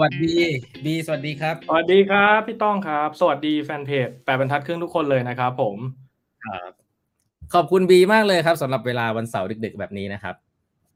[0.00, 0.36] วัสดี
[0.84, 5.76] บีสวัสดีครับ สวัสดีครับ พี่ต้องครับ สวัสดีแฟนเพจแปดบรรทัดครึ่งทุกคนเลยนะครับผม
[6.46, 6.70] ครับ
[7.54, 10.34] ขอบคุณบีมากเลยครับสำหรับเวลาวันเสาร์ดึก ๆ แบบนี้นะครับ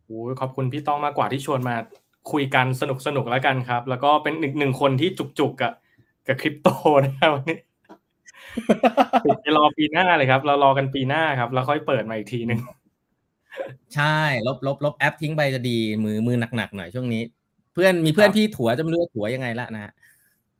[0.07, 1.77] โอ้ยขอบคุณพี่ต้องมากกว่าที่ชวนมา
[2.32, 5.73] คุยกันสนุกสนุกๆแล้วกันครับ แล้วก็เป็นอีกหนึ่งคนที่จุกๆกับ
[6.27, 6.68] กับคริปโต
[7.05, 7.57] นะครับวันนี้
[9.43, 12.61] ไปรอปีหน้าเลยครับ เรารอกันปีหน้าครับ แล้วค่อยเปิดมาอีกทีหนึ่ง
[13.95, 17.23] ใช่ ลบลบลบแอปทิ้งไปจะดีมือมือหนักๆหน่อยช่วงนี้
[17.75, 19.93] เพื่อนมีเพื่อนพี่ถัวจะไม่รู้ว่าถัวยังไงละนะฮะ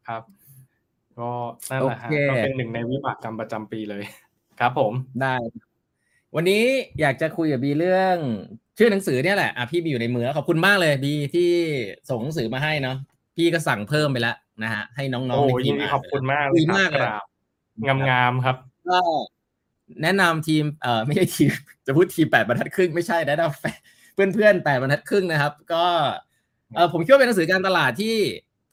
[0.09, 0.23] ครับ
[1.19, 1.31] ก็
[1.71, 4.05] นั่นแหละฮะโอเคก็เป็นหนึ่งในวิบากกรรมประจำปีเลย
[4.61, 5.35] ครับ ผมได้
[6.35, 6.63] วันนี้
[7.01, 8.17] อยากจะคุยกับบีเรื่อง
[8.79, 11.51] ชื่อหนังสือเนี่ยแหละอะพี่มีอยู่ในมือแล้วขอบคุณมากเลยบีที่
[12.09, 12.97] ส่งหนังสือมาให้เนาะ
[13.37, 18.57] พี่ก็สั่งเพิ่มไปแล้วนะฮะให้น้องโอ้ๆในทียิมนดีอ่านขอบคุณมากเลยดีคมารักบเลยครับงามๆครับ
[18.89, 18.99] ก็
[20.03, 21.51] แนะนำทีมเอ่อไม่ใช่ทีม
[21.87, 23.79] จะพูดทีมแปดบรรทัดครึ่งไม่ใช่แนะนำแฟน
[24.15, 25.85] เพื่อนเพื่อนๆแปดบรรทัดครึ่งนะครับ ก็
[26.75, 28.15] เออผมคิดว่าเป็นหนังสือการตลาดที่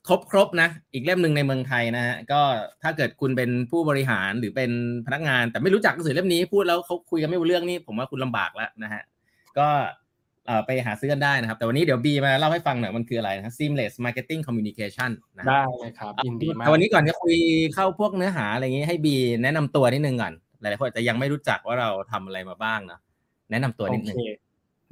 [0.07, 2.41] ครบครบนะ อีกเล่มหนึ่งในเมืองไทยนะฮะก็
[2.83, 4.71] ถ้าเกิดคุณเป็นผู้บริหารหรือเป็น
[5.05, 9.01] พนักงาน แต่ไม่รู้จักหนังสือเล่มนี้พูดแล้วเขาคุยกันไม่รู้เรื่องนี่ผมว่าคุณลำบากแล้วนะฮะ
[9.57, 9.67] ก็
[10.47, 17.37] เอ่อไปหาซื้อกันได้นะครับ แต่วันนี้เดี๋ยวบีมาเล่าให้ฟังหน่อยมันคืออะไรนะ seamless marketing communication นะฮะได้เลยครับยินดีมากแต่วันนี้ก่อนจะคุย
[17.73, 22.99] เข้าพวกเนื้อหาอะไรอย่างนี้ให้บีแนะนำตัวนิดนึงก่อนหลายๆคนอาจจะยังไม่รู้จักว่าเราทำอะไรมาบ้างเนอะ
[23.51, 24.17] แนะนำตัวโอนิดนึเคง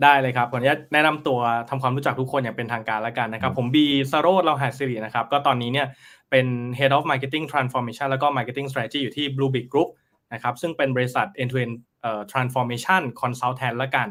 [0.04, 5.88] ได้เลยครับขออนุญาตแนะนำตัวทำความรู้จักทุกคนอย่างเป็นทางการแล้วกันนะครับ ผมบีสโรดเราหาสิรินะครับ ก็ตอนนี้เนี่ย
[6.32, 6.46] เป็น
[6.80, 9.90] Head of Marketing Transformation แล้วก็ Marketing Strategy อยู่ที่ Blue Big Group
[10.34, 14.08] นะครับ ซึ่งเป็นบริษัท End-to-End เอ่อ Transformation Consultant แล้วกัน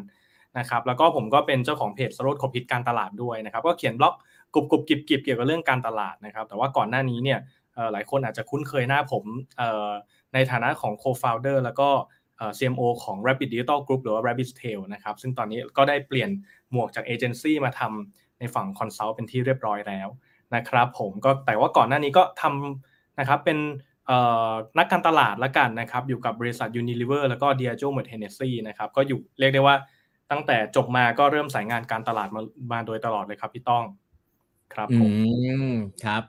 [0.59, 4.15] นะครับ แล้วก็ผมก็เป็นเจ้าของเพจสโรดคบฮิตการตลาดด้วยนะครับ ก็เขียนบล็อก
[4.55, 7.39] กรุบกรุบกิบกิบเกี่ยวกับเรื่องการตลาดนะครับ แต่ว่าก่อนหน้านี้เนี่ย
[7.75, 9.25] เอ่อหลายคนอาจจะคุ้นเคยหน้าผม
[9.59, 9.91] เอ่อ
[10.35, 12.18] ในฐานะของ Co-founder แล้วก็เอ่อ
[12.59, 16.31] CMO ของ Rabbit Digital Group หรือว่า Rabbit Tail นะครับ ซึ่งตอนนี้ก็ได้เปลี่ยน
[16.73, 20.09] หมวกจากเอเจนซี่มาทำในฝั่ง consult เป็นที่เรียบร้อยแล้ว
[20.55, 23.59] นะครับผมก็แต่ว่าก่อนหน้านี้ก็ทำนะครับเป็น
[24.79, 28.51] นักการตลาดละกันนะครับ อยู่กับบริษัท Unilever แล้วก็ Diageo m e r t e n n e s s y
[28.69, 29.77] นะครับก็อยู่เรียกได้ว่า
[30.31, 33.85] ตั้งแต่จบมาก็เริ่มสายงานการตลาดมามาโดยตลอดเลยครับพี่ต้อง
[34.75, 35.11] ครับผม
[36.05, 36.23] ครับ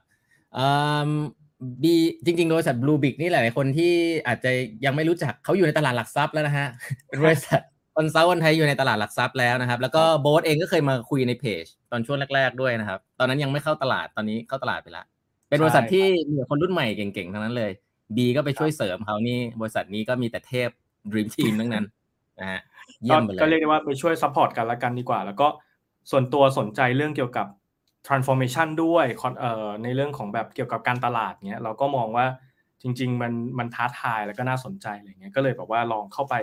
[1.84, 3.94] บีจริงๆบริษัทบลูบิกนี่หลายๆคนที่
[4.28, 4.52] อาจจะ
[4.86, 6.68] ยังไม่รู้จักเขาอยู่ในตลาดหลักทรัพย์แล้วนะฮะ
[7.08, 7.62] เป็นบริษัท
[7.96, 15.06] คอนซัลท์คนไทยอยู่ในตลาดหลักทรัพย์แล้วนะครับ แล้วก็โบ๊ทเองก็เคยมาคุยในเพจตอนช่วงแรก ๆด้วยนะครับ ตอนนั้นยังไม่เข้าตลาดตอนนี้เข้าตลาดไปแล้ว
[15.50, 17.72] เป็นบริษัทที่มีแต่คนรุ่นใหม่เก่งๆทั้งนั้นเลย
[18.16, 20.69] บีก็ไปช่วยเสริมเขานี่บริษัทนี้ก็มีแต่เทพ
[21.12, 21.86] dream team ทั้งนั้น
[22.40, 22.62] นะฮะ
[23.03, 25.48] เยี่ก็ยมไปเลยก็เรียกได้ว่าไปช่วย support กันละกันดีกว่า แล้วก็
[26.12, 27.48] ส่วนตัวสนใจเรื่องเกี่ยวกับ
[28.09, 32.25] transformation ด้วยคอนเอ่อในเรื่องของแบบเกี่ยวกับการตลาดเนี้ยเราก็มองว่า
[32.81, 36.36] จริง ๆ มันมันท้าทายแล้วก็น่าสนใจอะไรเงี้ยก็เลยแบบว่าลองเข้าไป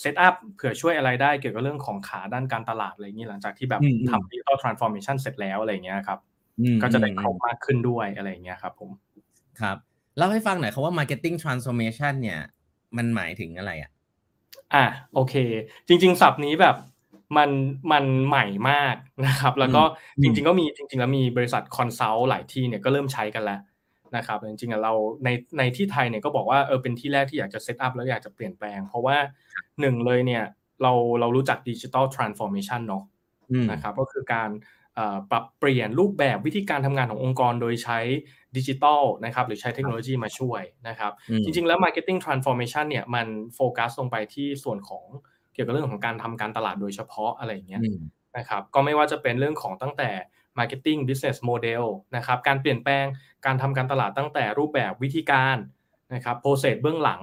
[0.00, 6.18] set up เผื่อช่วยอะไรได้เกี่ยวกับเรื่องของขาด้านการตลาดอะไรอย่างนี้หลังจากที่แบบอืมอืมทำ digital transformation เสร็จแล้วอะไรเงี้ยครับ
[6.60, 8.90] อืมก็จะได้อืมครบมากขึ้นด้วยอะไรอย่างเงี้ยครับผม
[9.60, 9.76] ครับ
[10.18, 12.40] เล่าให้ฟังหน่อยคำว่า marketing transformation เนี่ย
[12.96, 13.90] มันหมายถึงอะไรอะ
[14.74, 15.34] อะโอเค
[15.88, 16.76] จริง ๆ ศัพท์นี้แบบ
[17.36, 17.50] มัน
[17.92, 18.94] มันใหม่มาก
[19.26, 19.82] นะครับ แล้วก็
[20.18, 23.60] อืมจริง ๆ ก็มีจริง ๆ แล้วมีบริษัท consult หลายที่เนี่ยก็เริ่มใช้กันแล้ว
[24.16, 24.92] นะครับจริงๆอะเรา
[25.24, 29.16] ในในที่ไทยเนี่ยก็บอกว่าเออเป็นที่แรกที่อยากจะ set up แล้วอยากจะเปลี่ยนแปลง เพราะว่า
[29.80, 30.44] หนึ่งเลยเนี่ย
[30.82, 33.04] เราเรารู้จักดิจิ t a ลทรานส์ฟอร์เมชันเนาะ
[33.52, 34.50] อืมนะครับก็คือการ
[34.94, 37.98] เอ่อปรับเปลี่ยนรูปแบบวิธีการทำงานขององค์กรโดยใช้
[38.56, 47.98] ดิจิทัลนะครับหรือใช้เทคโนโลยีมาช่วยนะครับอืมจริงๆแล้ว Marketing Transformation เนี่ยมันโฟกัสลงไปที่ส่วนของเกี่ยวกับเรื่องของการทำการตลาดโดยเฉพาะอะไรอย่างเงี้ยอืม
[48.36, 50.10] นะครับก็ไม่ว่าจะเป็นเรื่องของตั้งแต่
[50.58, 51.84] Marketing Business Model
[52.16, 53.04] นะครับการเปลี่ยนแปลง
[53.46, 55.56] การทำการตลาดตั้งแต่รูปแบบวิธีการ
[56.14, 57.22] นะครับโปรเซสเบื้องหลัง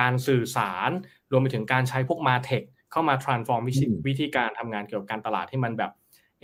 [0.00, 0.90] การสื่อสาร
[1.32, 5.92] รวมไปถึงการใช้พวก Martech เข้ามา transform วิธีอืมวิธีการทำงานเกี่ยวกับการตลาดให้มันแบบ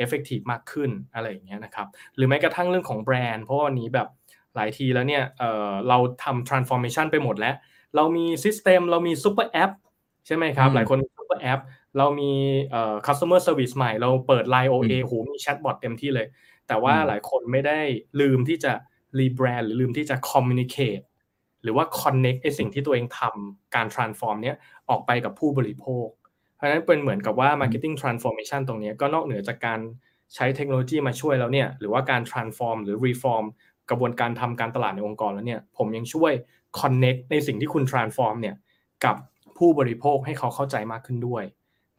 [0.02, 4.08] effective มากขึ้นอะไรอย่างเงี้ยนะครับหรือแม้กระทั่งเรื่องของแบรนด์เพราะว่าวันนี้แบบ
[4.54, 7.54] หลายทีแล้วเนี่ยเอ่อเราทำ transformation ไปหมดแล้ว
[7.96, 9.72] เรามี system เรามี super app
[10.26, 10.98] ใช่ไหมครับอืมหลายคน
[11.44, 11.60] มี super app
[11.98, 12.32] เรามี
[12.70, 16.26] เอ่อ customer service ใหม่ เราเปิด Line OA อืมโหมีแชทบอทเต็มที่เลย
[16.68, 17.78] แต่ว่าอืมหลายคนไม่ได้
[18.20, 18.72] ลืมที่จะ
[19.18, 21.04] rebrand หรือลืมที่จะ communicate
[21.62, 24.56] หรือว่า connect ไอสิ่งที่ตัวเองทำการ transform เนี้ย
[24.90, 26.06] ออกไปกับผู้บริโภค
[26.56, 29.80] เพราะฉะนั้นเป็นเหมือนกับว่า marketing transformation ตรงเนี้ยก็นอกเหนือจากการ
[30.34, 33.44] ใช้เทคโนโลยีมาช่วยแล้วเนี่ย หรือว่าการ transform หรือ reform
[33.90, 36.32] กระบวนการทำการตลาดในองค์กรแล้วเนี่ย ผมยังช่วย
[36.80, 38.56] connect ในสิ่งที่คุณ transform เนี่ย
[39.04, 39.16] กับ
[39.58, 41.44] ผู้บริโภคให้เขาเข้าใจมากขึ้นด้วย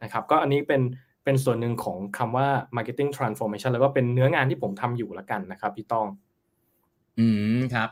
[0.02, 0.82] นะครับก็อันนี้เป็น
[1.24, 6.06] เป็นส่วนหนึ่งของคำว่า marketing transformation แล้วก็เป็นเนื้องานที่ผมทำอยู่ละกันนะครับพี่ต้อง
[7.18, 7.26] อื
[7.58, 7.90] มครับ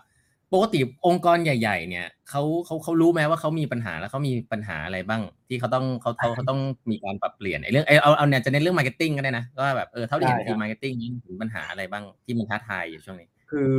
[0.52, 6.60] ปกติองค์กรใหญ่ ๆ เนี่ยเขาเขาเขารู้ไหมว่าเขามีปัญหาแล้วเขามีปัญหาอะไรบ้าง ที่เขาต้องเขาเขาเขาต้อง
[6.90, 13.70] มีการปรับเปลี่ยนไอ้เรื่องไอ้เอาเอาเนี่ยจะในเรื่อง marketing ก็ได้นะว่าแบบเออเท่าที่เห็นทีมมา marketing นี่ถึงปัญหาอะไรบ้างที่มันท้าทายอยู่ช่วงนี้ คือ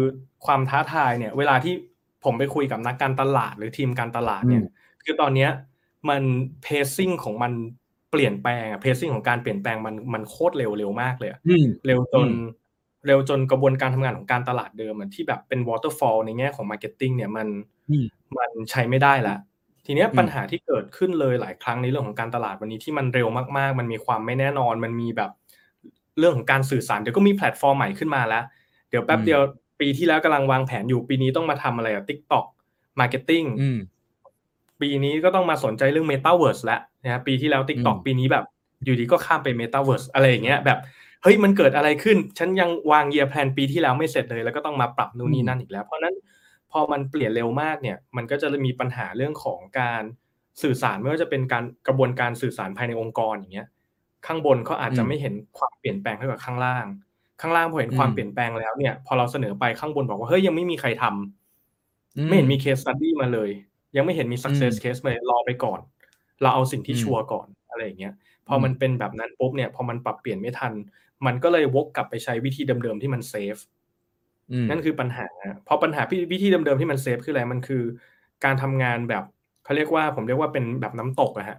[0.45, 1.73] ความท้าทายเนี่ย เวลาที่
[2.23, 4.63] ผมไปคุยกับนักการตลาดหรือทีมการตลาดเนี่ย
[5.03, 5.51] คือตอนเนี้ย
[6.09, 6.23] มัน
[6.63, 7.53] pacing ของมัน
[8.11, 11.39] เปลี่ยนแปลงอะ pacing ของการเปลี่ยนแปลงมันมันโคตรเร็วเร็วมากเลยอะ
[11.85, 12.29] เร็วจน
[13.07, 17.47] เร็วจนกระบวนการทำงานของการตลาดเดิมที่แบบเป็น waterfall ในแง่ของ marketing เนี่ยมัน
[18.37, 19.35] มันใช้ไม่ได้ละ
[19.85, 25.31] ทีเนี้ยปัญหาที่เกิดขึ้นเลยหลายครั้งในเรื่องของการตลาดวันนี้ที่มันเร็วมากๆ มันมีความไม่แน่นอน มันมีแบบ
[26.19, 28.43] เรื่องของการสื่อสารเดี๋ยวก็มีแพลตฟอร์มใหม่ขึ้นมาแล้ว
[28.89, 29.41] เดี๋ยวแป๊บเดียว
[29.79, 32.45] ปีที่แล้วกำลังวางแผนอยู่ปีนี้ต้องมาทำอะไรอะ TikTok
[32.99, 33.47] Marketing
[34.81, 38.45] ปีนี้ก็ต้องมาสนใจเรื่อง Metaverse แล้วนะปีที่แล้ว TikTok ปีนี้แบบ
[38.83, 40.79] อยู่ดีก็ข้ามไป Metaverse อะไรอย่างเงี้ยแบบ
[41.23, 46.15] เฮ้ยมันเกิดอะไรขึ้น ฉันยังวาง year plan ปีที่แล้วไม่เสร็จเลย แล้วก็ต้องมาปรับนู่นนี่นั่นอีกแล้ว เพราะนั้น
[46.71, 50.03] พอมันเปลี่ยนเร็วมากเนี่ยมันก็จะมีปัญหาเรื่องของการ
[50.63, 53.67] สื่อสารไม่ว่าจะเป็นการกระบวนการสื่อสารภายในองค์กรอย่างเงี้ย
[54.27, 56.85] ข้างบนเขาอาจจะไม่เห็นความเปลี่ยนแปลงเท่ากับข้างล่าง
[57.41, 61.03] ข้างล่างพอเห็นความเปลี่ยนแปลงแล้วเนี่ย พอเราเสนอไปข้างบนบอกว่าเฮ้ยยังไม่มีใครทำ
[61.65, 63.49] ไม่เห็นมี case study มาเลย
[63.95, 65.79] ยังไม่เห็นมี success case เลยรอไปก่อน
[66.41, 68.13] เราเอาสิ่งที่ชัวร์ก่อนอะไรอย่างเงี้ย
[68.47, 70.73] พอมันเป็นแบบนั้นปุ๊บเนี่ยพอมันปรับเปลี่ยนไม่ทัน
[71.25, 73.57] มันก็เลยวกกลับไปใช้วิธีเดิมๆที่มัน safe
[74.69, 75.27] นั่นคือปัญหา
[75.65, 76.01] เพราะปัญหา
[76.31, 77.83] วิธีเดิมๆที่มัน safe คืออะไรมันคือ
[78.43, 79.23] การทำงานแบบ
[79.63, 81.57] เขาเรียกว่าผมเรียกว่าเป็นแบบน้ำตกอะฮะ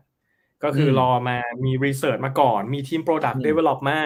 [0.64, 3.98] ก็คือรอมามี research มาก่อน มีทีม product develop มา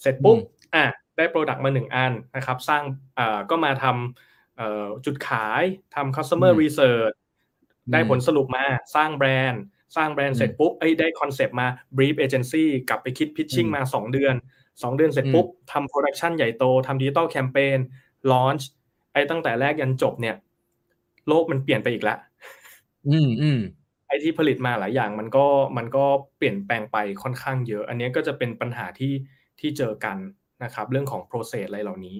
[0.00, 0.38] เสร็จปุ๊บ
[0.74, 0.84] อะ
[1.16, 2.82] ได้ product มาหนึ่งอันนะครับ สร้าง
[3.18, 5.62] อ่าก็มาทำจุดขาย
[5.94, 7.16] ทำ customer research
[7.92, 9.62] ได้ผลสรุปมาสร้างแบรนด์
[9.96, 11.66] สร้างแบรนด์เสร็จปุ๊บไอ้ได้ concept มา
[11.96, 14.34] brief agency กลับไปคิด pitching มา 2 เดือน
[14.82, 18.68] สองเดือนเสร็จปุ๊บทำ production ใหญ่โตทำ digital campaign launch
[19.12, 20.36] ไอ้ตั้งแต่แรกยันจบเนี่ย
[21.28, 22.18] โลกมันเปลี่ยนไปอีกแล้ว
[23.08, 23.60] อืมอืม
[24.08, 25.46] ไอ้ที่ผลิตมาหลายอย่างมันก็
[25.76, 26.04] มันก็
[26.36, 29.12] เปลี่ยนแปลงไปค่อนข้างเยอะ อันนี้ก็จะเป็นปัญหาที่
[29.60, 30.16] ที่เจอกัน
[30.64, 32.16] นะครับ เรื่องของโปรเซสอะไรเหล่านี้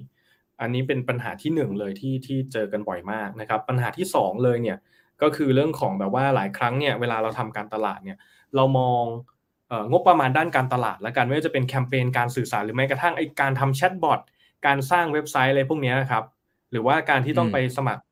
[0.61, 4.79] อันนี้เป็นปัญหาที่หนึ่งเลยที่ที่เจอกันบ่อยมากนะครับ ปัญหาที่สองเลยเนี่ย
[5.23, 8.19] ก็คือเรื่องของแบบว่าหลายครั้งเนี่ยเวลาเราทำการตลาดเนี่ย
[8.57, 9.05] เรามอง
[9.91, 14.21] งบประมาณด้านการตลาด และกันไม่ว่าจะเป็นแคมเปญการสื่อสารหรือแม้กระทั่งไอการทำแชทบอท
[14.67, 16.25] การสร้างเว็บไซต์อะไรพวกนี้ครับ
[16.71, 18.03] หรือว่าการที่ต้องไปสมัคร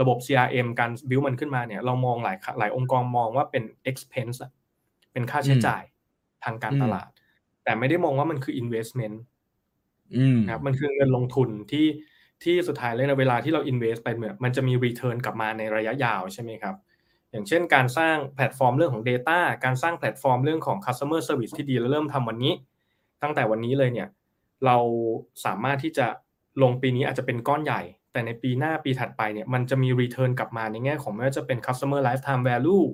[0.00, 4.38] ระบบ CRM การบิวมันขึ้นมาเนี่ยเรามองหลายหลายองค์กรมองว่าเป็น expense
[5.12, 5.82] เป็นค่าใช้จ่าย
[6.44, 7.08] ทางการตลาด
[7.64, 9.16] แต่ไม่ได้มองว่ามันคือ investment
[10.46, 11.86] นะครับมันคือเงินลงทุนที่
[12.44, 16.74] ที่สุดท้ายเลยในเวลาที่เรา invest ไปเนี่ยมันจะมี return กลับมาในระยะยาวใช่ไหมครับ
[17.30, 22.52] อย่างเช่นการสร้างแพลตฟอร์มเรื่องของ Data การสร้างแพลตฟอร์มเรื่องของ Customer Service ที่ดีแล้วเริ่มทำวันนี้
[23.22, 24.08] ตั้งแต่วันนี้เลยเนี่ย
[24.66, 24.76] เรา
[25.44, 26.06] สามารถที่จะ
[26.62, 27.82] ลงปีนี้อาจจะเป็นก้อนใหญ่
[28.12, 32.86] แต่ในปีหน้าปีถัดไปเนี่ยมันจะมี return กลับมาในแง่ของไม่ว่าจะเป็น customer lifetime value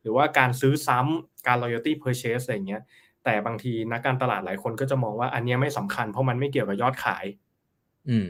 [0.00, 2.82] หรือว่าการซื้อซ้ำการ loyalty purchase อะไรเงี้ย
[3.24, 7.24] แต่บางทีนักการตลาดหลายคนก็จะมองว่าอันนี้ไม่สำคัญเพราะมันไม่เกี่ยวกับยอดขาย
[8.08, 8.26] อืม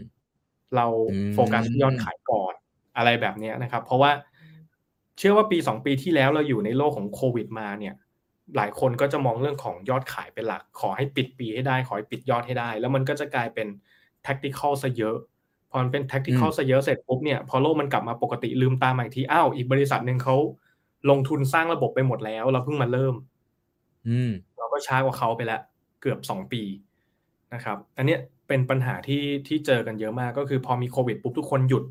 [0.76, 0.86] เรา
[1.34, 2.54] โฟกัสยอดขายก่อน
[2.96, 4.10] อะไรแบบนี้นะครับ เพราะว่า
[5.18, 7.94] เชื่อว่าปีสองปีที่แล้วเราอยู่ในโลกของโควิดมาเนี่ย
[8.56, 13.66] หลายคนก็จะมองเรื่องของยอดขายเป็นหลัก ขอให้ปิดปีให้ได้ ขอให้ปิดยอดให้ได้ แล้วมันก็จะกลายเป็น
[14.26, 15.16] tactical ซะเยอะ
[15.70, 20.36] พอมันเป็น tactical ซะเยอะเสร็จปุ๊บเนี่ย พอโลกมันกลับมาปกติลืมตาใหม่ที อ้าว อีกบริษัทหนึ่งเขา
[21.10, 23.14] ลงทุนสร้างระบบไปหมดแล้ว เราเพิ่งมาเริ่ม
[24.08, 25.60] อืมเราก็ช้ากว่าเขาไปแล้ว
[26.00, 26.62] เกือบสองปี
[27.54, 28.16] นะครับ อันนี้
[28.48, 31.84] เป็นปัญหาที่ที่เจอกันเยอะมากก็คือพอมีโควิดปุ๊บทุกคนหยุด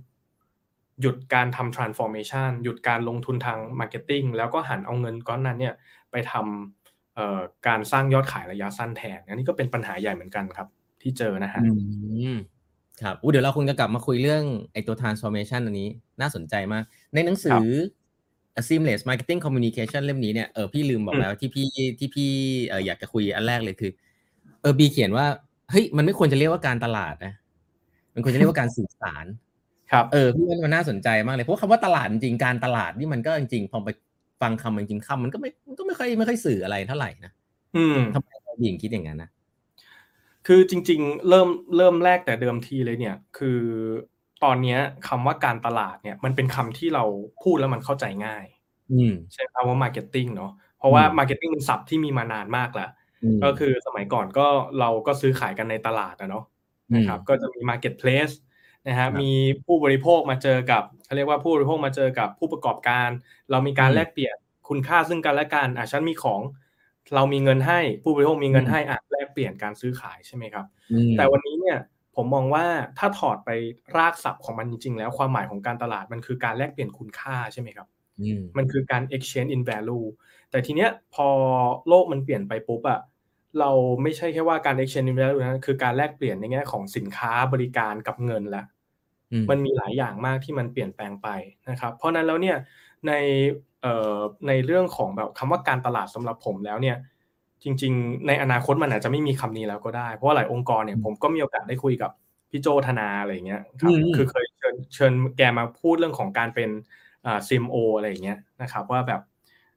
[1.01, 5.73] หยุดการทำ transformation หยุดการลงทุนทาง marketing แล้วก็หันเอาเงินก้อนนั้นเนี่ย
[6.11, 10.67] ไปทำการสร้างยอดขายระยะสั้นแทนอันนี้ก็เป็นปัญหาใหญ่เหมือนกันครับ
[11.01, 11.61] ที่เจอนะฮะ
[13.01, 14.43] ครับอู้เดี๋ยวเราคุณจะกลับมาคุยเรื่อง
[14.73, 15.89] ไอตัว transformation อันนี้
[16.21, 17.61] น่าสนใจมาก ในหนังสือ
[18.67, 21.67] seamless marketing communication เล่มนี้เนี่ยเออพี่ลืมบอกแล้วที่พี่
[21.99, 22.29] ที่พี่
[22.67, 23.91] เอออยากจะคุยอันแรกเลยคือ
[24.61, 25.25] เออบีเขียนว่า
[25.71, 27.33] เฮ้ยมันไม่ควรจะเรียกว่าการตลาดนะ
[28.13, 29.25] มันควรจะเรียกว่าการสื่อสาร
[29.91, 33.89] ครับเออพี่ว่ามันน่าสนใจมากเลยเพราะคำว่าตลาดจริงการตลาดนี่มันก็จริงพอไป
[34.41, 37.31] ฟังคำจริงคำมันก็ไม่มันก็ไม่ค่อยไม่ค่อยสื่ออะไรเท่าไหร่นะ
[37.75, 39.29] อืมทำไมเราหญิงคิดอย่างนั้นนะ
[40.47, 41.47] คือจริง ๆ เริ่ม
[41.77, 43.59] เริ่มแรกแต่เดิมทีเลยเนี่ย คือ
[44.43, 47.03] ตอนนี้คำว่าการตลาดเนี่ย มันเป็นคำที่เรา
[47.43, 48.45] พูดแล้วมันเข้าใจง่าย
[48.93, 52.89] อืมใช่คำว่า marketing เนาะเพราะว่า marketing เป็นศัพท์ที่มีมานานมากแล้ว
[53.43, 54.47] ก็คือสมัยก่อนก็
[54.79, 56.45] เราก็ซื้อขายกันในตลาดนะเนาะ
[56.95, 58.29] นะครับก็จะมี marketplace
[58.87, 59.31] นะฮะมี
[59.65, 63.09] ผู้บริโภคมาเจอกับเขาเรียกว่าผู้บริโภคมาเจอกับผู้ประกอบการ
[63.51, 64.35] เรามีการแลกเปลี่ยน
[64.69, 66.41] คุณค่าซึ่งกันและกันอะฉันมีของ
[67.15, 70.65] เรามีเงินให้ผู้บริโภคมีเงินให้อะแลกเปลี่ยนการซื้อขายใช่ไหมครับ
[71.17, 71.77] แต่วันนี้เนี่ย
[72.15, 72.65] ผมมองว่า
[72.97, 73.49] ถ้าถอดไป
[73.97, 77.87] รากศัพท์ของมันจริง ๆ แล้วความหมายของการตลาดมันคือการแลกเปลี่ยนคุณค่าใช่ไหมครับ
[78.57, 80.05] มันคือการ exchange in value
[80.51, 81.27] แต่ทีเนี้ยพอ
[81.87, 82.99] โลกมันเปลี่ยนไปปุ๊บอะ
[83.59, 83.71] เรา
[84.03, 88.63] ไม่ใช่แค่ว่าการ exchange in value นะคือการแลกเปลี่ยนในแง่ของสินค้าบริการกับเงินละ
[89.49, 91.27] มันมีหลายอย่างมากที่มันเปลี่ยนแปลงไป
[91.69, 92.57] นะครับ เพราะนั้นแล้วเนี่ย
[93.07, 93.13] ใน
[93.81, 94.17] เอ่อ
[94.47, 96.97] ในเรื่องของแบบคำว่าการตลาดสำหรับผมแล้วเนี่ย
[97.63, 102.11] จริง ๆ ในอนาคตมันอาจจะไม่มีคำนี้แล้วก็ได้ เพราะว่าหลายองค์กรเนี่ยผมก็มีโอกาสได้คุยกับ
[102.51, 106.69] พี่โจธนาอะไรเงี้ยครับคือเคยเชิญเชิญแกมาพูดเรื่องของการเป็น
[107.25, 109.21] อ่า CMO อะไรอย่างเงี้ยนะครับว่าแบบ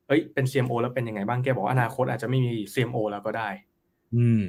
[0.07, 3.49] เอ้ยเป็น CMO แล้วเป็นยังไงบ้างแกบอกอนาคตอาจจะไม่มี CMO แล้วก็ได้
[4.17, 4.43] อืม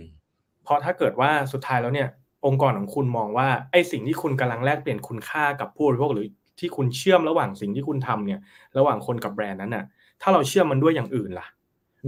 [0.63, 2.09] เพราะถ้าเกิดว่าสุดท้ายแล้วเนี่ย
[2.45, 6.27] องค์กรของคุณมองว่าไอ้สิ่งที่คุณกำลังแลกเปลี่ยนคุณค่ากับผู้บริโภคหรือ
[6.59, 8.39] ที่คุณเชื่อมระหว่างสิ่งที่คุณทำเนี่ย
[8.77, 9.85] ระหว่างคนกับแบรนด์นั้นน่ะ
[10.21, 11.47] ถ้าเราเชื่อมมันด้วยอย่างอื่นล่ะ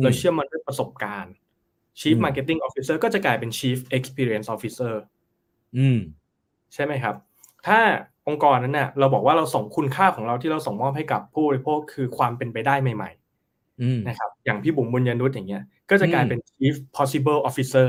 [0.04, 1.34] เราเชื่อมมันด้วยประสบการณ์
[2.00, 4.94] Chief Marketing Officer ก็จะกลายเป็น Chief Experience Officer
[5.78, 6.00] อืม
[6.74, 7.16] ใช่ไหมครับ
[7.68, 7.80] ถ้า
[8.28, 13.17] องค์กรนั้นน่ะ เราบอกว่าเราส่งคุณค่าของเราที่เราส่งมอบให้กับผู้บริโภคคือความเป็นไปได้ใหม่ๆ
[14.08, 17.88] นะครับอย่างพี่บุ๋มบุญยนุษย์อย่างเงี้ย ก็จะกลายเป็น Chief Possible Officer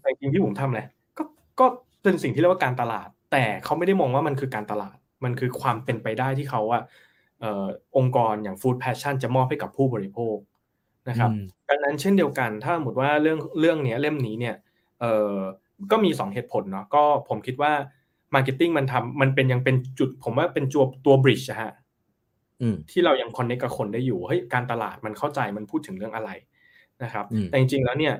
[0.00, 0.82] แต่จริงพี่บุ๋มทำอะไร
[1.18, 1.22] ก็
[1.60, 1.66] ก็
[2.02, 6.82] เป็นสิ่งที่เรียกว่าการตลาด แต่เขาไม่ได้มองว่ามันคือการตลาด มันคือความเป็นไปได้ที่เขาอะ
[7.96, 10.36] องค์กรอย่าง Food Passion จะมอบให้กับผู้บริโภค
[11.08, 11.30] นะครับ
[11.68, 14.56] ดังนั้นเช่นเดียวกันถ้าสมมติว่าเรื่องเรื่องนี้เล่มนี้เนี่ย
[15.00, 15.34] เออ
[15.90, 17.72] ก็มีสองเหตุผลเนาะก็ผมคิดว่า
[18.34, 21.72] marketing มันทำมันเป็นยังเป็นจุดผมว่าเป็นตัวตัว bridge ฮะ
[22.90, 26.30] ที่เรายัง connect กับคนได้อยู่เฮ้ยการตลาดมันเข้าใจมันพูดถึงเรื่องอะไร
[27.02, 28.14] นะครับ แต่จริงๆแล้วเนี่ย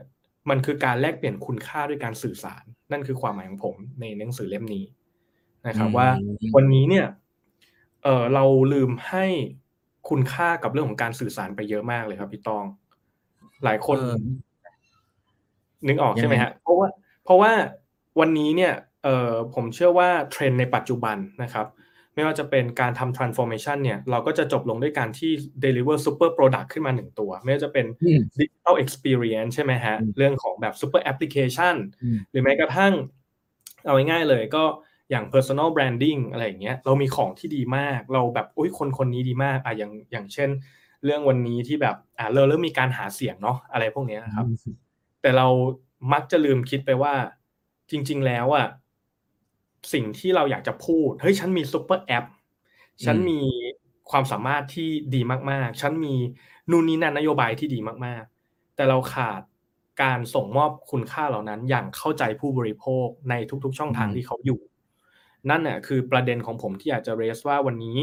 [0.50, 4.84] มันคือการแลกเปลี่ยนคุณค่าด้วยการสื่อสาร นั่นคือความหมายของผมในหนังสือเล่มนี้
[5.66, 6.08] นะครับ ว่า
[6.56, 7.06] วันนี้เนี่ย
[8.04, 9.26] เออเราลืมให้
[10.08, 12.64] คุณค่ากับเรื่องของการสื่อสารไปเยอะมากเลยครับพี่ตอง
[13.64, 13.98] หลายคน
[15.88, 16.88] นึกออกใช่ไหมฮะเพราะว่า
[17.24, 17.52] เพราะว่า
[18.20, 18.72] วันนี้เนี่ย
[19.04, 21.66] เออผมเชื่อว่าเทรนในปัจจุบันนะครับ
[22.18, 25.32] ไม่ว่าจะเป็นการทำ transformation เนี่ยเราก็จะจบลงด้วยการที่
[25.64, 27.86] deliver super product ขึ้นมาหนึ่งตัว ไม่ว่าจะเป็น
[28.40, 31.74] digital experience ใช่ไหมฮะ เรื่องของแบบ super application
[32.30, 32.92] หรือแม้กระทั่ง
[33.84, 34.64] เอาง่ายๆเลยก็
[35.10, 40.50] อย่าง personal branding อะไรอย่างเงี้ยเรามีของที่ดีมาก เราแบบอุ้ยคนคนนี้ดีมากอะอย่างอย่างเช่น
[41.04, 44.46] เรื่องวันนี้ที่แบบอ่าเราเริ่มมีการหาเสียงเนาะอะไรพวกนี้นะครับ
[45.22, 45.46] แต่เรา
[46.12, 47.14] มักจะลืมคิดไปว่า
[47.90, 48.66] จริง ๆ แล้วอะ
[49.92, 52.24] สิ่งที่เราอยากจะพูดเฮ้ยฉันมีซุปเปอร์แอป
[53.04, 53.40] ฉันมี
[54.10, 55.20] ความสามารถที่ดี
[55.50, 56.14] มากๆ ฉันมี
[56.70, 59.42] นู่นนี่นั่นนโยบายที่ดีมากๆ แต่เราขาด
[60.02, 64.60] การส่งมอบคุณค่าเหล่านั้น อย่างเข้าใจผู้บริโภคในทุกๆ ช่องทางที่เขาอยู่
[65.50, 67.98] นั่นน่ะคือประเด็นของผมที่อยากจะเรสว่าวันนี้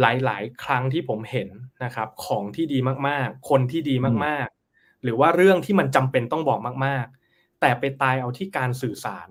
[0.00, 1.48] หลายๆ ครั้งที่ผมเห็น
[1.84, 2.78] นะครับ ของที่ดี
[3.08, 3.94] มากๆ คนที่ดี
[4.26, 9.28] มากๆ หรือว่าเรื่องที่มันจำเป็นต้องบอกมาก ๆ แต่ไปตายเอาที่การสื่อสาร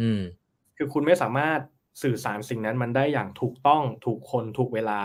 [0.00, 0.20] อืม
[0.78, 1.60] คือคุณไม่สามารถ
[2.02, 5.00] สื่อสารสิ่งนั้นมันได้อย่างถูกต้องถูกคนถูกเวลา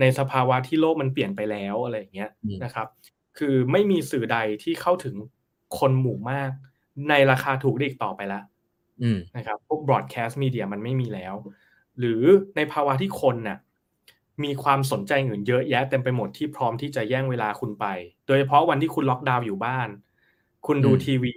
[0.00, 2.30] ในสภาวะที่โลกมันเปลี่ยนไปแล้วอะไรอย่างเงี้ย
[2.64, 2.86] นะครับ
[3.38, 5.16] คือไม่มีสื่อใดที่เข้าถึง
[5.78, 6.50] คนหมู่มาก
[7.10, 8.44] ในราคาถูกอีกต่อไปแล้ว
[9.36, 11.34] นะครับพวก broadcast media มันไม่มีแล้ว
[11.98, 12.22] หรือ
[12.56, 13.58] ในภาวะที่คนน่ะ
[14.44, 17.86] มีความสนใจอื่นเยอะแยะเต็มไปหมดที่พร้อมที่จะแย่งเวลาคุณไป
[18.26, 19.88] โดยเฉพาะวันที่คุณล็อกดาวน์อยู่บ้าน
[20.66, 21.36] คุณดูทีวี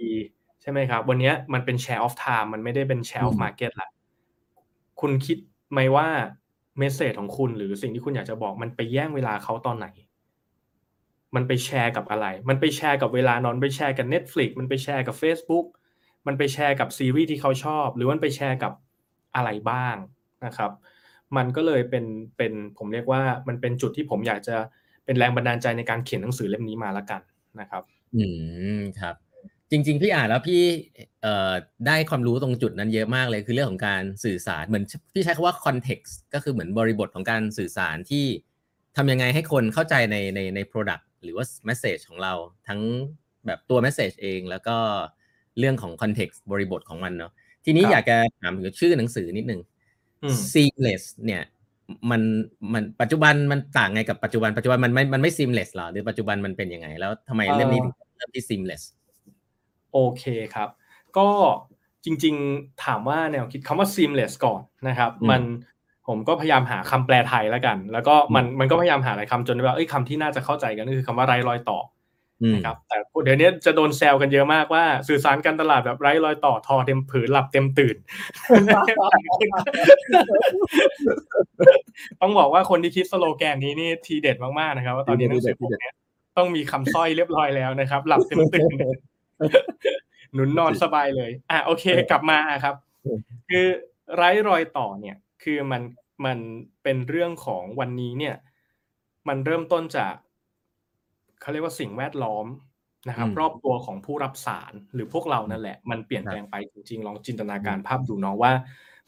[0.62, 3.90] ใช่ไหมครับ วันนี้มันเป็น share of time มันไม่ได้เป็น share of market ละ
[5.00, 5.38] คุณคิด
[5.72, 6.08] ไหมว่า
[6.78, 9.88] message ของคุณหรือสิ่งที่คุณอยากจะบอกมันไปแย่งเวลาเขาตอนไหน
[11.34, 15.66] มันไปแชร์กับอะไร มันไปแชร์กับเวลานอนไปแชร์กับ Netflix มันไปแชร์กับ Facebook
[16.26, 18.72] มันไปแชร์กับซีรีส์ที่เขาชอบ หรือมันไปแชร์กับ
[19.36, 19.96] อะไรบ้าง
[20.46, 20.70] นะครับ
[21.36, 22.04] มันก็เลยเป็น
[22.36, 24.56] เป็นผมเรียกว่ามันเป็นจุดที่ผมอยากจะ
[25.04, 27.20] เป็นแรงบันดาลใจในการเขียนหนังสือเล่มนี้มาละกัน
[27.60, 27.82] นะครับ
[28.16, 28.24] อื
[28.78, 29.14] มครับ
[29.70, 30.62] จริง ๆ พี่อ่านแล้วพี่
[31.22, 31.52] เอ่อ
[31.86, 34.84] ได้ความรู้ตรงจุดนั้นเยอะมากเลยคือเรื่องของการสื่อสารเหมือน
[35.14, 38.24] พี่ใช้คำว่า context ก็คือเหมือนบริบทของการสื่อสารที่
[38.96, 42.32] ทำยังไงให้คนเข้าใจในในใน product หรือว่า message ของเรา
[42.68, 42.80] ทั้ง
[43.46, 44.76] แบบตัว message เอง แล้วก็
[45.58, 47.32] เรื่องของ context บริบทของมันเนาะ
[47.64, 49.60] ทีนี้อยากจะถามถึงชื่อหนังสือนิดนึง
[50.52, 51.42] seamless เนี่ย
[52.10, 52.22] มัน
[52.72, 58.82] มันปัจจุบันมันต่างไงกับปัจจุบันปัจจุบันมันไม่มันไม่ seamless หรอหรือปัจจุบันมันเป็นยังไง แล้วทำไมเรื่องนี้ถึงเริ่มที่ seamless
[59.92, 60.68] โอเคครับ
[61.18, 61.28] ก็
[62.04, 65.42] จริงๆถามว่าแนวคิดคำว่า seamless ก่อนนะครับ มัน
[66.08, 71.78] ผมก็พยายามหาคำแปลไทยแล้วกัน แล้วก็มันมันก็พยายามหาหลายคำจนว่าเอ้ยคำที่น่าจะเข้าใจกันก็คือคำว่าไร้รอยต่อ
[72.54, 77.96] นะครับแต่เดี๋ยวนี้จะโดนแซวกันเยอะมากว่าสื่อสารการตลาดแบบไร้รอยต่อทอเต็มผืนหลับเต็มตื่น
[82.20, 85.90] ต้องบอกว่าคนที่คิดสโลแกนนี้นี่ทีเด็ดมากๆนะครับ ว่าตอนนี้หนังสือพวกนี้
[86.36, 88.72] ต้องมีคำสร้อยเรียบร้อยแล้วนะครับ หลับเต็มตื่น
[90.34, 92.74] หนุนนอนสบายเลย อะโอเค กลับมาครับ
[93.48, 93.66] คือ
[94.14, 95.82] ไร้รอยต่อเนี่ย คือมัน
[96.26, 96.38] มัน
[96.82, 98.36] เป็นเรื่องของวันนี้เนี่ย
[99.28, 100.14] มันเริ่มต้นจาก
[101.40, 102.46] เขาเรียกว่าสิ่งแวดล้อม
[103.08, 108.52] นะครับ รอบตัวของผู้รับสารหรือพวกเรานั่นแหละ มันเปลี่ยนแปลงไปจริงๆ ลองจินตนาการภาพดูเนาะว่า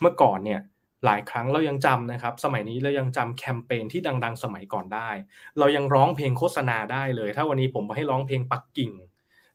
[0.00, 0.60] เมื่อก่อนเนี่ย
[1.04, 5.10] หลายครั้งเรายังจำนะครับ สมัยนี้เรายังจำแคมเปญที่ดัง ๆ สมัยก่อนได้
[5.58, 8.92] เรายังร้องเพลงโฆษณาได้เลย ถ้าวันนี้ผมให้ร้องเพลงปักกิ่ง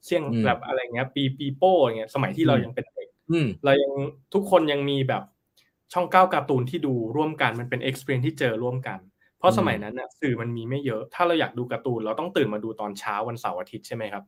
[0.07, 3.09] เสียงแบบอะไรเงี้ยปีปีโป้เงี้ยสมัยที่เรายังเป็นเด็ก
[3.65, 3.91] เรายัง
[4.33, 5.23] ทุกคนยังมีแบบ
[5.93, 8.99] ช่องเก้าการ์ตูนที่ดูร่วมกันมันเป็น experience ที่เจอร่วมกัน
[9.39, 14.23] เพราะสมัยนั้นน่ะสื่อมันมีไม่เยอะ ถ้าเราอยากดูการ์ตูนเราต้องตื่นมาดูตอนเช้าวันเสาร์อาทิตย์ใช่ไหมครับ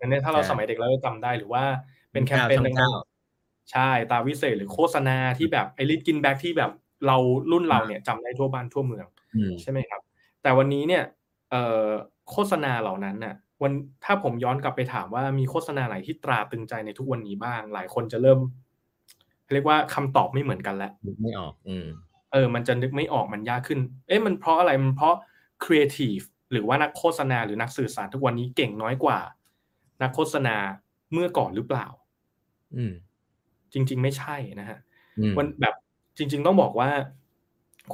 [0.00, 1.64] อันนี้ถ้าเราสมัยเด็กเราจะจำได้หรือว่า
[2.12, 6.72] เป็นแคมเปญดังๆใช่ตาวิเศษหรือโฆษณาที่แบบไอ้ฤทธิ์กินแบล็คที่แบบ
[7.06, 7.16] เรา
[7.52, 9.06] รุ่นเราเนี่ยจำได้ทั่วบ้านทั่วเมือง
[9.60, 10.00] ใช่ไหมครับ
[10.42, 11.02] แต่วันนี้เนี่ย
[11.50, 11.88] เอ่อ
[12.30, 13.72] โฆษณาเหล่านั้นน่ะ วัน
[14.04, 18.38] ถ้าผมย้อนกลับไปถามว่ามีโฆษณาไหนที่ตราตรึงใจในทุกวันนี้บ้าง หลายคนจะเริ่ม
[19.52, 21.86] เรียกว่าคำตอบไม่เหมือนกันแล้วนึกไม่ออก อืม
[22.32, 25.14] เออ มันจะนึกไม่ออกมันยากขึ้น เอ๊ะมันเพราะอะไรมันเพราะ
[25.64, 26.18] ครีเอทีฟ
[26.52, 29.18] หรือว่านักโฆษณาหรือนักสื่อสารทุกวันนี้เก่งน้อยกว่า
[30.02, 30.56] นักโฆษณา
[31.12, 31.86] เมื่อก่อนหรือเปล่า
[32.76, 32.92] อืม
[33.72, 34.78] จริง ๆ ไม่ใช่นะฮะ
[35.38, 35.74] มันแบบ
[36.18, 36.90] จริง ๆ ต้องบอกว่า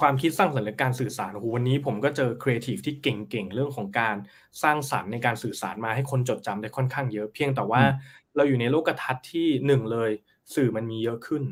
[0.01, 4.17] ความคิดสร้างสรรค์และการสื่อสารโอ้โหวันนี้ผมก็เจอครีเอทีฟที่เก่งๆ เรื่องของการ
[4.63, 7.83] สร้างสรรค์ในการสื่อสารมาให้คนจดจำได้ค่อนข้างเยอะ เพียงแต่ว่า
[8.37, 10.11] เราอยู่ในโลกทัศน์ที่หนึ่งเลย
[10.55, 11.43] สื่อมันมีเยอะขึ้น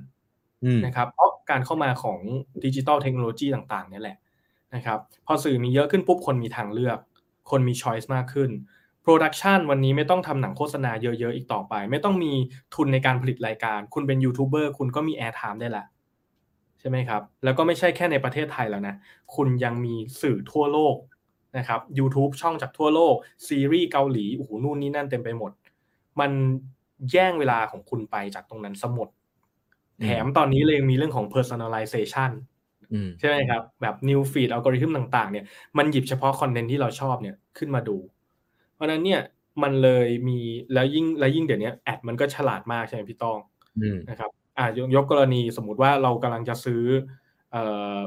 [0.86, 2.20] นะครับ เพราะการเข้ามาของ
[2.64, 4.16] digital technology ต่างๆนี่แหละ
[4.74, 6.98] นะครับ พอสื่อมีเยอะขึ้นปุ๊บคนมีทางเลือก
[7.50, 8.50] คนมี choice มากขึ้น
[9.02, 12.32] production วันนี้ไม่ต้องทำหนังโฆษณาเยอะๆอีกต่อไป ไม่ต้องมี
[12.74, 15.84] ทุนในการผลิตรายการ คุณเป็นยูทูบเบอร์คุณก็มี airtime ได้ละ
[16.82, 18.94] ใช่ไหมครับ แล้วก็ไม่ใช่แค่ในประเทศไทยแล้วนะ
[19.34, 20.96] คุณยังมีสื่อทั่วโลก
[21.58, 23.14] นะครับ YouTube ช่องจากทั่วโลก
[23.48, 25.52] ซีรีส์เกาหลีโอ้โหนู่นนี่นั่นเต็มไปหมด
[26.20, 26.30] มัน
[27.12, 29.08] แย่งเวลาของคุณไปจากตรงนั้นสมด
[30.02, 32.30] แถมตอนนี้เลยมีเรื่องของ personalization
[33.18, 35.44] ใช่ไหมครับ แบบ news feed algorithm ต่าง ๆ เนี่ย
[35.78, 37.96] มันหยิบเฉพาะ content ที่เราชอบเนี่ยขึ้นมาดู
[38.74, 39.20] เพราะนั้นเนี่ย
[39.62, 40.38] มันเลยมี
[40.72, 43.38] แล้วยิ่งแล้วยิ่งเดี๋ยวนี้ ad มันก็ฉลาดมากใช่ไหมพี่ต้อง
[44.10, 46.82] นะครับ อ่ายกกรณีสมมุติว่าเรากำลังจะซื้อ
[47.52, 47.64] เอ่
[47.96, 47.98] อ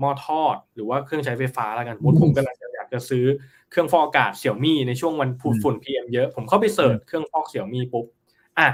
[0.00, 3.24] หม้อทอด หรือว่าเครื่องใช้ไฟฟ้าแล้วกันผมกำลังจะอยากจะซื้อ
[3.70, 5.30] เครื่องฟอกอากาศ Xiaomi ในช่วงวัน
[5.62, 8.06] ฝุ่น PM เยอะ ผมเข้าไป search เครื่องฟอก Xiaomi ปุ๊บ
[8.58, 8.68] อะ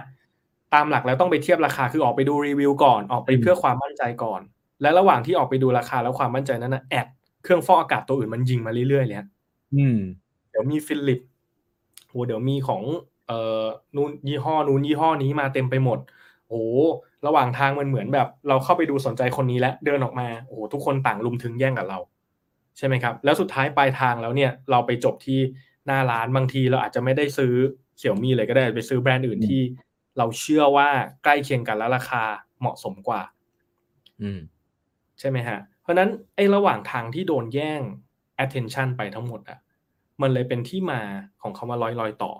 [0.74, 4.40] ตามหลักแล้วต้องไปเทียบราคาคือออกไปดูรีวิวก่อนออกไปเพื่อความมั่นใจก่อน
[4.82, 7.06] และระหว่างที่ออกไปดูราคาแล้วความมั่นใจนั้นนะแอด
[7.42, 9.18] เครื่องฟอกอากาศตัวอื่นมันยิงมาเรื่อยๆเลย
[9.74, 9.98] อืม
[10.50, 11.20] เดี๋ยวมีฟิลิป
[12.08, 12.82] โหเดี๋ยวมีของ
[13.26, 13.64] เอ่อ
[13.96, 15.98] นู้นยี่ห้อนู้นยี่ห้อนี้มาเต็มไปหมด
[16.48, 16.62] โอ้
[17.26, 21.98] ระหว่างทางมันเหมือนแบบ เราเข้าไปดูสนใจคนนี้แล้วเดินออกมาโอ้ทุกคนต่างลุมถึงแย่งกับเรา
[22.78, 25.40] ใช่ไหมครับ แล้วสุดท้ายปลายทางแล้วเนี่ยเราไปจบที่
[25.86, 27.54] หน้าร้านบางทีเราอาจจะไม่ได้ซื้อ
[27.98, 29.62] เสี่ยวมี่เลยก็ได้ไปซื้อแบรนด์อื่นที่
[30.18, 30.88] เราเชื่อว่า
[31.24, 32.22] ใกล้เคียงกันแล้วราคา
[32.60, 33.22] เหมาะสมกว่า
[34.22, 34.40] อืม
[35.20, 37.80] ใช่ไหมฮะ เพราะนั้นไอ้ระหว่างทางที่โดนแย่ง
[38.44, 39.58] attention ไปทั้งหมดอะ
[40.22, 41.00] มันเลยเป็นที่มา
[41.42, 42.32] ของคาว่าร้อยรอยต่อ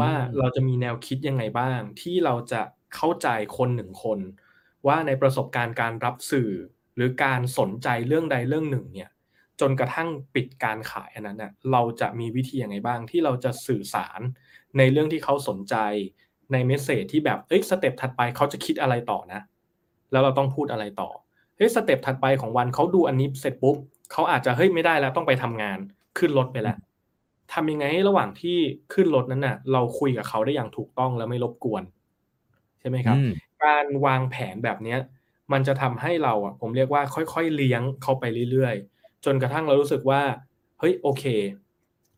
[0.00, 2.62] ว่าเราจะมีแนวคิดยังไงบ้าง ที่เราจะ
[2.96, 4.18] เข้าใจคนหนึ่งคน
[4.86, 6.50] ว่าในประสบการณ์การรับสื่อ
[6.96, 9.10] หรือการสนใจเรื่องใดเรื่องหนึ่งเนี่ย
[9.60, 14.20] จนกระทั่งปิดการขายอันนั้นเน่ะเราจะมีวิธียังไงบ้างที่เราจะสื่อสาร
[14.78, 15.76] ในเรื่องที่เขาสนใจ
[16.52, 19.40] ใน message ที่แบบเอ้ย step ถัดไปเขาจะคิดอะไรต่อนะ
[20.12, 21.10] แล้วเราต้องพูดอะไรต่อ
[21.56, 23.76] เฮ้ย step ถัดไปของวันเขาดูอันนี้เสร็จปุ๊บ
[24.12, 25.78] เขาอาจจะเฮ้ยไม่ได้แล้วต้องไปทำงาน
[26.18, 26.76] ขึ้นรถไปแล้ว
[27.52, 28.58] ทำยังไงระหว่างที่
[28.92, 31.82] ขึ้นรถนั้นน่ะ เราคุยกับเขาได้อย่างถูกต้องแล้วไม่รบกวน
[32.82, 33.16] ใช่ไหมครับ
[33.64, 34.98] การวางแผนแบบเนี้ย
[35.52, 40.20] มันจะทำให้เราอะผมเรียกว่าค่อยๆเลี้ยงเขาไปเรื่อยๆ จนกระทั่งเรารู้สึกว่า
[40.78, 41.24] เฮ้ยโอเค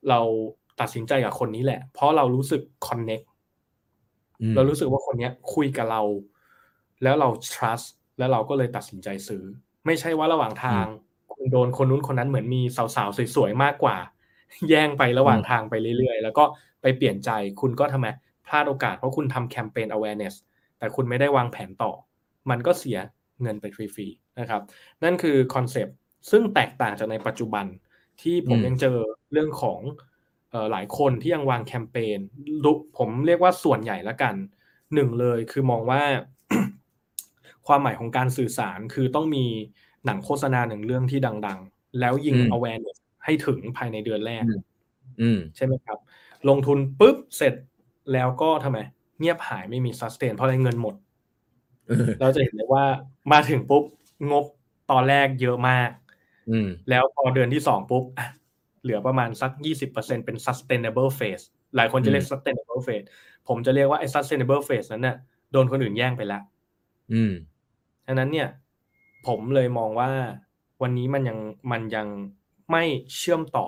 [0.08, 0.20] เรา
[0.80, 3.20] ตัดสินใจกับคนนี้แหละ เพราะเรารู้สึกคอนเน็ก
[4.56, 6.02] เรารู้สึกว่าคนนี้คุยกับเรา
[7.02, 7.86] แล้วเรา trust
[8.18, 9.44] แล้วเราก็เลยตัดสินใจซื้อ
[9.86, 10.84] ไม่ใช่ว่าระหว่างทาง
[11.32, 13.96] คุณโดนคนนู้นคนนั้นเหมือนมีสาวๆสวยๆมากกว่า
[14.68, 16.44] แย่งไประหว่างทางไปเรื่อยๆ แล้วก็
[16.82, 18.06] ไปเปลี่ยนใจคุณก็ทำไม
[18.46, 20.34] พลาดโอกาสเพราะคุณทำแคมเปญ awareness
[20.84, 21.92] แต่คุณไม่ได้วางแผนต่อ
[22.50, 22.98] มันก็เสีย
[23.42, 24.62] เงินไปฟรีๆนะครับ
[25.04, 25.96] นั่นคือ concept
[26.30, 27.66] ซึ่งแตกต่างจากในปัจจุบัน
[28.22, 28.96] ที่ผมยังเจอ
[29.32, 29.80] เรื่องของ
[30.70, 32.18] หลายคนที่ยังวางแคมเปญ
[32.98, 34.34] ผมเรียกว่าส่วนใหญ่ละกัน
[34.94, 36.02] หนึ่งเลยคือมองว่า
[37.66, 39.44] ความหมายของการสื่อสารคือต้องมี
[40.06, 44.44] หนังโฆษณาหนึ่งเรื่องที่ดัง ๆ แล้วยิง awareness ให้ถึงภายในเดือนแรก
[45.56, 45.98] ใช่ไหมครับ
[46.48, 47.54] ลงทุนปุ๊บเสร็จ
[48.12, 48.78] แล้วก็ทำไม
[49.18, 50.94] เงียบหายไม่มี sustain เพราะอะไรเงินหมด
[52.20, 52.84] เราจะเห็นเลยว่า
[53.32, 53.84] มาถึงปุ๊บ
[54.30, 54.44] งบ
[54.90, 55.90] ตอนแรกเยอะมาก
[56.90, 58.04] แล้วพอเดือนที่สองปุ๊บ
[58.82, 61.44] เหลือประมาณสัก 20%เป็น sustainable phase
[61.76, 63.06] หลายคนจะเรียก sustainable phase
[63.48, 65.16] ผมจะเรียกว่าไอ้ sustainable phase นั้นเนี่ย
[65.52, 66.42] โดนคนอื่นแย่งไปแล้ว
[67.12, 67.32] อืม
[68.06, 68.48] ฉะนั้นเนี่ย
[69.26, 70.10] ผมเลยมองว่า
[70.82, 71.38] วันนี้มันยัง
[71.72, 72.06] มันยัง
[72.70, 72.84] ไม่
[73.16, 73.66] เชื่อมต่อ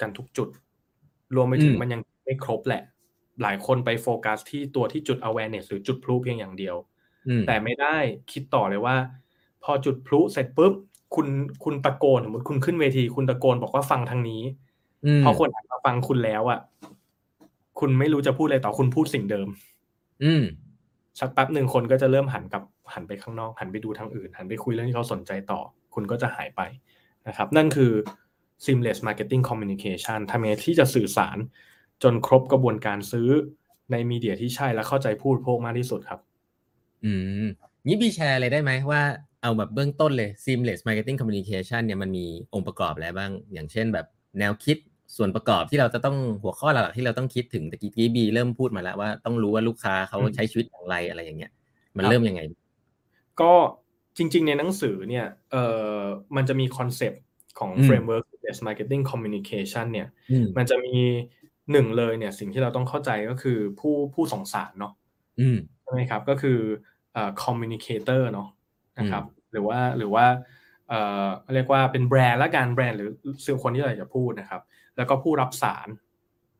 [0.00, 0.48] กันทุกจุด
[1.36, 2.82] รวมไปถึงอืมมันยังไม่ครบแหละ
[3.42, 6.76] หลายคนไปโฟกัสที่ตัวที่จุด awareness หรือจุดพลุเพียงอย่างเดียว
[7.28, 7.96] อืมแต่ไม่ได้
[8.32, 8.96] คิดต่อเลยว่า
[9.64, 10.74] พอจุดพลุเสร็จปุ๊บ
[11.14, 11.28] คุณ
[11.64, 14.42] คุณตะโกนสมมติคุณขึ้นเวที คุณตะโกนบอกว่าฟังทางนี้
[15.06, 16.60] อืมพอคนหันมาฟังคุณแล้วอะ
[17.80, 19.48] คุณไม่รู้จะพูดอะไรต่อคุณพูดสิ่งเดิม
[20.24, 20.42] อืม
[21.20, 22.62] สักแป๊บหนึ่งคนก็จะเริ่มหันกลับ
[22.94, 25.60] หันไปข้างนอก หันไปดูทางอื่น หันไปคุยเรื่องที่เขาสนใจต่อ
[25.94, 26.60] คุณก็จะหายไป
[27.28, 27.92] นะครับ นั่นคือ
[28.64, 31.36] seamless marketing communication ทำยังไงที่จะสื่อสาร
[32.02, 33.28] จนครบกระบวนการซื้อ
[33.90, 36.20] ในมีเดียที่ใช่และเข้าใจพูดพวกมากที่สุดครับ
[37.04, 37.12] อื
[37.44, 37.46] ม
[37.86, 39.02] นี่บีแชร์เลยได้ไหมว่า
[39.42, 44.06] เอาแบบเบื้องต้นเลย seamless marketing communication เนี่ยมันมีองค์ประกอบอะไรบ้าง อย่างเช่นแบบ
[44.38, 44.76] แนวคิด
[45.16, 51.52] ส่วนประกอบที่เราจะต้องหัวข้อหลักๆที่เราต้องคิดถึงตะกี้กี้บีเริ่มพูดมาแล้วว่าต้องรู้ว่าลูกค้าเขาอืมใช้ชีวิตอย่างไรอะไรอย่างเงี้ย
[51.96, 52.40] มันครับเริ่มยังไง
[53.40, 53.52] ก็
[54.16, 55.64] จริง ๆ ในหนังสือเนี่ยเอ่
[55.98, 56.00] อ
[56.36, 57.22] มันจะมี concept
[57.58, 60.94] ของอืม framework seamless marketing communication เนี่ยอืมมันจะมี
[61.72, 64.92] หนึ่งเลยเนี่ยสิ่งที่เราต้องเข้าใจก็คือผู้ผู้ส่งสารเนาะ
[65.40, 66.58] อืมใช่ไหมครับก็คือ
[67.12, 68.48] เอ่อ communicator เนาะ
[68.98, 70.26] นะครับ หรือว่าหรือว่า
[70.88, 73.10] เอ่อเรียกว่าเป็นแบรนด์และการแบรนด์หรือ
[73.44, 74.62] สื่อคนที่เราอยากจะพูดนะครับ
[74.96, 75.88] แล้วก็ผู้รับสาร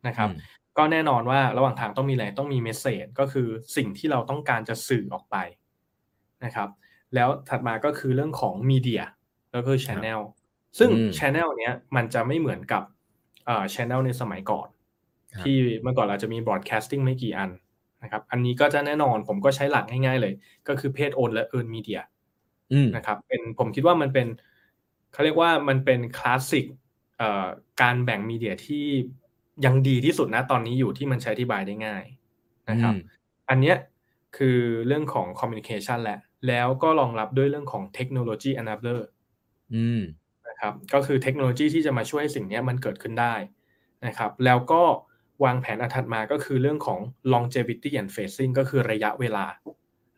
[0.08, 5.36] นะครับอืมก็แน่นอนว่าระหว่างทางต้องมีอะไรต้องมี message ก็คือสิ่งที่เราต้องการจะสื่อออกไป
[6.44, 6.68] นะครับ
[7.14, 9.02] แล้วถัดมาก็คือเรื่องของมีเดีย
[9.52, 10.20] แล้วก็ Channel
[10.78, 12.82] ซึ่งอืม Channel เนี้ยมันจะไม่เหมือนกับ
[13.46, 14.77] เอ่อ Channel ในสมัยก่อนครับ
[15.42, 17.50] ที่เมื่อก่อนเราจะมี broadcasting ไม่กี่อัน
[18.02, 20.32] นะครับ อันนี้ก็จะแน่นอนผมก็ใช้หลักง่ายๆเลย
[20.68, 22.00] ก็คือเพจโอนและ earn media
[22.72, 24.26] อืมนะครับ เป็นผมคิดว่ามันเป็น
[25.12, 26.66] เขาเรียกว่ามันเป็นคลาสสิก
[27.18, 27.46] เอ่อ
[27.82, 28.86] การแบ่งมีเดียที่
[29.64, 32.04] ยังดีที่สุดนะตอนนี้อยู่ที่มันใช้อธิบายได้ง่าย
[32.70, 33.00] นะครับอืม
[33.50, 33.76] อันเนี้ย
[34.36, 39.00] คือเรื่องของ communication แหละ แล้วก็รองรับด้วยเรื่องของ technology enabler
[39.74, 40.00] อืม
[40.48, 43.34] นะครับ ก็คือเทคโนโลยีที่จะมาช่วยให้สิ่งเนี้ยมันเกิดขึ้นได้
[44.06, 44.82] นะครับ แล้วก็
[45.44, 47.00] วางแผนอันถัดมาก็คือเรื่องของ
[47.32, 49.46] longevity and phasing ก็คือระยะเวลา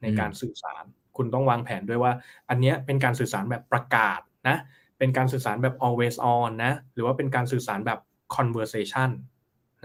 [0.02, 0.84] ในการสื่อสาร
[1.16, 2.12] คุณต้องวางแผนด้วยว่า
[2.50, 4.56] อันเนี้ยเป็นการสื่อสารแบบประกาศนะ
[4.98, 8.00] เป็นการสื่อสารแบบ always on นะ หรือว่าเป็นการสื่อสารแบบ
[8.36, 9.10] conversation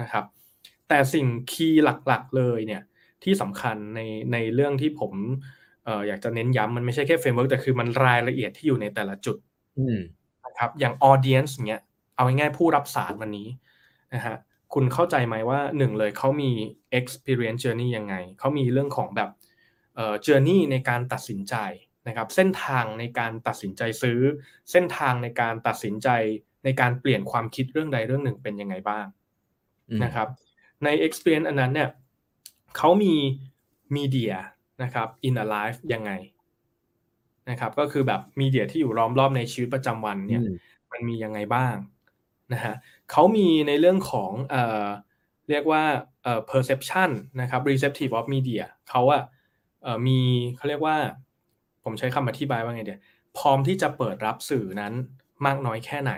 [0.02, 0.26] นะครับ
[0.90, 2.82] แต่สิ่ง key หลักๆเลยเนี่ย
[3.24, 4.02] ที่สำคัญใน
[4.34, 5.14] ในเรื่องที่ผม
[5.86, 9.38] เอ่ออยากจะเน้นย้ำมันไม่ใช่แค่ framework แต่คือมันรายละเอียดที่อยู่ในแต่ละจุด
[9.80, 10.00] อืม
[10.46, 11.82] นะครับอย่าง audience เนี้ย
[12.16, 13.48] เอาง่ายๆผู้รับสารวันนี้
[14.14, 14.38] นะฮะ
[14.78, 16.52] คุณเข้าใจไหมว่าหนึ่งเลยเขามี
[17.00, 19.30] experience journey ยังไง เขามีเรื่องของแบบ
[19.96, 21.56] เอ่อ journey ในการตัดสินใจ
[22.08, 24.20] นะครับ เส้นทางในการตัดสินใจซื้อ
[24.72, 26.10] เส้นทางในการตัดสินใจ
[26.64, 29.06] ในการเปลี่ยนความคิดเรื่องใดเรื่องหนึ่งเป็นยังไงบ้าง
[29.90, 30.28] อืมนะครับ
[30.84, 31.90] ใน experience อันนั้นเนี่ย
[32.78, 33.16] เขามี
[33.96, 34.34] media
[34.84, 36.12] นะครับ in a life ยังไง
[37.50, 40.56] นะครับ ก็คือแบบมีเดียที่อยู่ล้อมรอบในชีวิตประจำวันเนี่ยอืม
[40.92, 41.76] มันมียังไงบ้าง
[42.54, 42.76] นะฮะ
[43.12, 44.88] เขามีในเรื่องของเอ่อ
[45.50, 45.84] เรียกว่า
[46.24, 47.10] เอ่อ perception
[47.42, 49.24] นะครับ receptive of media เขาอะ
[49.84, 50.20] เอ่อมี
[50.56, 50.98] เขาเรียกว่า
[51.84, 53.02] ผมใช้คำอธิบายว่าไงเดียว
[53.38, 54.94] พร้อมที่จะเปิดรับสื่อนั้น
[55.46, 56.14] มากน้อยแค่ไหน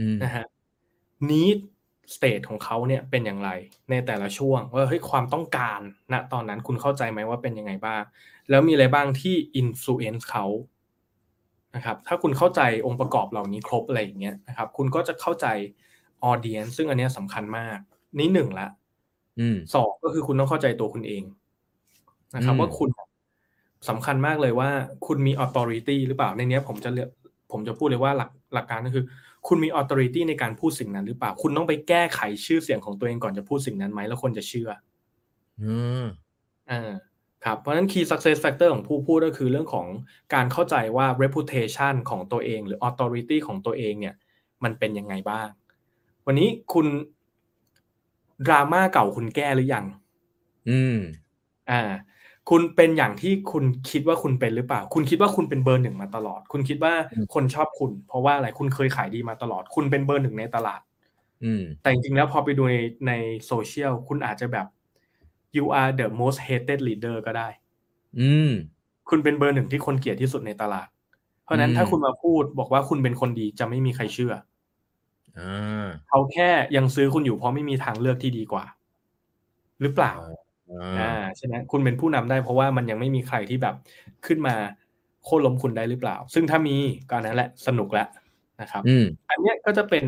[0.00, 0.44] อืมนะฮะ
[1.30, 1.58] need
[2.14, 3.50] state ของเขาเนี่ยเป็นอย่างไร
[3.90, 5.80] ในแต่ละช่วงว่าเฮ้ยความต้องการ
[6.12, 8.02] ณตอนนั้นคุณเข้าใจไหมว่าเป็นยังไงบ้าง
[8.50, 10.46] แล้วมีอะไรบ้างที่ influence เขา
[11.74, 15.46] นะครับถ้าคุณเข้าใจองค์ประกอบเหล่านี้ครบอะไรอย่างเงี้ยนะครับ คุณก็จะเข้าใจ
[16.30, 17.78] audience ซึ่งอันเนี้ยสำคัญมาก
[18.18, 18.68] นี่หนึ่งละ
[19.40, 21.22] อืมสองก็คือคุณต้องเข้าใจตัวคุณเอง
[22.34, 22.90] นะครับอืมว่าคุณ
[23.88, 24.70] สำคัญมากเลยว่า
[25.06, 27.08] คุณมี authority หรือเปล่าในเนี้ย ผมจะเรียก
[27.52, 29.04] ผมจะพูดเลยว่าหลักหลักการก็คือ
[29.48, 34.70] คุณมี authority ในการพูดสิ่งนั้นหรือเปล่า คุณต้องไปแก้ไขชื่อเสียงของตัวเองก่อนจะพูดสิ่งนั้นไหมแล้วคนจะเชื่อ
[35.62, 36.04] อืม
[36.70, 36.92] อ่า
[37.44, 39.86] ครับเพราะฉะนั้น key success factor ของผู้พูดก็คือเรื่องของ
[40.34, 44.14] การเข้าใจว่า reputation ของตัวเอง หรือ authority ของตัวเองเนี่ย
[44.64, 45.48] มันเป็นยังไงบ้าง
[46.26, 46.86] วันนี้คุณ
[48.46, 49.84] ดราม่าเก่าคุณแก้หรือยัง
[50.68, 50.98] อืม
[51.70, 51.82] อ่า
[52.50, 60.80] คุณเป็นอย่างที่คุณคิดว่าคุณเป็นหรือเปล่า คุณคิดว่าคุณเป็นเบอร์หนึ่งมาตลอด คุณคิดว่าอืมคนชอบคุณ เพราะว่าอะไรคุณเคยขายดีมาตลอด คุณเป็นเบอร์หนึ่งในตลาด
[61.44, 62.76] อืม แต่จริงๆแล้วพอไปดูใน
[63.08, 63.12] ใน
[63.46, 64.66] โซเชียลคุณอาจจะแบบ
[65.56, 67.48] you are the most hated leader ก็ได้
[68.20, 68.50] อืม
[69.08, 70.88] คุณเป็นเบอร์หนึ่งที่คนเกลียดที่สุดในตลาด
[71.44, 74.34] เพราะฉะนั้นอืมถ้าคุณมาพูดบอกว่าคุณเป็นคนดีจะไม่มีใครเชื่อ
[75.38, 78.64] อ่าเขาแค่ยังซื้อคุณอยู่เพราะไม่มีทางเลือกที่ดีกว่า
[79.80, 80.12] หรือเปล่า
[80.70, 83.74] อ่อ่าาใช่ไหมคุณเป็นผู้นำได้เพราะว่ามันยังไม่มีใครที่แบบ
[84.26, 84.54] ขึ้นมา
[85.24, 86.76] โค่นล้มคุณได้หรือเปล่า ซึ่งถ้ามี
[87.08, 88.08] ก็อันนั้นแหละสนุกแล้ว
[88.60, 90.04] นะครับอืมอันเนี้ยก็จะเป็น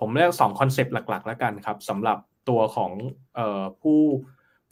[0.00, 2.90] ผมเรียกสองคอนเซปต์หลัก ๆ แล้วกันครับสำหรับตัวของ
[3.34, 4.00] เอ่อผู้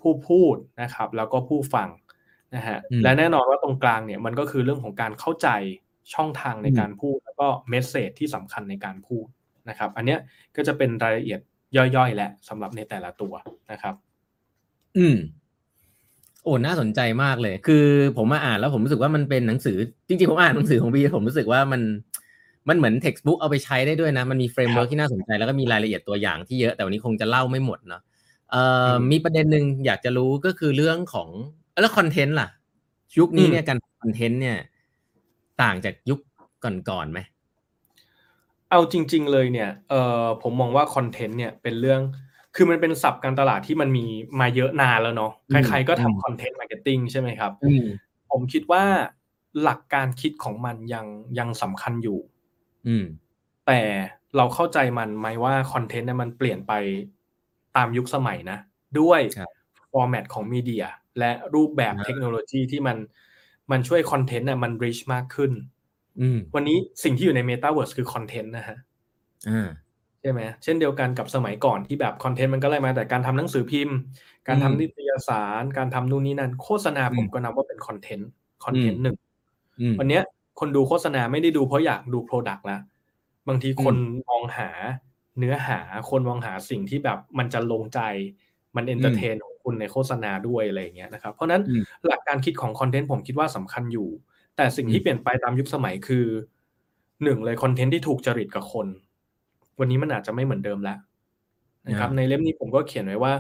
[0.03, 1.89] ผู้พูดนะครับ แล้วก็ผู้ฟัง
[2.55, 5.49] นะฮะอืมและแน่นอนว่าตรงกลางเนี่ยมันก็คือเรื่องของการเข้าใจ
[6.15, 9.27] ช่องทางในอืมการพูด แล้วก็ message ที่สำคัญในการพูด
[9.69, 10.19] นะครับ อันเนี้ย
[10.57, 11.41] ก็จะเป็นรายละเอียด
[11.77, 13.33] ย่อยๆแหละสำหรับในแต่ละตัว
[13.71, 13.95] นะครับ
[14.99, 15.17] อืม
[16.45, 17.87] โอ้น่าสนใจมากเลย คือ
[18.17, 19.77] ผมมาอ่านแล้วผมรู้สึกว่ามันเป็นหนังสือ
[20.09, 21.83] จริงๆผมอ่านหนังสือของบีผมรู้สึกว่ามัน
[22.69, 28.10] มันเหมือน textbook เอาไปใช้ได้ด้วยนะ มันมี framework ที่น่าสนใจแล้วก็มีรายละเอียดตัวอย่างที่เยอะแต่วันนี้คงจะเล่าไม่หมดเนาะเอ่ออื
[28.95, 31.29] มมีประเด็นหนึ่งอยากจะรู้ก็คือเรื่องของ
[31.81, 32.49] แล้วคอนเทนต์ล่ะ
[33.19, 34.59] ยุคนี้อืมเนี่ยการคอนเทนต์เนี่ย
[35.63, 36.19] ต่างจากยุค
[36.65, 37.21] ก่อนๆไหม
[38.71, 42.01] เอาจริง ๆ เลยเนี่ยเอ่อผมมองว่าคอนเทนต์เนี่ยเป็นเรื่อง
[42.57, 44.05] คือมันเป็นศัพท์การตลาดที่มันมี
[44.41, 47.85] มาเยอะนานแล้วเนาะอืมใครๆก็อืมทำ content marketing ใช่ไหมครับอืม
[48.31, 48.85] ผมคิดว่า
[49.63, 51.07] หลักการคิดของมันยัง
[51.39, 52.19] ยังสำคัญอยู่
[52.87, 53.05] อืม
[53.67, 53.81] แต่
[54.37, 56.73] เราเข้าใจมันไหมว่าคอนเทนต์เนี่ยมันเปลี่ยนไป
[57.77, 58.59] ตามยุคสมัยนะ
[59.01, 59.51] ด้วยครับ
[59.93, 60.85] format ของ media
[61.19, 62.97] และรูปแบบอ่าเทคโนโลยีที่มัน
[63.71, 65.53] มันช่วยคอนเทนต์เนี่ยมัน rich มากขึ้น
[66.21, 68.77] อืมวันนี้สิ่งที่อยู่ใน Metaverse คือคอนเทนต์นะฮะ
[69.49, 69.69] อ่า
[70.21, 73.97] ใช่ไหมเช่นเดียวกันกับสมัยก่อนที่แบบคอนเทนต์มันก็ไล่มาแต่การทำหนังสือพิมพ์
[74.49, 78.29] การทำอืมนิตยสาร การทำนู่นนี่นั่น โฆษณาอืมผมก็นับว่าเป็นคอนเทนต์
[78.65, 79.17] คอนเทนต์หนึ่ง
[79.81, 80.23] อืมวันเนี้ย
[80.61, 82.81] คนดูโฆษณาไม่ได้ดูเพราะอยากดู Product แล้ว
[83.49, 83.95] บางทีคน
[84.29, 84.69] มองหา
[85.39, 85.79] เนื้อหา
[86.11, 88.01] คนมองหาสิ่งที่แบบมันจรรโลงใจ
[88.77, 94.09] มัน entertain ของคุณในโฆษณาด้วยอะไรอย่างเงี้ยนะครับ เพราะฉะนั้นอืมหลักการคิดของคอนเทนต์ผมคิดว่าสำคัญอยู่
[94.57, 96.27] แต่สิ่งอืมที่เปลี่ยนไปตามยุคสมัยคือ
[97.23, 98.87] หนึ่งเลยคอนเทนต์ที่ถูกจริตกับคน
[99.79, 100.99] วันนี้มันอาจจะไม่เหมือนเดิมแล้ว
[101.87, 103.33] นะครับ ในเล่มนี้ผมก็เขียนไว้ว่า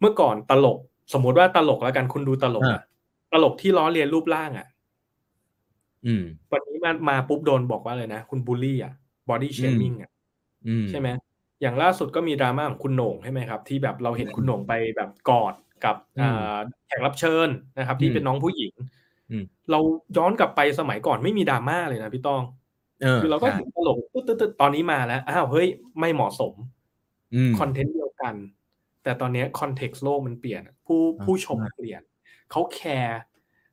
[0.00, 0.78] เมื่อก่อนตลก
[1.12, 2.82] สมมุติว่าตลกแล้วกันคุณดูตลกอะ
[3.32, 4.66] ตลกที่ล้อเลียนรูปร่างอะ
[6.06, 8.92] อืมวันนี้มามาปุ๊บโดนบอกว่าเลยนะ คุณบูลลี่อะ
[9.28, 10.15] บอดี้เชมิ่งอะอืม
[10.90, 11.08] ใช่ไหม
[11.62, 17.48] อย่างล่าสุดก็มีดราม่าของคุณโหน่งใช่ไหมครับ ที่แบบเราเห็นคุณโหน่งไปแบบกอดกับอืมอ่าแขกรับเชิญ
[17.78, 18.72] นะครับ ที่อืมเป็นน้องผู้หญิง
[19.30, 19.78] อืมเรา
[20.16, 22.42] ย้อนกลับไปสมัยก่อนไม่มีดราม่าเลยนะพี่ต้อง
[23.02, 25.68] เออคือเราก็ใช่เห็นตลกตึ๊ดตึ๊ดตึ๊ดตอนนี้มาแล้วอ้าวเฮ้ย
[26.00, 26.54] ไม่เหมาะสม
[27.34, 28.34] อืมคอนเทนต์เดียวกัน
[29.02, 32.02] แต่ตอนนี้ context โลกมันเปลี่ยน ผู้อ่าผู้ชมเปลี่ยน
[32.50, 33.18] เขา care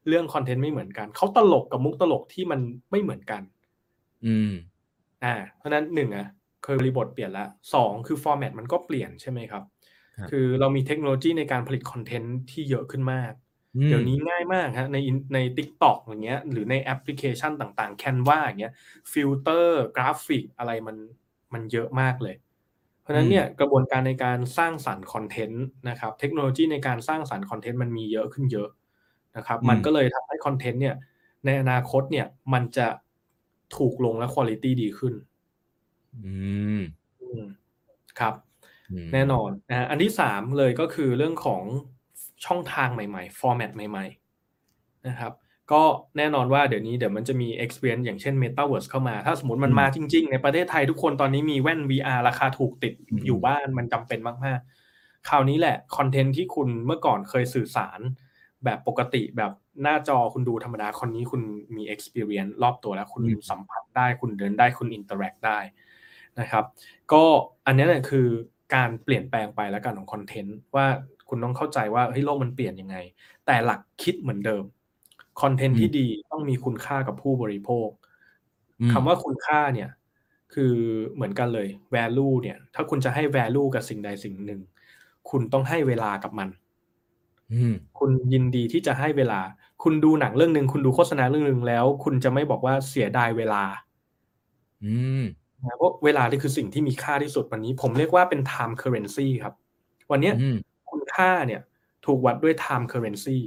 [0.08, 2.60] เรื่องคอนเทนต์ไม่เหมือนกันเขาตลกกับมุกตลกที่มัน
[2.92, 3.42] ไม่เหมือนกัน
[4.26, 4.52] อืม
[5.24, 6.28] อ่า เพราะฉะนั้นหนึ่งอะ
[6.66, 9.64] คือบริบทเปลี่ยนแล้วสองคือ format มันก็เปลี่ยนใช่ไหมครับ
[10.18, 13.34] ครับ คือเรามีเทคโนโลยีในการผลิตคอนเทนต์ที่เยอะขึ้นมาก
[13.76, 18.74] อืมเดี๋ยวนี้ง่ายมากฮะใน in- ใน TikTok อย่างเงี้ยหรือในแอปพลิเคชันต่างๆ Canva อย่างเงี้ย
[19.12, 20.98] ฟิลเตอร์กราฟิกอะไรมัน
[21.54, 22.36] มันเยอะมากเลย
[23.02, 28.70] เพราะฉะนั้นเนี่ยกระบวนการในการสร้างสรรค์คอนเทนต์นะครับเทคโนโลยีในการสร้างสรรค์คอนเทนต์มันมีเยอะขึ้นเยอะ
[29.38, 30.96] นะครับมันก็เลยทำให้คอนเทนต์เนี่ย
[31.46, 32.88] ในอนาคตเนี่ยมันจะ
[33.78, 35.14] ถูกลงและคุณภาพดีขึ้น
[36.26, 36.34] อื
[36.80, 36.82] ม
[37.22, 37.44] อืม
[38.20, 38.34] ครับ
[38.92, 41.64] อืมแน่นอนนะฮะอันที่สามเลยก็คือเรื่องของ
[42.46, 45.34] ช่องทางใหม่ๆ format ใหม่ๆนะครับ
[45.72, 45.82] ก็
[46.18, 52.94] แน่นอนว่าเดี๋ยวนี้เดี๋ยวมันจะมี experience อย่างเช่น Metaverse เข้ามา ถ้าสมมติมันมาจริง ๆ ในประเทศไทยทุกคนตอนนี้มีแว่น VR ราคาถูกติด
[53.26, 58.00] อยู่บ้านมันจำเป็นมากๆ คราวนี้แหละคอนเทนต์ที่คุณเมื่อก่อนเคยสื่อสาร
[58.66, 59.52] แบบปกติแบบ
[59.84, 61.42] หน้าจอคุณดูธรรมดาคนนี้คุณ
[61.76, 65.60] มี experience รอบตัวแล้วคุณสัมผัสได้คุณเดินได้คุณ interact ได้
[66.40, 66.66] นะครับ
[67.14, 67.24] ก็
[67.66, 68.28] อันนี้เนี่ยคือ
[68.76, 70.86] การเปลี่ยนแปลงไปแล้วกันของคอนเทนต์ว่า
[71.30, 72.98] คุณต้องเข้าใจว่าเฮ้ยโลกมันเปลี่ยนยังไง
[73.46, 74.64] แต่หลักคิดเหมือนเดิม
[75.42, 77.90] คอนเทนต์ที่ดีต้องมีคุณค่ากับผู้บริโภค
[78.82, 79.90] อืมคำว่าคุณค่าเนี่ย
[80.54, 80.74] คือ
[81.14, 84.62] เหมือนกันเลย value เนี่ย ถ้าคุณจะให้ value กับสิ่งใดสิ่งหนึ่ง
[85.30, 86.50] คุณต้องให้เวลากับมัน
[87.54, 89.42] อืมคุณยินดีที่จะให้เวลา
[89.84, 93.64] คุณดูหนังเรื่องหนึ่งคุณดูโฆษณาเรื่องหนึ่งแล้ว คุณจะไม่บอกว่าเสียดายเวลา
[94.84, 95.43] อืมนะ
[95.78, 99.54] เพราะเวลานี่คือสิ่งที่มีค่าที่สุดวันนี้ ผมเรียกว่าเป็น time currency ครับ
[100.12, 100.58] วันเนี้ยอืม
[100.92, 101.62] คุณค่าเนี่ย
[102.06, 103.40] ถูกวัดด้วย time currency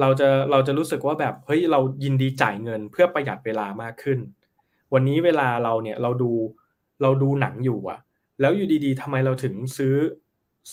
[0.00, 4.18] เราจะเราจะรู้สึกว่าแบบเฮ้ยเรายินดีจ่ายเงินเพื่อประหยัดเวลามากขึ้น
[4.94, 6.32] วันนี้เวลาเราเนี่ยเราดู
[7.02, 7.98] เราดูหนังอยู่อะ
[8.40, 9.94] แล้วอยู่ดีๆทำไมเราถึงซื้อ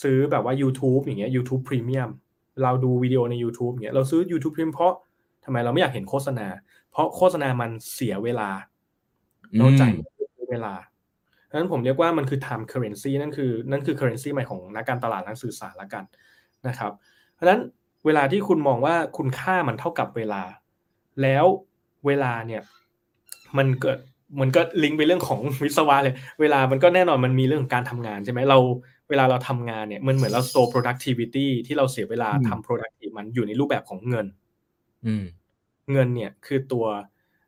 [0.01, 2.09] ซื้อแบบว่า YouTube อย่างเงี้ย YouTube Premium
[2.63, 4.93] เราดูวิดีโอใน YouTube อย่างเงี้ยเราซื้อ YouTube Premium เพราะ
[5.45, 6.47] ทำไมเราไม่อยากเห็นโฆษณา
[6.91, 8.49] เพราะโฆษณามันเสียเวลา
[9.57, 10.20] เราจ่ายเงิน
[10.51, 10.75] เพื่อซื้อเวลา
[11.49, 16.03] ดังนั้นผมเรียกว่ามันคือ time currency นั่นคือนั่นคือ currency ใหม่ของนักการตลาดนักสื่อสารละกัน
[16.67, 16.91] นะครับ
[17.33, 17.61] เพราะฉะนั้น
[18.05, 20.43] เวลาที่คุณมองว่าคุณค่ามันเท่ากับเวลา
[21.21, 21.45] แล้ว
[22.05, 22.61] เวลาเนี่ย
[23.57, 23.97] มันเกิด
[24.41, 28.59] มันก็ลิงก์ไปเรื่องของวิศวะเลย เวลามันก็แน่นอนมันมีเรื่องของการทำงานใช่ไหมเรา
[29.09, 34.25] เวลาเราทำงานเนี่ยมันเหมือนเรา store productivity ที่เราเสียเวลาอืมทำ productive มันอยู่ในรูปแบบของเงิน
[35.05, 35.23] อืม
[35.91, 36.85] เงินเนี่ยคือตัว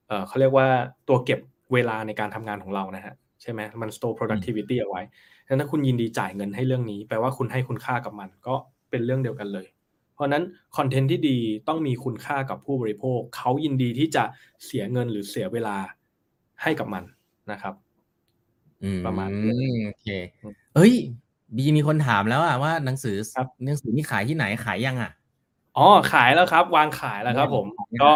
[0.07, 0.67] เอ่อเขาเรียกว่า
[1.07, 1.39] ตัวเก็บ
[1.73, 5.01] เวลาในการทำงานของเรานะฮะใช่ไหมมัน store productivity เอาไว้
[5.45, 8.55] ฉะงั้นถ้าคุณยินดีจ่ายเงินให้เรื่องนี้แปลว่าคุณให้คุณค่ากับมัน ก็
[8.89, 9.67] เป็นเรื่องเดียวกันเลย
[10.13, 10.43] เพราะนั้น
[10.77, 14.23] คอนเทนต์ที่ดีต้องมีคุณค่ากับผู้บริโภค เขายินดีที่จะ
[14.65, 15.77] เสียเงินหรือเสียเวลา
[16.61, 17.03] ให้กับมัน
[17.51, 17.73] นะครับ
[19.05, 19.51] ประมาณนี้
[19.85, 20.07] โอเค
[20.75, 20.93] เอ้ย
[21.55, 25.11] บีมีคนถามแล้วอะว่าหนังสือครับหนังสือนี่ขายที่ไหนขายยังอะ
[25.77, 27.65] อ๋อขายแล้วครับ วางขายแล้วครับ ผม
[28.01, 28.11] ก็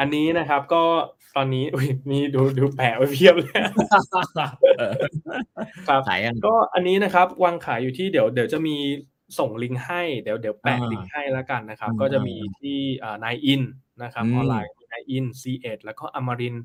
[0.00, 0.84] อันนี้นะครับก็
[1.36, 3.52] ตอนนี้อุ้ยมีดูดูแปะไว้เพียบเลย
[4.78, 4.92] เออ
[5.88, 8.76] ครับขายยังก็อันนี้นะครับวางขายอยู่ที่เดี๋ยวเดี๋ยวจะมี
[9.38, 12.78] ส่งลิงก์ให้เดี๋ยวเดี๋ยวแปะอ่าลิงก์ให้แล้วกันนะครับอืมก็จะมีที่
[13.24, 13.62] นายอิน
[14.02, 16.56] นะครับอืมออนไลน์นายอิน C1 แล้วก็อมริน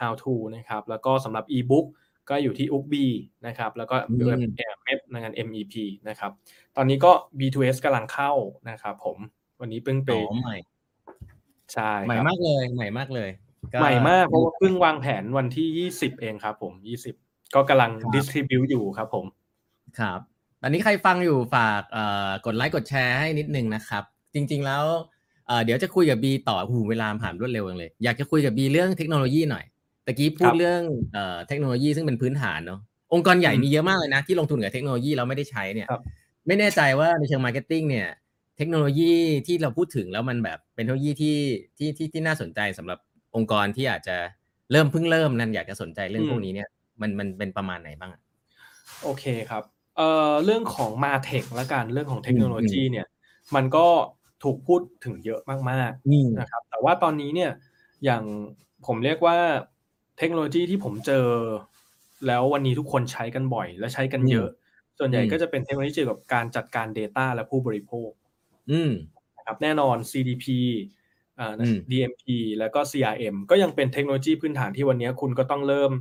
[0.00, 1.86] How to นะครับแล้วก็สำหรับ e-book
[2.28, 2.94] ก็อยู่ที่ u b
[3.46, 5.74] นะครับแล้วก็เว็บแอมเว็บงาน MEP
[6.08, 6.30] นะครับ
[6.76, 8.32] ตอนนี้ก็ B2S กำลังเข้า
[8.70, 9.18] นะครับผม
[9.60, 10.71] วันนี้เพิ่งไปอ๋อ
[12.06, 13.30] ใหม่ใช่ครับใหม่มากเลยใหม่มากเลย
[13.72, 16.72] ก็ใหม่มากเพราะว่าเพิ่งวางแผนวันที่20เองครับ ผม
[17.14, 19.26] 20ก็กำลังครับดิสทริบิวอยู่ครับผม
[19.98, 20.20] ครับ
[20.62, 24.02] ตอนนี้ใครฟังอยู่ฝากเอ่อกดไลค์กดแชร์ให้นิดนึงนะครับ
[24.34, 24.84] จริง ๆ แล้ว
[25.46, 29.64] เอ่อเดี๋ยวจะคุยกับบีต่อหูเวลาผ่านรวดเร็วจังเลย อยากจะคุยกับบีเรื่องเทคโนโลยีหน่อย
[30.06, 30.80] ตะกี้พูคดรับเรื่อง
[31.12, 32.80] เอ่อเทคโนโลยีซึ่งเป็นพื้นฐานเนาะ
[33.12, 36.02] องค์กรใหญ่อืมมีเยอะมากเลยนะ ที่ลงทุนกับเทคโนโลยีแล้วไม่ได้ใช้เนี่ยครับ
[36.46, 38.08] ไม่แน่ใจว่าในเชิง marketing เนี่ย
[38.56, 39.12] เทคโนโลยี
[39.46, 41.36] ที่เราพูดถึงแล้วมันแบบเป็นเทคโนโลยีที่
[41.78, 42.98] ที่ที่ที่น่าสนใจสำหรับ
[43.36, 44.16] องค์กรที่อาจจะ
[44.72, 46.68] เริ่มเพิ่งเริ่มนั่นอยากจะสนใจเรื่องพวกนี้เนี่ย
[47.00, 48.20] มันมันเป็นประมาณไหนบ้างอะ
[49.02, 49.62] โอเคครับ
[49.96, 53.06] เอ่อเรื่องของ MarTech ละกันเรื่องของเทคโนโลยีอืมเนี่ย
[53.54, 53.86] มันก็
[54.42, 57.50] ถูกพูดถึงเยอะมากอืมๆนะครับ แต่ว่าตอนนี้เนี่ย
[58.04, 58.22] อย่าง
[58.86, 59.36] ผมเรียกว่า
[60.18, 61.26] เทคโนโลยีที่ผมเจอ
[62.26, 64.48] แล้ววันนี้ทุกคนใช้กันบ่อย และใช้กันเยอะ
[64.98, 68.10] ส่วนใหญ่อืมก็จะเป็นเทคโนโลยีเกี่ยวกับการจัดการ Data และผู้บริโภค
[68.70, 68.92] อืม
[69.36, 70.46] นะครับแน่นอน CDP
[71.38, 72.22] อ่าอืม DMP
[72.58, 75.92] แล้วก็ CRM ก็ยังเป็นเทคโนโลยีพื้นฐานที่วันนี้คุณก็ต้องเริ่ม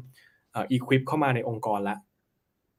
[0.52, 2.00] เอ่อ equip เข้ามาในองค์กรแล้ว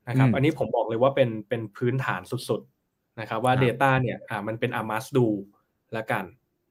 [0.08, 5.26] นะครับอืมอันนี้ผมบอกเลยว่าเป็นเป็นพื้นฐานสุดๆนะครับ ว่าครับ Data เนี่ยอ่ามันเป็น a must do
[5.96, 6.24] ละกัน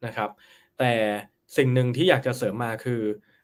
[0.06, 0.30] นะครับ
[0.80, 0.93] แต่
[1.58, 3.02] สิ่งหนึ่งที่อยากจะเสริมมาคือ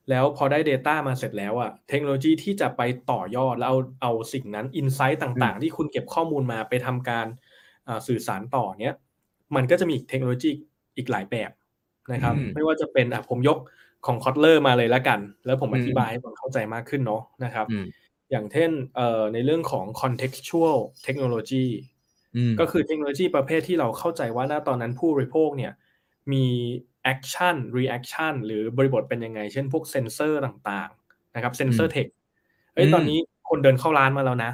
[0.09, 7.27] แล้วพอได้ Data มาเสร็จแล้วอะเทคโนโลยีที่จะไปต่อยอดแล้วเอาเอาสิ่งนั้น Insight ต่างๆ ที่คุณเก็บข้อมูลมาไปทำการ
[7.87, 8.95] อ่าสื่อสารต่อเนี้ย
[9.55, 10.49] มันก็จะมีเทคโนโลยี
[10.97, 11.51] อีกหลายแบบ
[12.13, 13.57] นะครับอืมไม่ว่าจะเป็นอะผมยก
[14.05, 17.85] ของคอ t เลอร์มาเลยละกัน แล้วผมอืมอธิบายให้คนเข้าใจมากขึ้นเนาะนะครับอืม
[18.31, 21.65] อย่างเช่นเอ่อในเรื่องของ contextual technology
[22.35, 25.73] อืมก็คือเทคโนโลยีประเภทที่เราเข้าใจว่าณตอนนั้นผู้บริโภคเนี่ย
[26.33, 26.45] มี
[27.13, 32.07] action reaction หรือบริบทเป็นยังไง เช่นพวกเซนเซอร์ต่างๆนะครับ sensor tech
[32.73, 34.51] เอ้ยอืมตอนนี้คนเดินเข้าร้านมาแล้วนะ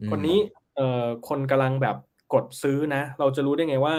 [0.00, 0.38] อืมคนนี้
[0.76, 1.96] เอ่อคนกำลังแบบ
[2.32, 3.94] กดซื้อนะ เราจะรู้ได้ไงว่า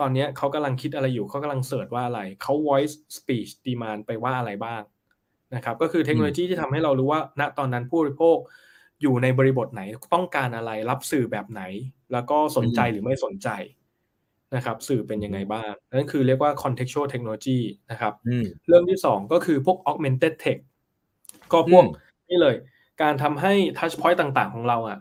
[0.00, 4.82] ตอนเนี้ยเขากำลังคิดอะไรอยู่เขากำลัง search ว่าอะไรเขา voice search demand ไปว่าอะไรบ้าง
[5.54, 8.38] นะครับ ก็คือเทคโนโลยีที่ทำให้เรารู้ว่า ณตอนนั้นผู้บริโภค
[9.02, 9.82] อยู่ในบริบทไหน
[10.14, 11.62] ต้องการอะไรรับสื่อแบบไหน
[12.12, 13.48] แล้วก็สนใจหรือไม่สนใจ
[14.56, 17.58] นะครับ สื่อเป็นยังไงบ้างนั่นคือเรียกว่า contextual technology
[17.90, 20.58] นะครับอืมเรื่องที่สองก็คือพวก augmented tech
[21.52, 22.54] ก็พวกอืมนี่เลย
[23.02, 24.98] การทำให้ touch point ต่าง ๆ ของเราอะ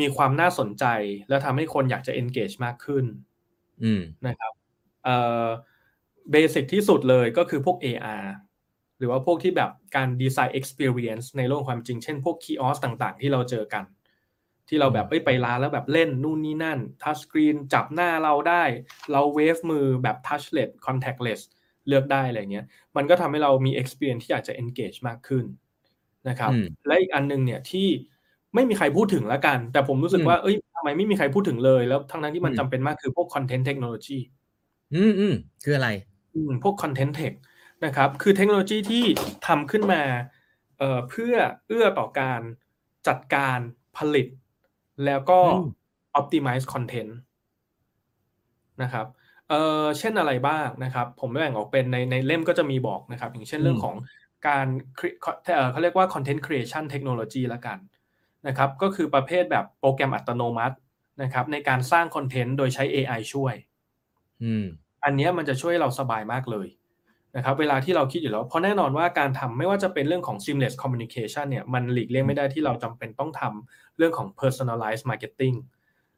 [0.00, 0.84] มีความน่าสนใจ
[1.28, 3.04] และทำให้คนอยากจะ engage มากขึ้น
[3.82, 4.52] อืมนะครับ
[5.04, 5.46] เอ่อ
[6.32, 8.26] เบสิกที่สุดเลยก็คือพวก AR
[8.98, 13.84] หรือว่าพวกที่แบบการ design experience ในโลกความจริง เช่นพวก kiosk ต่างๆ ที่เราเจอกัน
[14.68, 18.64] ที่เราแบบเอ้ยไปร้านแล้วแบบเล่นนู่นนี่นั่น touch screen จับหน้าเราได้
[19.12, 21.40] เราเวฟมือแบบ touchless contactless
[21.88, 25.44] เลือกได้อะไรเงี้ย มันก็ทำให้เรามี experience ที่อยากจะ engage มากขึ้น
[26.28, 27.88] นะครับอืมและอีกอันหนึงเนี่ยที่
[28.56, 34.18] ไม่มีใครพูดถึงแล้วกัน แต่ผมรู้สึกอืมว่าเอ้ยทำไมไม่มีใครพูดถึงเลย แล้วทั้งนั้นที่มันอืมจำเป็นมากคือพวก content technology
[34.94, 35.90] อืมอืมคืออะไร
[36.34, 37.34] อืมพวก content tech
[37.84, 39.04] นะครับ คือเทคโนโลยีที่
[39.46, 40.02] ทำขึ้นมา
[40.78, 41.34] เอ่อเพื่อ
[41.68, 42.40] เอื้อต่อการ
[43.08, 43.58] จัดการ
[43.96, 44.26] ผลิต
[45.04, 45.68] แล้วก็อืม
[46.20, 47.12] optimize content
[48.82, 49.06] นะครับ
[49.48, 53.96] เอ่อเช่นอะไรบ้างนะครับ ผมแบ่งออกเป็นในในเล่มก็จะมีบอกนะครับ อย่างเช่นเรื่องของ
[54.48, 54.66] การ
[54.98, 55.16] cre-
[55.54, 57.78] เอ่อเขาเรียกว่า content creation technology ละกัน
[58.46, 60.76] นะครับก็คือประเภทแบบโปรแกรมอัตโนมัติ
[61.22, 63.54] นะครับ ในการสร้างคอนเทนต์โดยใช้ AI ช่วย
[64.42, 64.64] อืม
[65.04, 66.68] อันเนี้ยมันจะช่วยเราสบายมากเลย
[67.36, 75.56] นะครับเวลาที่เราคิดอยู่แล้ว เพราะแน่นอนว่าการทำไม่ว่าจะเป็นเรื่องของ seamless communication เนี่ยมันหลีกเลี่ยงไม่ได้ที่เราจำเป็นต้องทำเรื่องของ personalized marketing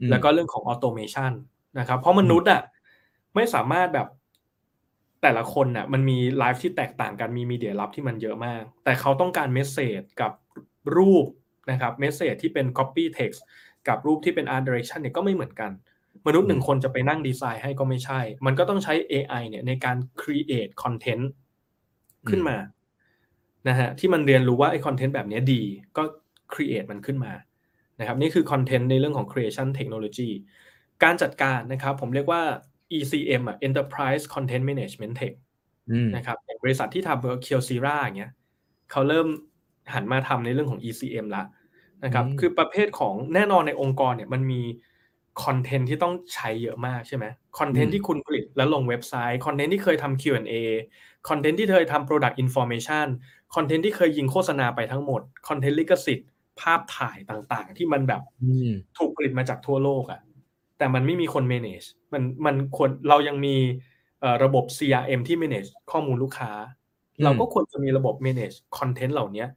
[0.01, 1.33] อืมแล้วก็เรื่องของ automation
[1.79, 2.63] นะครับเพราะมนุษย์อะ
[3.35, 4.09] ไม่สามารถแบบ
[5.23, 10.33] แต่ละคนน่ะมันมี life ที่แตกต่างกันมี media ลับที่มันเยอะมาก แต่เขาต้องการ message กับ
[10.97, 11.27] รูป
[11.71, 13.41] นะครับเมสเซจที่เป็น copy text
[13.89, 15.71] กับรูปที่เป็น art direction เนี่ยก็ไม่เหมือนกัน
[16.27, 21.25] มนุษย์หนึ่งคนจะไปนั่งดีไซน์ให้ก็ไม่ใช่ มันก็ต้องใช้ AI เนี่ยในการ create content
[22.29, 22.57] ขึ้นมา
[23.69, 25.63] นะฮะที่มันเรียนรู้ว่าไอ้คอนเทนต์แบบเนี้ยดี
[25.97, 26.03] ก็
[26.53, 27.33] create มันขึ้นมา
[28.01, 30.31] นะครับนี่คือคอนเทนต์ในเรื่องของ creation technology
[31.05, 32.43] การจัดการนะครับผมเรียกว่า
[32.99, 35.35] ECM อะ Enterprise Content Management Tech
[35.91, 38.33] อืมนะครับอย่างบริษัทที่ทำเคียวซีราอย่างเงี้ย
[38.91, 39.27] เขาเริ่ม
[39.95, 41.43] หันมาทำในเรื่องของ ECM ละ
[42.05, 44.63] นะครับอืมคือประเภทของแน่นอนในองค์กรเนี่ยมันมี
[45.45, 47.25] คอนเทนต์ที่ต้องใช้เยอะมากใช่ไหม
[47.59, 50.55] คอนเทนต์ที่คุณผลิตแล้วลงเว็บไซต์คอนเทนต์ที่เคยทำ Q&A
[51.29, 53.07] คอนเทนต์ที่เคยทำ Product Information
[53.55, 56.29] คอนเทนต์ที่เคยยิงโฆษณาไปทั้งหมดคอนเทนต์ลิขสิทธิ์
[56.61, 60.21] ภาพถ่ายต่างๆ ที่มันแบบอืมถูกผลิตมาจากทั่วโลกอะ
[60.79, 63.57] แต่มันไม่มีคน manage มันมันควรเรายังมี
[64.21, 66.53] เอ่อระบบ CRM ที่ manage ข้อมูลลูกค้า
[67.19, 69.49] อืมเราก็ควรจะมีระบบ manage content เหล่านี้เ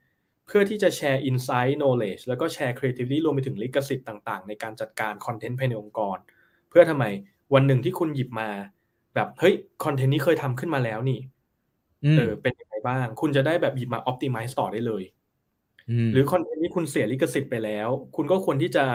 [0.52, 6.18] พื่อที่จะแชร์ insight knowledge แล้วก็แชร์ creativity รวมไปถึงลิขสิทธิ์ต่างๆ ในการจัดการ content ภายในองค์กร
[6.70, 7.06] เพื่อทำไม
[7.54, 8.50] วันหนึ่งที่คุณหยิบมา
[9.16, 11.20] แบบเฮ้ยคอนเทนต์นี้เคยทำขึ้นมาแล้วนี่
[12.04, 15.04] อืมเออเป็นยังไงบ้าง คุณจะได้แบบหยิบมา optimize ต่อได้เลย
[16.06, 18.86] มหรือคอนเทนต์นี้คุณเสียลิขสิทธิ์ไปแล้ว คุณก็ควรที่จะ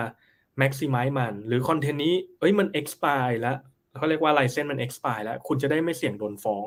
[0.61, 3.57] maximize มัน หรือคอนเทนต์นี้เอ้ยมัน expire แล้ว
[3.99, 6.65] เขาเรียกว่า license มัน expire แล้ว คุณจะได้ไม่เสี่ยงโดนฟ้อง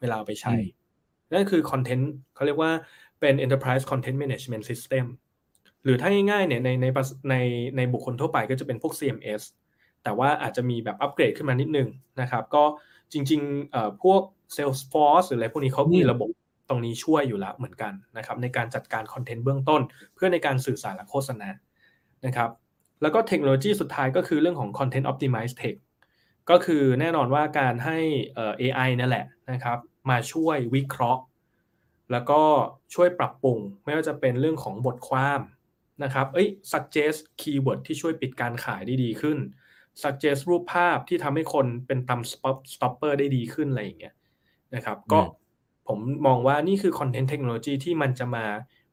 [0.00, 0.54] เวลาเอาไปใช้
[1.32, 2.70] นั่นคือคอนเทนต์เขาเรียกว่า
[3.20, 5.04] เป็น enterprise content management system
[5.84, 7.36] หรือถ้าง่ายๆเนี่ยในในประสใน
[7.76, 9.42] ในบุคคลทั่วไปก็จะเป็นพวก CMS
[10.04, 11.88] แต่ว่าอาจจะมีแบบอัปเกรดขึ้นมานิดนึง
[12.20, 12.64] นะครับ ก็
[13.12, 14.20] จริงๆเอ่อพวก
[14.56, 16.30] Salesforce หรืออะไรพวกนี้เขามีระบบ
[16.68, 19.80] ตรงนี้ช่วยอยู่แล้วเหมือนกันนะครับ ในการจัดการคอนเทนต์เบื้องต้น
[20.14, 21.48] เพื่อในการสื่อสารและโฆษณา
[22.26, 22.50] นะครับ
[23.02, 25.76] แล้วก็เทคโนโลยีสุดท้ายก็คือเรื่องของ Content Optimize Tech
[26.50, 27.98] ก็คือแน่นอนว่าการให้
[28.34, 29.78] เอ่อ AI นั่นแหละนะครับ
[30.10, 31.22] มาช่วยวิเคราะห์
[32.12, 32.40] แล้วก็
[32.94, 35.40] ช่วยปรับปรุงไม่ว่าจะเป็นเรื่องของบทความ
[36.04, 39.38] นะครับ เอ้ย suggest keyword ที่ช่วยปิดการขายได้ดีขึ้น
[40.02, 44.14] suggest รูปภาพที่ทำให้คนเป็นตำ stop stopper ได้ดีขึ้นอะไรอย่างเงี้ย
[44.74, 45.20] นะครับ ก็
[45.88, 48.44] ผมมองว่านี่คือ content technology ที่มันจะมา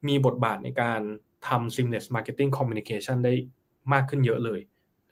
[0.08, 1.02] มีบทบาทในการ
[1.48, 3.34] ทำ seamless marketing communication ได้
[3.94, 4.60] มากขึ้นเยอะเลย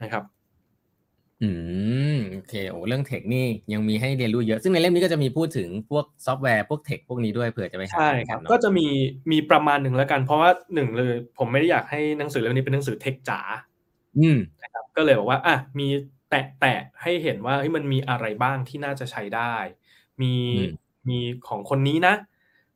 [0.04, 0.24] นะครับ
[1.44, 1.50] อื
[2.16, 8.88] มโอเคโอ้เรื่องเทคนี่ยังมีให้เรียนรู้เยอะ ซึ่งในเล่มนี้ก็จะมีพูดถึงพวกซอฟต์แวร์พวกเทคพวกนี้ด้วยเผื่อจะไปหาใช่อ่านครับกันก็เนาะจะมี
[9.32, 13.39] มีประมาณหนึ่งแล้วกัน เพราะว่าหนึ่งเลย ผมไม่ได้อยากให้หนังสือเล่มนี้เป็นหนังสือเทคจ๋า
[14.20, 15.88] อืมนะครับก็เลยบอกว่าอะมี
[16.30, 19.56] แตะแตะให้เห็นว่าเฮ้ยมันมีอะไรบ้างที่น่าจะใช้ได้
[20.22, 20.70] มีอืม
[21.10, 22.16] มีของคนนี้นะ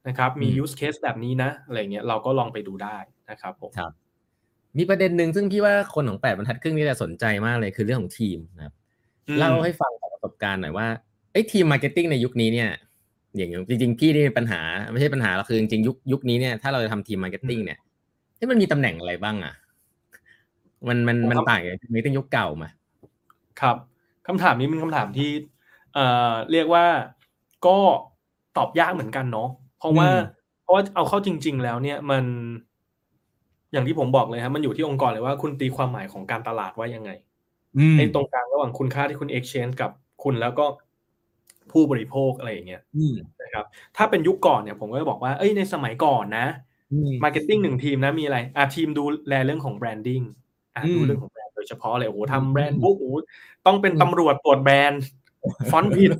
[0.07, 2.97] นะครับ มีอืม use case แบบนี้นะอะไรเงี้ยเราก็ลองไปดูได้
[3.29, 3.91] นะครับผมครับ
[4.77, 8.73] มีประเด็นหนึ่งซึ่งพี่ว่าคนของแปดบรรทัดครึ่งนี่จะสนใจมากเลยคือเรื่องของทีมนะครับ
[9.27, 10.87] อืมเล่าให้ฟังจากประสบการณ์หน่อยว่า
[11.33, 12.69] ไอ้ทีม marketing ในยุคนี้เนี่ย
[13.35, 14.61] อย่างจริงๆพี่นี่มีปัญหา
[14.91, 17.79] ไม่ใช่ปัญหาหรอกคือจริงๆยุคยุคนี้เนี่ยถ้าเราจะทำทีม marketing เนี่ย
[18.35, 19.53] เฮ้ยมันมีตำแหน่งอะไรบ้างอะ
[20.87, 22.69] มันมันมันต่างจาก marketing ยุคเก่ามา
[23.61, 23.75] ครับ
[24.27, 25.29] คำถามนี้เป็นคำถามที่
[25.93, 26.85] เอ่อเรียกว่า
[27.67, 27.77] ก็
[28.57, 29.49] ตอบยากเหมือนกันเนาะ
[29.79, 30.19] เพราะว่าอืม
[30.63, 32.23] เพราะว่าเอาเข้าจริง ๆ แล้วเนี่ยมัน
[33.71, 37.11] อย่างที่ผมบอกเลยครับมันอยู่ที่องค์กรเลยว่าคุณตีความหมายของการตลาดว่ายังไง
[37.77, 39.91] อืมไอ้ตรงกลางระหว่างคุณค่าที่คุณ exchange กับ
[40.23, 40.65] คุณแล้วก็
[41.71, 43.65] ผู้บริโภคอะไรอย่างเงี้ยอืมนะครับ
[43.97, 46.47] ถ้าเป็นยุคก่อนเนี่ยผมก็จะบอกว่าเอ้ยในสมัยก่อนนะ
[46.93, 50.21] อืม marketing หนึ่งทีมนะมีอะไรอะทีมดูแลเรื่องของ branding
[50.75, 53.15] อะอืมดูเรื่องของแบรนด์โดยเฉพาะเลยโอ้โหอืมทำ brand book โอ้โห
[53.65, 55.01] ต้องเป็นอืมตำรวจตรวจแบรนด์
[55.71, 56.11] ฟอนต์ผิด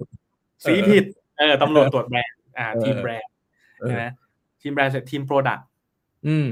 [0.66, 1.06] สีผิด
[1.39, 3.32] เออตำรวจตรวจแบรนด์อ่าเออทีมแบรนด์
[3.80, 4.04] เออใช่ไหม
[4.62, 5.66] ทีมแบรนด์เสร็จทีม product
[6.28, 6.48] อืม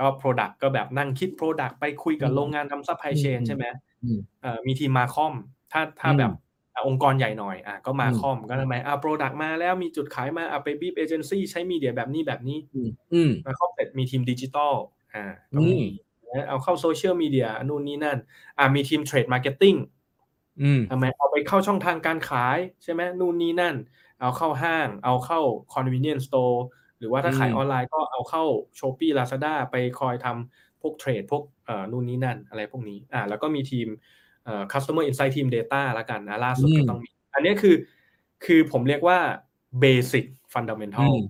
[0.00, 3.64] ก็ Product ก็แบบนั่งคิด Product ไปคุยกับอืมโรงงานทำ supply chain อืมใช่ไหม
[4.02, 5.34] อืมเอ่อมีทีม MarCom
[5.72, 6.32] ถ้าถ้าอืมแบบ
[6.74, 14.74] อะองค์กรใหญ่หน่อยอะก็ Mar อืม Com ก็ทำไมอะ Product มาแล้วมีจุดขายมาอะไปบีบเอเจนซี่ใช้ media แบบนี้แบบนี้อืมอืม MarCom เสร็จมีทีมดิจิตอล
[15.14, 15.24] อ่า
[15.54, 15.84] ก็มีอืม
[16.28, 18.18] นะเอาเข้าโซเชียลมีเดียนู่นนี่นั่น
[18.58, 19.74] อะมีทีม trade marketing
[20.62, 23.76] อืมทำไมเอาไปเข้าช่องทางการขายใช่ไหมนู่นนี่นั่น
[24.20, 25.40] เอาเข้าห้าง เอาเข้า
[25.74, 26.58] convenience store
[27.02, 28.44] หรือว่าถ้าขายอืมออนไลน์ก็เอาเข้า
[28.78, 33.88] Shopee Lazada ไปคอยทำพวก trade พวกเอ่อนู่นนี่นั่นอะไรพวกนี้อ่าแล้วก็มีทีม
[34.44, 37.76] เอ่อ customer insight ทีม data ละกันนะล่าสุดก็ต้องมี อันนี้คือ
[38.44, 39.18] คือผมเรียกว่า
[39.84, 41.20] basic fundamental อืม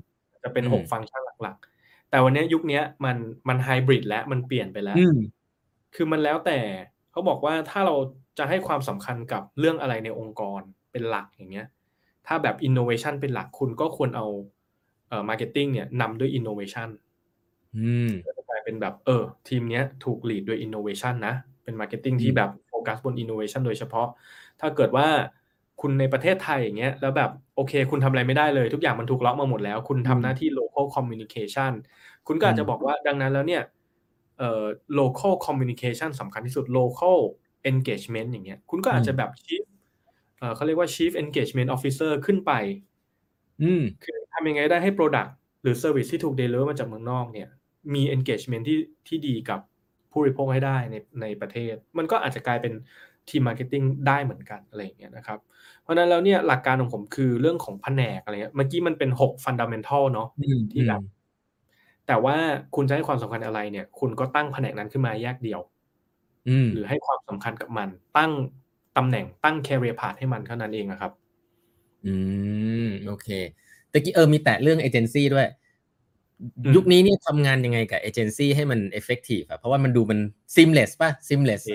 [0.42, 3.16] จะเป็นอืมหกฟังก์ชันหลักๆ แต่วันนี้ยุคนี้มัน
[3.48, 5.18] มันไฮบริดแล้วมันเปลี่ยนไปแล้วอืม
[5.94, 6.58] คือมันแล้วแต่
[7.10, 7.94] เขาบอกว่าถ้าเรา
[8.38, 10.60] จะให้ความสำคัญกับเรื่องอะไรในองค์กร
[10.92, 11.66] เป็นหลักอย่างเงี้ย
[12.26, 14.26] ถ้าแบบ innovation เป็นหลักคุณก็ควรเอา
[15.12, 16.88] เอ่อ marketing เนี่ยนำด้วย innovation
[17.76, 21.34] อืมก็จะกลายเป็นแบบเออทีมเนี้ยถูก lead ด้วย innovation นะ
[21.64, 24.08] เป็น marketing ที่แบบโฟกัสบน innovation โดยเฉพาะ
[24.60, 25.06] ถ้าเกิดว่า
[25.80, 31.72] คุณในประเทศไทยอย่างเงี้ยแล้วแบบโอเค คุณทำอะไรไม่ได้เลย ทุกอย่างมันถูกล็อกมาหมดแล้ว คุณทำหน้าที่ local communication
[32.26, 33.62] คุณก็อาจจะบอกว่าดังนั้นแล้วเนี่ย
[34.38, 34.64] เอ่อ
[35.00, 37.18] local communication สำคัญที่สุด local
[37.70, 39.62] engagement อย่างเงี้ยคุณก็อาจจะแบบ chief
[40.38, 42.52] เอ่อเขาเรียกว่า chief engagement officer ขึ้นไป
[43.62, 45.30] อืมคือ ทำยังไงได้ให้ Product
[45.62, 47.48] หรือ Service ที่ถูก deliver มาจากเมืองนอกเนี่ย
[47.94, 48.78] มี engagement ที่
[49.08, 49.60] ที่ดีกับ
[50.10, 52.72] ผู้บริโภคให้ได้ในในประเทศ มันก็อาจจะกลายเป็น
[53.28, 55.38] ทีม marketing ได้เหมือนกันอะไรอย่างเงี้ยนะครับ
[55.82, 61.00] เพราะฉะนั้นแล้วเนี่ยหลักการของผมคือเรื่องของแผนกอะไรเงี้ยเมื่อกี้มันเป็นหก fundamental เนาะอืมที่แบบ
[62.06, 62.36] แต่ว่า
[62.74, 65.60] คุณจะให้ความสำคัญอะไรเนี่ย คุณก็ตั้งแผนกนั้นขึ้นมาแยกเดียว
[66.48, 68.32] อืมหรือให้ความสำคัญกับมัน ตั้ง
[68.96, 71.12] ตำแหน่งตั้ง career path ให้มันเท่านั้นเองนะครับ
[72.06, 72.14] อื
[72.84, 73.28] มโอเค
[73.92, 75.46] ตะกี้เออมีแตะเรื่องเอเจนซี่ด้วย
[76.64, 80.18] อืมยุคนี้เนี่ยทำงานยังไงกับเอเจนซี่ให้มัน effective อะเพราะว่ามันดูมัน
[80.54, 81.74] seamless ป่ะ seamless เอ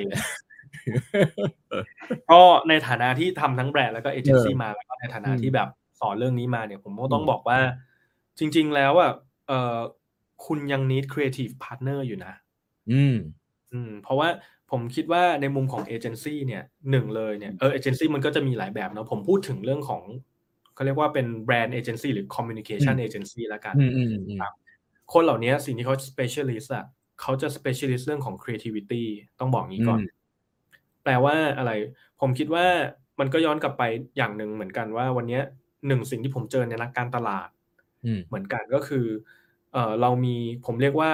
[1.79, 1.83] อ
[2.31, 7.59] ก็ในฐานะที่ทำทั้งแบรนด์แล้วก็เอเจนซี่เออมาแล้วก็ในฐานะอืมที่แบบสอนเรื่องนี้มาเนี่ย ผมก็ต้องอืมบอกว่า
[8.39, 9.11] จริง ๆ แล้วอะ
[9.47, 9.77] เออ
[10.45, 12.33] คุณยัง need creative partner อยู่นะ
[12.91, 13.15] อืม
[13.73, 14.29] อืม เพราะว่า
[14.71, 20.03] ผมคิดว่าในมุมของเอเจนซี่เนี่ยหนึ่งเลยเนี่ยเออเอเจนซี่มันก็จะมีหลายแบบเนาะผมพูดถึงเรื่องของ
[20.77, 24.39] เขาเรียกว่าเป็น brand agency หรือ communication อืมเอเจนซี่ละกันอืมอืมอืม
[25.13, 26.85] คนเหล่านี้สิ่งที่เขา specialist อะ
[27.21, 29.03] เขาจะ specialist เรื่องของ creativity
[29.39, 30.17] ต้องบอกงี้ก่อนอืม
[31.03, 31.71] แปลว่าอะไร
[32.21, 32.65] ผมคิดว่า
[33.19, 33.83] มันก็ย้อนกลับไป
[34.17, 35.43] อย่างหนึ่งเหมือนกันว่าวันเนี้ย
[35.87, 37.49] หนึ่งสิ่งที่ผมเจอในนักการตลาด
[38.05, 39.05] อืมเหมือนกันก็คือ
[39.73, 41.11] เออเรามีผมเรียกว่า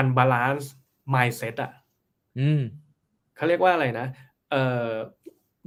[0.00, 0.66] unbalance
[1.14, 1.72] mindset อะ
[2.38, 2.62] อืม
[3.36, 4.06] เขาเรียกว่าอะไรนะ
[4.50, 4.88] เอ่อ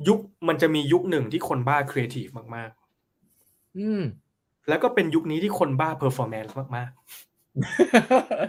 [0.07, 2.71] ยุคมันจะมียุคหนึ่งที่คนบ้า creative มาก
[3.77, 6.91] อืมๆแล้วก็เป็นยุคนี้ที่คนบ้า performance มาก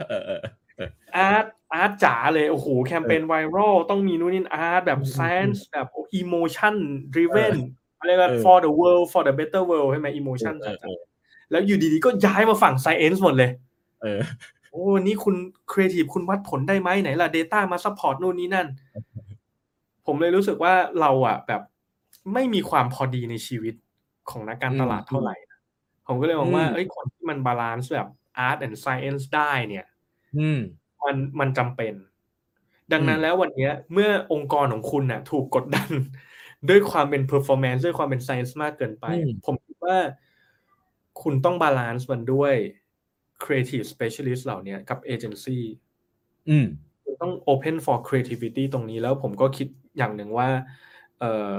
[0.08, 0.40] เออเออ
[0.76, 5.88] เออๆอาร์ตอาร์ตจ๋าเลยโอ้โหแคมเปญไวรัลต้องมีนู่นนี่อาร์ตแบบอืม science แบบ
[6.20, 6.74] emotion
[7.14, 7.54] driven
[7.98, 13.50] อะไรยกว่าเออ for the world for the better world ใช่ไหม emotion เออเออจ๋าๆแล้วอยู่ดีๆ ก็ย้ายมาฝั่ง science หมดเลย
[14.02, 14.20] เออ
[14.70, 15.34] โอ้ นี่คุณ
[15.70, 18.66] ครีเอทีฟคุณวัดผลได้ไหมไหนล่ะ Data มา support นู่นนี่นั่น
[20.06, 21.62] ผมเลยรู้สึกว่าเราอะแบบ
[22.34, 23.74] ไม่มีความพอดีในชีวิต
[24.30, 25.58] ของนักการตลาดอืมเท่าไหร่นะ
[26.06, 28.08] ผมก็เลยมองว่าอืมเอ้ยคนที่มัน balance แบบ
[28.48, 29.86] Art and Science ได้เนี่ย
[30.38, 30.60] อืม
[31.04, 31.94] มันมันจำเป็น
[32.92, 35.90] ดังนั้นอืมแล้ววันเนี้ยเมื่อองค์กรของคุณน่ะ ถูกกดดัน
[36.68, 39.06] ด้วยความเป็น performance ด้วยความเป็น science มากเกินไป
[39.46, 39.98] ผมคิดว่า
[41.22, 42.54] คุณต้อง balance มันด้วย
[43.44, 45.58] creative specialist เหล่าเนี้ยกับ agency
[46.48, 46.91] อืมคุณ
[47.22, 49.68] ต้อง open for creativity ตรงนี้แล้วผมก็คิด
[49.98, 50.48] อย่างหนึ่งว่า
[51.20, 51.58] เอ่อ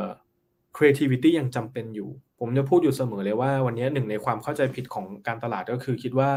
[0.76, 2.10] creativity ยังจำเป็นอยู่
[2.40, 6.30] ผมจะพูดอยู่เสมอเลยว่าวันนี้หนึ่งในความเข้าใจผิดของการตลาดก็คือคิดว่า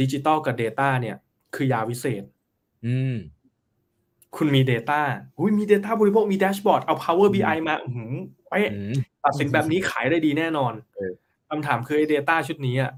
[0.00, 1.16] ดิจิตอลกับ Data เนี่ย
[1.54, 2.24] คือยาวิเศษ
[2.86, 3.16] อืม
[4.36, 5.00] คุณมี Data
[5.38, 8.12] อุ้ยมี Data บริโภคมี dashboard เอา Power อืม BI มาอื้อหือ
[8.48, 11.12] เป๊ะอืมตัดสินแบบนี้ขายได้ดีแน่นอนเออ
[11.48, 12.92] คำถามคือไอ้ Data ชุดนี้อะ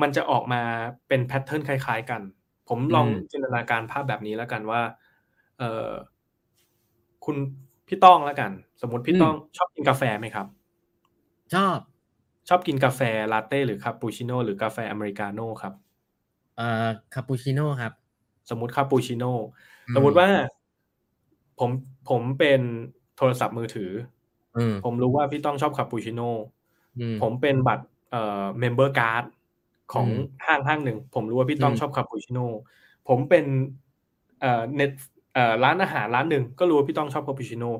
[0.00, 0.62] มันจะออกมา
[1.08, 2.20] เป็น pattern คล้าย ๆ กัน
[2.68, 4.80] ผมลองจินตนาการภาพแบบนี้แล้วกันว่า
[5.58, 5.90] เออ
[7.24, 7.36] คุณ
[7.88, 8.50] พี่ต้องแล้วกัน
[8.80, 10.46] สมมติพี่ต้องชอบกินกาแฟไหมครับ
[11.54, 11.78] ชอบ
[12.48, 13.00] ชอบกินกาแฟ
[13.32, 15.74] ลาเต้หรือคาปูชิโน่หรือกาแฟอเมริกาโน่ครับ
[16.56, 17.92] เอ่อคาปูชิโน่ครับ
[18.50, 19.32] สมมติคาปูชิโน่
[19.88, 20.28] อืมสมมติว่า
[21.58, 21.70] ผม
[22.10, 22.60] ผมเป็น
[23.16, 23.90] โทรศัพท์มือถือ
[24.56, 26.30] อืมผมรู้ว่าพี่ต้องชอบคาปูชิโน่
[27.00, 29.24] อืมผมเป็นบัตรเอ่อ member card
[29.92, 32.46] ของอืมห้างห้างหนึ่ง ผมรู้ว่าพี่ต้องอืมชอบคาปูชิโน่
[33.08, 33.44] ผมเป็น
[34.40, 34.90] เอ่อเน็ต
[35.34, 37.70] เอ่อร้านอาหารร้านหนึ่งก็รู้ว่าพี่ต้องชอบคาปูชิโน่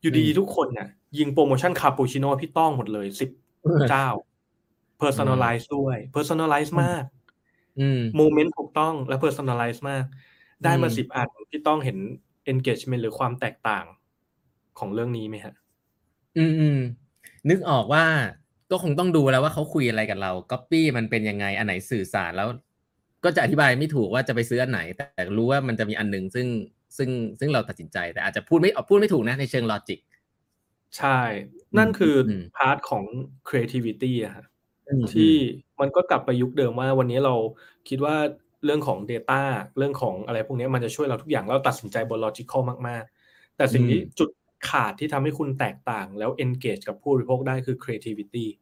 [0.00, 0.88] อยู่ดีๆทุกคนเนี่ย
[1.18, 3.30] ยิงโปรโมชั่นคาปูชิโน่พี่ต้องหมดเลยสิบ
[3.90, 4.08] เจ้า
[5.02, 7.04] personalize ด้วย personalize มาก
[7.80, 10.04] อืม moment ถูกต้องและ personalize มาก
[10.64, 11.98] ได้มาอืมสิบอันพี่ต้องเห็น
[12.52, 13.84] engagement หรือความแตกต่าง
[14.78, 15.54] ของเรื่องนี้ไหมฮะ
[16.38, 16.78] อืมอืม
[17.48, 18.04] นึกออกว่า
[18.72, 22.48] ก็คงต้องดูแล้วว่าเขาคุยอะไรกับเราก๊อปปี้มันเป็นยังไงอันไหนสื่อสารแล้ว
[23.24, 25.06] ก็จะอธิบายไม่ถูกว่าจะไปซื้ออันไหน แต่
[25.36, 26.46] รู้ว่ามันจะมีอันหนึ่งซึ่ง
[26.96, 27.10] ซึ่ง
[27.40, 30.00] ซึ่งเราตัดสินใจ แต่อาจจะพูดไม่พูดไม่ถูกนะในเชิง logic
[30.98, 31.18] ใช่
[31.78, 33.04] นั่นคืออืม part ของ
[33.48, 34.46] creativity อะฮะ
[34.88, 35.34] อืมที่
[35.80, 37.34] มันก็กลับไปยุคเดิมว่าวันนี้เรา
[37.88, 38.16] คิดว่า
[38.64, 39.42] เรื่องของ Data
[39.78, 44.30] เรื่องของอะไรพวกนี้มันจะช่วยเราทุกอย่างเราตัดสินใจบน logical มาก ๆ แต่สิ่งที่จุด
[44.68, 48.61] ขาดที่ทำให้คุณแตกต่างแล้ว engage กับผู้บริโภคได้คือ creativity อ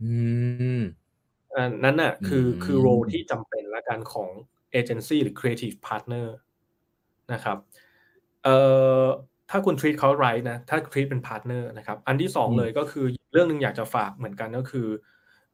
[0.00, 0.84] ม
[1.56, 4.28] อันนั้นน่ะคืออืมคือ role ที่จำเป็นละกันของ
[4.78, 6.26] agency หรือ creative partner
[7.32, 7.58] นะครับ
[8.44, 8.56] เอ่
[9.02, 9.04] อ
[9.50, 14.86] ถ้าคุณ treat เขา right นะถ้า treat เป็น partner นะครับอันที่สองอืมเลยก็คือเรื่องหนึ่งอยากจะฝากเหมือนกันก็คือ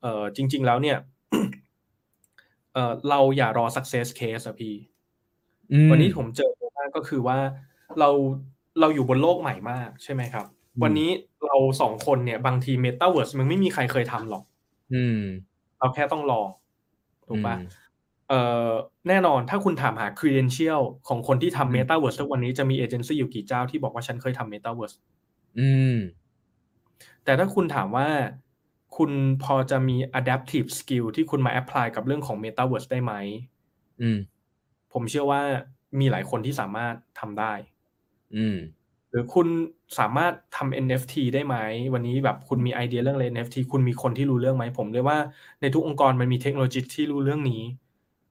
[0.02, 0.98] เอ่อจริง ๆ แล้วเนี่ย
[2.74, 4.74] เอ่อเราอย่ารอ success case อะพี่
[5.72, 7.38] อืมวันนี้ผมเจอมากก็คือว่า
[7.98, 8.08] เรา
[8.80, 11.10] เราอยู่บนโลกใหม่มากใช่ไหมครับอืม วันนี้
[11.46, 14.44] เราสองคนเนี่ย บางที Metaverse มันไม่มีใครเคยทำหรอก
[14.94, 15.20] อืม
[15.78, 16.48] เราแค่ต้องลอง
[17.28, 17.82] ถูกปะอืม
[18.28, 18.68] เอ่อ
[19.08, 24.96] แน่นอนถ้าคุณถามหา credential ของคนที่อืมทำ Metaverse ทุกวันนี้จะมีเอเจนซี่อยู่กี่เจ้าที่บอกว่าฉันเคยทำ Metaverse
[25.58, 25.96] อืม
[27.24, 28.08] แต่ถ้าคุณถามว่า
[28.96, 29.10] คุณ
[29.42, 33.12] พอจะมี adaptive skill ที่คุณมา apply กับเรื่องของ Metaverse ได้ไหม
[34.02, 34.18] อืม
[34.92, 35.42] ผมเชื่อว่า
[36.00, 37.52] มีหลายคนที่สามารถทำได้
[38.36, 38.83] อืมห
[39.14, 39.48] รือคุณ
[39.98, 41.56] สามารถทำ NFT ได้ไหม
[41.94, 45.18] วันนี้แบบคุณมีไอเดียเรื่องอะไร NFT คุณมีคนที่รู้เรื่องไหมผมเลยว่า
[45.60, 47.62] ในทุกองค์กรมันมีเทคโนโลยีที่รู้เรื่องนี้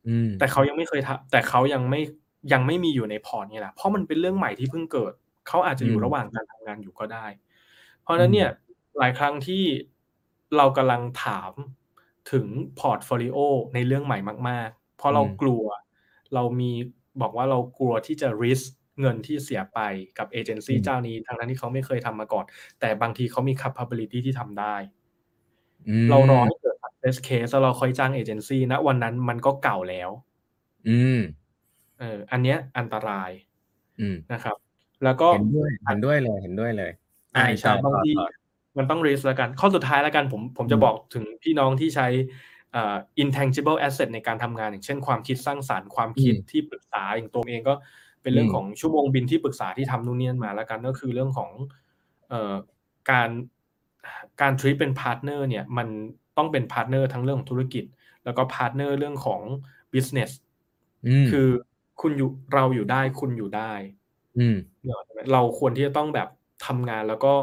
[0.08, 2.02] อืมแต่เขายังไม่เคยทำแต่เขายังไม่
[2.54, 5.14] ยังไม่มีอยู่ใน port นี่แหละเพราะมันเป็นเรื่องใหม่ที่เพิ่งเกิด
[5.48, 7.26] เขาอาจจะอยู่อืมระหว่างการทำงานอยู่ก็ได้
[8.02, 8.50] เพราะฉะนั้นเนี่ย
[8.98, 9.64] หลายครั้งที่
[10.58, 11.52] เรากำลังถาม
[12.32, 12.46] ถึง
[12.80, 13.38] portfolio
[13.74, 14.18] ในเรื่องใหม่
[14.50, 15.64] มาก ๆ เพราะเราอืมกลัว
[16.34, 16.72] เรามี
[17.22, 18.68] บอกว่าเรากลัวที่จะ risk
[19.00, 19.80] เงินที่เสียไป
[20.18, 22.46] กับเอเจนซี่อืมเจ้านี้ทั้งนั้นที่เขาไม่เคยทำมาก่อน
[22.80, 24.76] แต่บางทีเขามี capability ที่ทำได้
[25.88, 30.10] อืมเรารอให้เกิด success case แล้วเราค่อยจ้างเอเจนซี่นะวันนั้นมันก็เก่าแล้ว
[30.90, 31.20] อืม
[32.00, 33.32] เอออันเนี้ยอันตราย
[34.00, 34.58] อืมนะครับ
[35.04, 36.92] แล้วก็เห็นด้วยเห็นด้วยเลยเห็นด้วยเลย
[37.32, 38.28] ใช่อ่าใช่ต่อบางทีต่อ
[38.78, 42.08] มันต้อง risk แล้วกัน ข้อสุดท้ายแล้วกันผมผมจะอืมบอกถึงพี่น้องที่ใช้
[42.74, 47.76] เอ่อ intangible asset ในการทำงานอย่างเช่นความคิดสร้างสรรค์ความคิดที่ปรึกษาอย่างตัวผมเองก็
[48.24, 51.52] เป็นเรื่องของชั่วโมงบินที่ปรึกษาที่ทำนู่นนี่นั่นมาแล้วกันก็คือเรื่องของ
[52.30, 52.54] เอ่อ
[53.12, 53.30] การ
[54.42, 55.88] การ treat เป็น partner เนี่ยมัน
[56.38, 57.86] ต้องเป็น partner ทั้งเรื่องของธุรกิจ
[58.26, 59.42] แล้วก็ partner เรื่องของ
[59.94, 60.32] business
[61.08, 61.48] อืมคือ
[62.02, 63.72] คุณอยู่เราอยู่ได้คุณอยู่ได้
[64.38, 66.30] อืมเนี่ยใช่ไหมเราควรที่จะต้องแบบ
[66.66, 67.34] ทำงานแล้วก็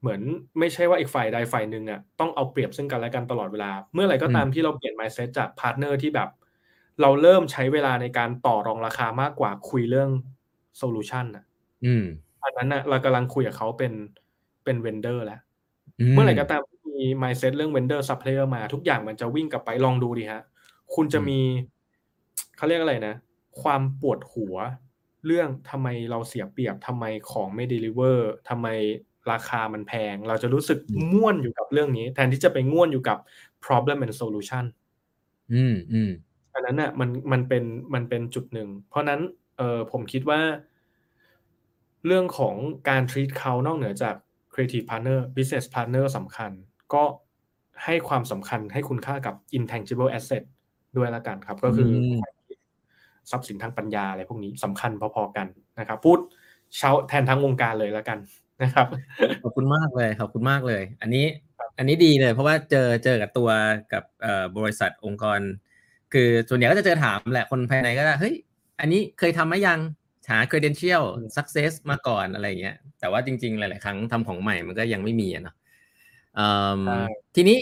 [0.00, 0.20] เหมือน
[0.58, 6.28] ไม่ใช่ว่าอีกฝ่ายใดฝ่ายหนึ่งอะต้องเอาเปรียบซึ่งกันและกันตลอดเวลา เมื่อไหร่ก็ตามที่เราเปลี่ยน mindset จาก partner ที่แบบ
[7.00, 10.10] เราเริ่มใช้เวลาในการต่อรองราคามากกว่าคุยเรื่อง
[10.78, 11.44] solution อะ
[11.84, 12.04] อืม
[12.44, 13.92] อันนั้นอะเรากำลังคุยกับเขาเป็น
[14.64, 15.40] เป็น vendor แล้ว
[16.00, 20.42] อืเมื่อไหร่ก็ตามที่มี mindset เรื่อง vendor supplier มาทุกอย่างมันจะวิ่งกลับไปลองดูดิฮะ
[20.94, 21.40] คุณจะมี
[22.56, 23.14] เขาเรียกอะไรนะ
[23.62, 24.56] ความปวดหัว
[25.26, 28.18] เรื่องทำไมเราเสียเปรียบทำไมของไม่ deliver
[28.48, 28.66] ทำไม
[29.32, 30.78] ราคามันแพง เราจะรู้สึก
[31.12, 33.18] ง่วนอยู่กับเรื่องนี้ แทนที่จะไปง่วนอยู่กับ
[33.64, 34.64] problem and solution
[35.54, 36.10] อืมอืม
[36.54, 39.20] อันนั้นน่ะมันมันเป็นมันเป็นจุดหนึ่ง เพราะนั้น
[39.58, 40.40] เออผมคิดว่า
[42.06, 42.54] เรื่องของ
[42.88, 44.14] การ treat เขานอกเหนือจาก
[44.52, 46.50] creative partner business partner สำคัญ
[46.94, 47.04] ก็
[47.84, 50.42] ให้ความสำคัญให้คุณค่ากับ intangible asset
[50.96, 52.22] ด้วยละกันครับ ก็คืออม
[53.30, 55.46] ทรัพย์สินทางปัญญาอะไรพวกนี้สำคัญพอๆกัน
[55.78, 56.18] นะครับ พูด
[56.76, 58.18] เช้าแทนทั้งวงการเลยละกัน
[58.62, 58.86] นะครับ
[59.42, 61.26] ขอบคุณมากเลยขอบคุณมากเลย อันนี้
[61.78, 63.50] อันนี้ดีเลยเพราะว่าเจอเจอกับตัว
[63.92, 65.40] กับเอ่อบริษัทองค์กร
[66.12, 68.34] คือส่วนใหญ่ก็จะเจอถามแหละคนภายในก็ได้เฮ้ย
[68.80, 69.78] อันนี้เคยทำไหมยัง
[70.30, 75.54] หา credential อืม success มาก่อนอะไรอย่างเงี้ย แต่ว่าจริงๆ หลาย ๆ ครั้งทำของใหม่มันก็ยังไม่มีอะเนาะ
[76.36, 77.02] เอิ่มใช่
[77.36, 77.58] ทีนี้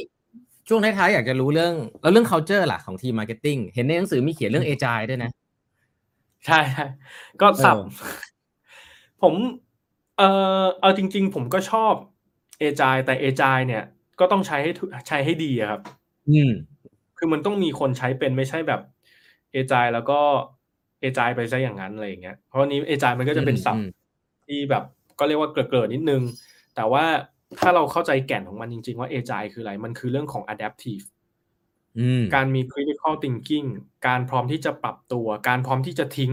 [0.68, 5.30] ช่วงท้ายๆ อยากจะรู้เรื่องแล้วเรื่อง culture ล่ะของทีม marketing เห็นในหนังสือมีเขียนเรื่อง agile ด้วยนะ
[6.46, 6.86] ใช่ใช่
[7.40, 7.82] ก็สับเออ
[9.22, 9.34] ผม
[10.18, 10.22] เอ
[10.62, 11.94] อเอาจริง ๆ ผมก็ชอบ
[12.58, 13.84] เอจายแต่เอจายเนี่ย
[14.20, 15.80] ก็ต้องใช้ให้ถูใช้ให้ดีอะครับ
[16.30, 16.50] อืม
[17.18, 18.80] คือมันต้องมีคนใช้เป็นไม่ใช่แบบ
[19.52, 20.20] เอจายแล้วก็
[21.00, 23.88] เอจายไปซะอย่างนั้นอะไรอย่างเงี้ย เพราะนี้เอจายมันก็จะเป็นศัพอืท์ม
[24.46, 24.84] ที่แบบ
[25.18, 26.22] ก็เรียกว่าเกลือๆนิดนึง
[26.76, 27.04] แต่ว่า
[27.58, 31.06] ถ้าเราเข้าใจแก่นของมันจริง ๆ ว่าเอจายคืออะไร มันคือเรื่องของ adaptive
[31.98, 33.68] อืมการมี critical thinking
[34.06, 36.32] การพร้อมที่จะปรับตัว การพร้อมที่จะทิ้ง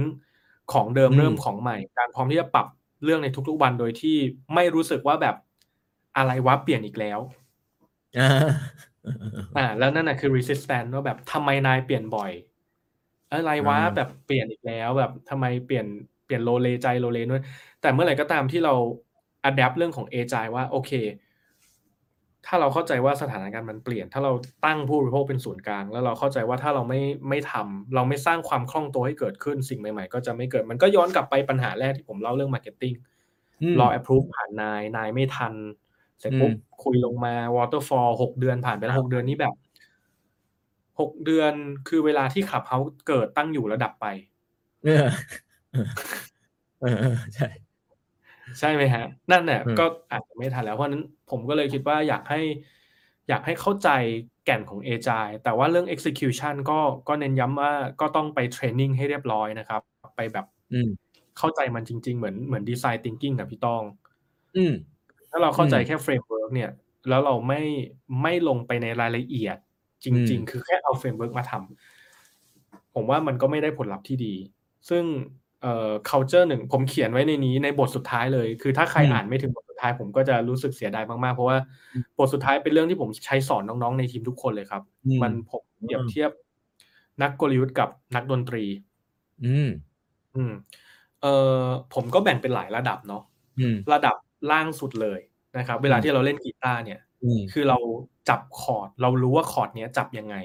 [0.73, 2.67] ของเดิมอืมเริ่มของใหม่ การพร้อมที่จะปรับ
[3.03, 4.17] เรื่องในทุกๆวันโดยที่
[4.53, 5.35] ไม่รู้สึกว่าแบบ
[6.17, 7.19] อะไรวะเปลี่ยนอีกแล้ว
[9.05, 9.13] อ่า
[9.55, 12.31] อ่า แล้วนั่นน่ะคือ resistance ว่าแบบทำไมนายเปลี่ยนบ่อย
[13.31, 15.85] อะไรวะอ่าแบบเปลี่ยนอีกแล้ว แบบทำไมเปลี่ยน
[16.25, 17.43] เปลี่ยนโลเลใจโลเลนู่น
[17.81, 18.73] แต่เมื่อไหร่ก็ตามที่เรา
[19.49, 20.91] adapt เรื่องของ agile ว่าโอเค
[22.47, 24.33] ถ้าเราเข้าใจว่าสถานการณ์มันเปลี่ยน ถ้าเรา
[24.65, 32.95] ตั้งผู้บริโภคเป็นศูนย์กลาง แล้วเราเข้าใจว่าถ้าเราไม่ไม่ทำเราไม่สร้างความคล่องตัวให้เกิดขึ้นสิ่งใหม่ๆ ก็จะไม่เกิดมันก็ย้อนกลับไปปัญหาแรกที่ผมเล่าเรื่อง marketing
[33.73, 35.53] มรอ approve ผ่านนายนายไม่ทัน
[36.19, 39.53] เสร็จปุ๊บอืมคุยลงมา waterfall หกเดือนผ่านไปแล้วหกเดือนนี้แบบ
[40.99, 41.53] หกเดือน
[41.87, 44.05] คือเวลาที่ขับเขาเกิดตั้งอยู่ระดับไป
[44.83, 45.07] เออ
[46.81, 47.47] เออเออใช่
[48.59, 52.41] ใช่ไหมฮะ นั่นเนี่ยอืมก็อาจจะไม่ทันแล้วเพราะฉะนั้นผมก็เลยคิดว่าอยากให้
[53.29, 53.89] อยากให้เข้าใจ
[54.45, 59.81] แก่นของ agile แต่ว่าเรื่อง execution ก็ก็เน้นย้ำว่าก็ต้องไป training ให้เรียบร้อยนะครับ
[60.15, 60.89] ไปแบบอืม
[61.37, 63.83] เข้าใจมันจริง ๆ เหมือนเหมือนดีไซน์ thinking กับพี่ต้อง
[64.55, 64.73] อืม
[65.33, 66.71] ถ้าเราเข้าใจอืมแค่ framework เนี่ย
[67.09, 67.61] แล้วเราไม่
[68.21, 69.57] ไม่ลงไปในรายละเอียด
[70.03, 74.33] จริงอืมๆคือแค่เอา framework มาทำผมว่ามันก็ไม่ได้ผลลัพธ์ที่ดี
[74.89, 75.03] ซึ่ง
[75.61, 81.57] เอ่อ culture หนึ่งผมเขียนไว้ในนี้ในบทสุดท้ายเลย คือถ้าใครอ่านไม่ถึงบทสุดท้ายผมก็จะรู้สึกเสียดายมากๆ เพราะว่า
[82.17, 86.31] บทสุดท้ายเป็นเรื่องที่ผมใช้สอนน้องๆในทีมทุกคนเลยครับอืมมันผมเปรียบอืมเทียบ
[87.21, 88.63] นักกลยุทธ์กับนักดนตรี
[89.45, 89.69] อืม
[90.35, 90.53] อืม
[91.21, 93.23] เอ่อผมก็แบ่งเป็นหลายระดับเนาะ
[93.59, 94.15] อืมระดับ
[94.51, 95.19] ล่างสุดเลย
[95.57, 97.77] นะครับ เวลาที่เราเล่นกีตาร์เนี่ยอืมคือเรา
[98.29, 100.35] จับคอร์ด เรารู้ว่าคอร์ดเนี้ยจับยังไง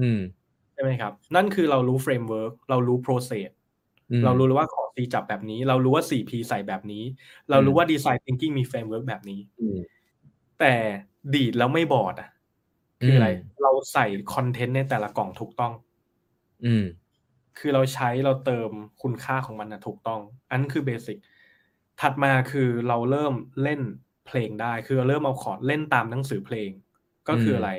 [0.00, 0.20] อืม
[0.72, 3.50] ใช่ไหมครับ นั่นคือเรารู้ framework เรารู้ process
[4.10, 7.04] อืมเรารู้แล้วว่าขอ C จับแบบนี้ เรารู้ว่า 4P ใส่แบบนี้
[7.50, 9.78] เรารู้ว่า Design Thinking มี Framework แบบนี้อืม
[10.60, 10.74] แต่
[11.34, 12.30] ดีดแล้วไม่บอดอะ
[13.04, 15.72] คืออะไรอืมเราใส่ content ในแต่ละกล่องถูกต้อง
[16.64, 16.84] อืม
[17.58, 18.70] คือเราใช้เราเติม
[19.02, 20.20] คุณค่าของมันนะถูกต้อง
[20.50, 21.18] อันนั้นคือ basic
[22.00, 23.80] ถัดมาคือเราเริ่มเล่น
[24.26, 26.70] เพลงได้ คือเราเริ่มเอาคอร์ดเล่นตามหนังสือเพลง
[27.28, 27.70] ก็คืออะไร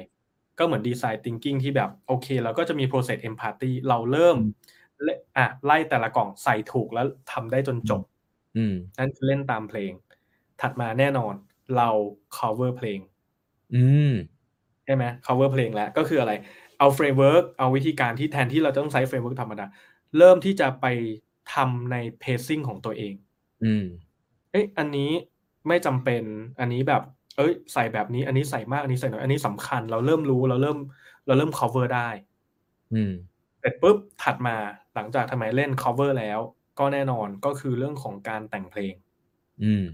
[0.60, 4.38] ก็เหมือนดีไซน์ thinking ที่แบบโอเคเราก็จะมี process empathy เราเริ่ม
[5.04, 8.02] เล่อะไล่แต่ละกล่องใส่ถูกแล้วทำได้จนจบ
[8.58, 9.92] อืมนั่นคือเล่นตามเพลง
[10.62, 11.34] ถัดมาแน่นอน
[11.78, 11.90] เรา
[12.38, 13.00] cover เพลง
[13.76, 14.14] อืม
[14.86, 16.34] ใช่ไหม cover เพลงแล้วก็คืออะไร
[16.80, 19.66] เอา framework เอาวิธีการที่แทนที่เราจะต้องใช้ framework ธรรมดา
[20.18, 20.86] เริ่มที่จะไป
[21.54, 23.14] ทำใน pacing ของตัวเอง
[23.64, 23.86] อืม
[24.52, 25.12] เอ้ยอันนี้
[25.68, 26.24] ไม่จำเป็น
[26.60, 27.02] อันนี้แบบ
[27.38, 30.78] เอ้ย ใส่แบบนี้ อันนี้ใส่มาก อันนี้ใส่น้อย อันนี้สำคัญ เราเริ่มรู้ เราเริ่ม
[31.28, 32.10] เราเริ่ม cover ได้
[32.94, 33.12] อืม
[33.60, 34.56] เสร็จปุ๊บ ถัดมา
[34.96, 36.40] หลังจากทำไมเล่น cover แล้ว
[36.80, 38.94] ก็แน่นอน ก็คือเรื่องของการแต่งเพลง
[39.64, 39.86] อืม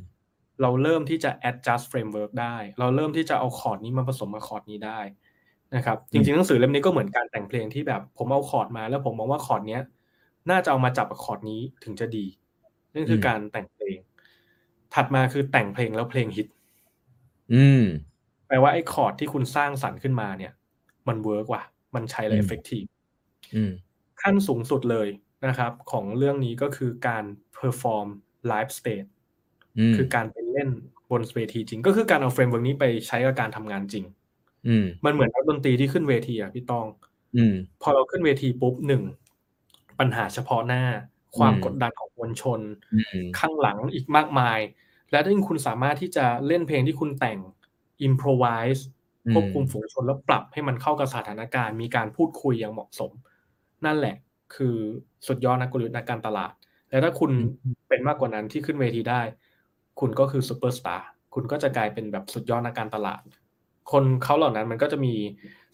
[0.62, 5.00] เราเริ่มที่จะ adjust framework ได้ เราเริ่มที่จะเอาคอร์ดนี้มาผสมกับคอร์ดนี้ได้
[5.76, 9.82] นะครับ จริงๆ หนังสือเล่มนี้ก็เหมือนการแต่งเพลงที่แบบ ผมเอาคอร์ดมา แล้วผมมองว่าคอร์ดเนี้ย
[10.50, 12.26] น่าจะเอามาจับกับคอร์ดนี้ถึงจะดี
[12.94, 13.98] นั่นคืออืมการแต่งเพลง
[14.96, 16.48] ถัดมาคือแต่งเพลงแล้วเพลงฮิต
[17.54, 17.84] อืม
[18.48, 20.54] แปลว่าไอ้คอร์ดที่คุณสร้างสรรค์ขึ้นมาเนี่ย
[21.08, 21.64] มัน work ว่ะ
[21.96, 22.88] มันใช้แล้วอืม effective
[23.56, 23.72] อืม
[24.22, 25.08] ขั้นสูงสุดเลย
[25.48, 27.24] นะครับ ของเรื่องนี้ก็คือการ
[27.58, 28.08] perform
[28.52, 29.10] live stage
[29.80, 30.70] อืมคือการไปเล่น
[31.12, 34.06] บนเวทีจริง ก็คือการเอา framework นี้ไปใช้กับการทำงานจริง
[34.68, 36.88] อืมมันเหมือนนักดนตรีที่ขึ้นเวทีอะพี่ตอง
[37.38, 39.04] อืมพอเราขึ้นเวทีปุ๊บหนึ่ง
[40.00, 40.84] ปัญหาเฉพาะหน้า
[41.38, 42.60] ความอืมกดดันของมวลชน
[42.94, 44.60] อืมข้างหลังอีกมากมาย
[45.12, 47.40] และถ้าคุณสามารถที่จะเล่นเพลงที่คุณแต่ง
[48.08, 48.82] improvise
[49.26, 53.12] อืมควบคุมฝูงชนแล้วปรับให้มันเข้ากับสถานการณ์ มีการพูดคุยอย่างเหมาะสม
[53.86, 54.16] นั่นแหละ
[54.56, 54.76] คือ
[55.28, 56.54] สุดยอดนักกลยุทธ์นักการตลาด
[56.90, 57.32] และถ้าคุณ
[57.90, 59.22] เป็นมากกว่านั้นที่ขึ้นเวทีได้
[60.00, 63.22] คุณก็คือซูเปอร์สตาร์คุณก็จะกลายเป็นแบบสุดยอดนักการตลาด
[63.92, 65.14] คนเขาเหล่านั้นมันก็จะมี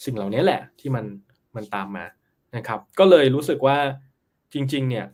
[0.06, 1.06] สิ่งเหล่านี้แหละ ที่มัน
[1.56, 2.06] มันตามมา
[2.56, 3.78] นะครับ ก็เลยรู้สึกว่า
[4.54, 5.06] จริง ๆ เนี่ย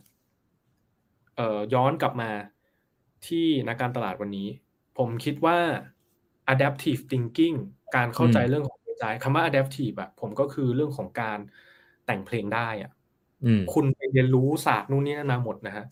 [1.36, 2.30] เอ่อย้อนกลับมา
[3.26, 4.48] ที่นักการตลาดวันนี้
[4.98, 5.58] ผมคิดว่า
[6.52, 7.56] adaptive thinking
[7.96, 11.38] การเข้าใจอืมเรื่องของใจคำว่า adaptive อะผมก็คือเรื่องของการ
[12.06, 12.90] แต่งเพลงได้อะ
[13.44, 15.84] อืมคุณไปเรียนรู้ศาสตร์นู่นนี่นั่นมาหมดนะฮะ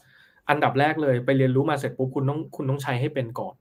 [0.49, 3.55] อันดับแรกเลยไปเรียนรู้มาเสร็จปุ๊บคุณต้องคุณต้องใช้ให้เป็นก่อน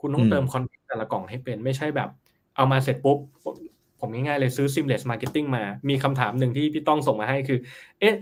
[0.00, 2.08] คุณต้องอืมเติม content แต่ละกล่องให้เป็น ไม่ใช่แบบ
[2.56, 3.18] เอามาเสร็จปุ๊บ
[4.00, 7.58] ผมง่ายๆเลยซื้อ seamless marketing มา มีคำถามหนึ่งที่พี่ต้องส่งมาให้คือ
[8.00, 8.14] เอ๊ะ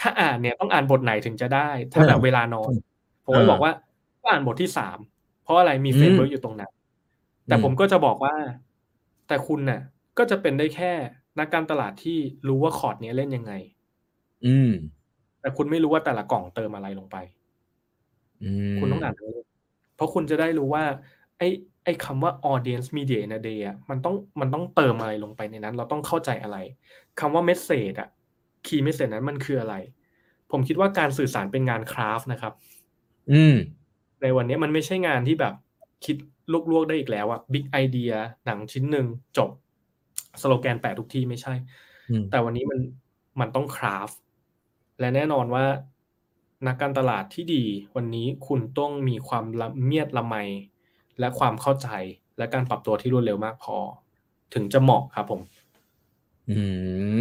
[0.00, 2.70] ถ้าอ่านเนี่ยต้องอ่านบทไหนถึงจะได้ ถ้าแบบเวลานอน
[3.24, 3.87] ผมก็บอกว่าก็
[4.28, 4.98] อ่านบทที่สาม
[5.42, 6.72] เพราะอะไรมี framework อยู่ตรงนั้น
[7.46, 8.34] แต่ผมก็จะบอกว่า
[9.28, 9.80] แต่คุณน่ะ
[10.18, 10.92] ก็จะเป็นได้แค่
[11.38, 12.18] นักการตลาดที่
[12.48, 13.52] รู้ว่าคอร์ดเนี้ยเล่นยังไง
[14.46, 14.70] อืม
[15.40, 17.16] แต่คุณไม่รู้ว่าแต่ละกล่องเติมอะไรลงไป
[18.44, 19.46] อืมคุณต้องอ่านทั้งเล่ม
[19.96, 20.84] เพราะคุณจะได้รู้ว่า
[21.38, 21.48] ไอ้
[21.84, 26.56] ไอ้คำว่า audience media in a day อะมันต้องมันต้องเติมอะไรลงไปในนั้น เราต้องเข้าใจอะไร
[27.20, 28.08] คำว่า message อะ
[28.66, 29.74] key message นั้นมันคืออะไร
[30.50, 32.52] ผมคิดว่าการสื่อสารเป็นงานคราฟต์นะครับ
[33.32, 33.54] อืม
[34.22, 35.54] ในวันนี้มันไม่ใช่งานที่แบบ
[36.04, 36.16] คิด
[36.70, 38.12] ลวกๆได้อีกแล้วอะบิ๊กไอเดีย
[38.46, 39.06] หนังชิ้นหนึ่ง
[39.36, 39.50] จบ
[40.40, 41.54] สโลแกนแปะทุกที่ไม่ใช่
[42.10, 42.78] อืมแต่วันนี้มัน
[43.40, 44.18] มันต้องคราฟต์
[45.00, 45.64] และแน่นอนว่า
[46.66, 47.64] นักการตลาดที่ดี
[47.96, 50.34] วันนี้คุณต้องมีความละเมียดละไม
[51.20, 51.88] และความเข้าใจ
[52.38, 53.76] และการปรับตัวที่รวดเร็วมากพอ
[54.54, 55.40] ถึงจะเหมาะครับผม
[56.50, 56.58] อื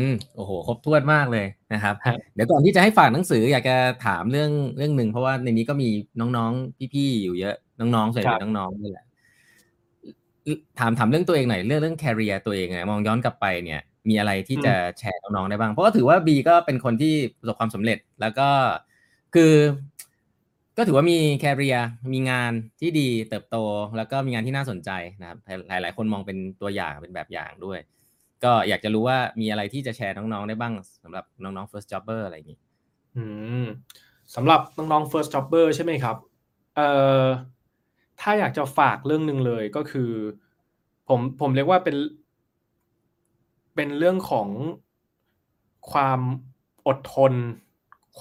[0.07, 9.05] มโอ้โห ครบถ้วนมากเลยนะครับฮะเดี๋ยวก่อนที่จะให้ฝากหนังสืออยากจะถามเรื่องเรื่องหนึ่งเพราะว่าในนี้ก็มีน้องๆพี่ๆอยู่เยอะ น้องๆส่วนใหญ่เป็นน้องๆนี่แหละ
[10.79, 18.49] ถามถามเรื่องตัวเองหน่อยเรื่องเรื่อง career ตัวเองอะมองย้อนกลับไปเนี่ย มีอะไรที่จะแชร์น้องๆได้บ้าง เพราะก็ถือว่าบีก็เป็นคนที่ประสบความสำเร็จแล้วก็
[19.35, 19.53] คือ
[20.77, 21.81] ก็ถือว่ามี career
[22.13, 23.57] มีงานที่ดีเติบโต
[23.97, 24.89] แล้วก็มีงานที่น่าสนใจ
[25.21, 25.37] นะครับ
[25.69, 27.79] หลายๆ คนมองเป็นตัวอย่างเป็นแบบอย่างด้วย
[28.43, 30.73] ก็อยากจะรู้ว่ามีอะไรที่จะแชร์น้องๆได้บ้าง
[31.03, 32.59] สำหรับน้องๆ first jobber อะไรอย่างนี้
[33.15, 33.23] อื
[33.63, 33.65] ม
[34.35, 36.15] สำหรับน้องๆ first jobber ใช่ไหมครับ
[36.75, 36.89] เอ่
[37.23, 37.25] อ
[38.21, 40.11] ถ้าอยากจะฝากเรื่องหนึ่งเลยก็คือ
[41.07, 41.95] ผมผมเรียกว่าเป็น
[43.75, 44.49] เป็นเรื่องของ
[45.91, 46.19] ความ
[46.87, 47.33] อดทน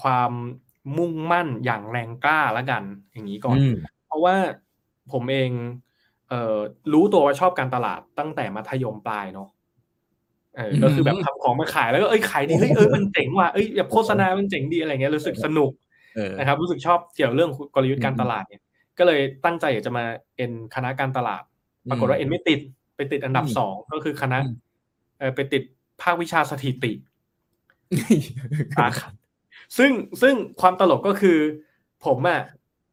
[0.01, 0.31] ความ
[0.97, 4.35] มุ่งมั่นอย่างแรงกล้าละกัน อย่างนี้ก่อนอืมเพราะว่า
[5.11, 5.51] ผมเอง
[6.29, 6.57] เอ่อ
[6.93, 9.56] รู้ตัวว่าชอบการตลาดตั้งแต่มัธยมปลายเนาะเออ
[10.83, 15.71] ก็คือแบบทำของมาขายแล้วก็เอ้ยขายดีเฮ้ยเออมันเจ๋งว่ะเอ้ยแบบโฆษณามันเจ๋งดีอะไรเงี้ยรู้สึกสนุก
[16.15, 18.61] เออนะครับรู้สึกชอบเกี่ยวเรื่องกลยุทธ์การอืมตลาดเนี่ย
[18.97, 20.03] ก็เลยตั้งใจอยากจะมา
[20.37, 21.43] เอ็นคณะการตลาด
[21.89, 22.59] ปรากฏว่าเอ็นไม่ติด
[22.95, 24.55] ไปติดอันดับอืมสองก็คือคณะอืม
[25.19, 25.63] เออไปติด
[26.01, 26.91] ภาควิชาสถิติ
[28.77, 29.07] สาขา
[29.77, 29.91] ซึ่ง
[30.21, 31.37] ซึ่งความตลกก็คือ
[32.05, 32.41] ผมอะ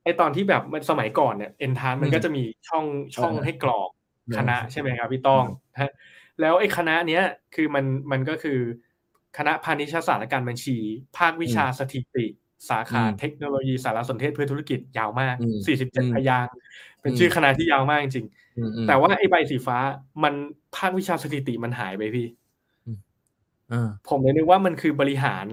[0.05, 2.85] ไอตอนที่แบบมันสมัยก่อนเนี่ยเอ็นทานมันก็จะมีช่อง
[3.17, 3.91] ช่องให้กรอก
[4.39, 5.45] คณะใช่ไหมครับพี่ต้อง
[5.81, 5.93] ฮะ
[6.41, 7.23] แล้วไอ้คณะเนี้ย
[7.55, 8.59] คือมันมันก็คือ
[9.39, 10.79] คณะพาณิชยศาสตร์และการบัญชี
[11.19, 12.27] ภาควิชาสถิติ
[12.71, 15.37] สาขาเทคโนโลยีสารสนเทศเพื่อธุรกิจยาวมาก
[15.75, 16.55] 47พยางค์
[17.01, 19.79] เป็นชื่อคณะที่ยาวมากจริงๆแต่ว่าไอ้ใบสีฟ้า
[20.23, 20.35] มัน
[20.77, 22.27] ภาควิชาสถิติมันหายไปพี่
[24.09, 25.47] ผมเลยนึกว่ามันคือบริหาร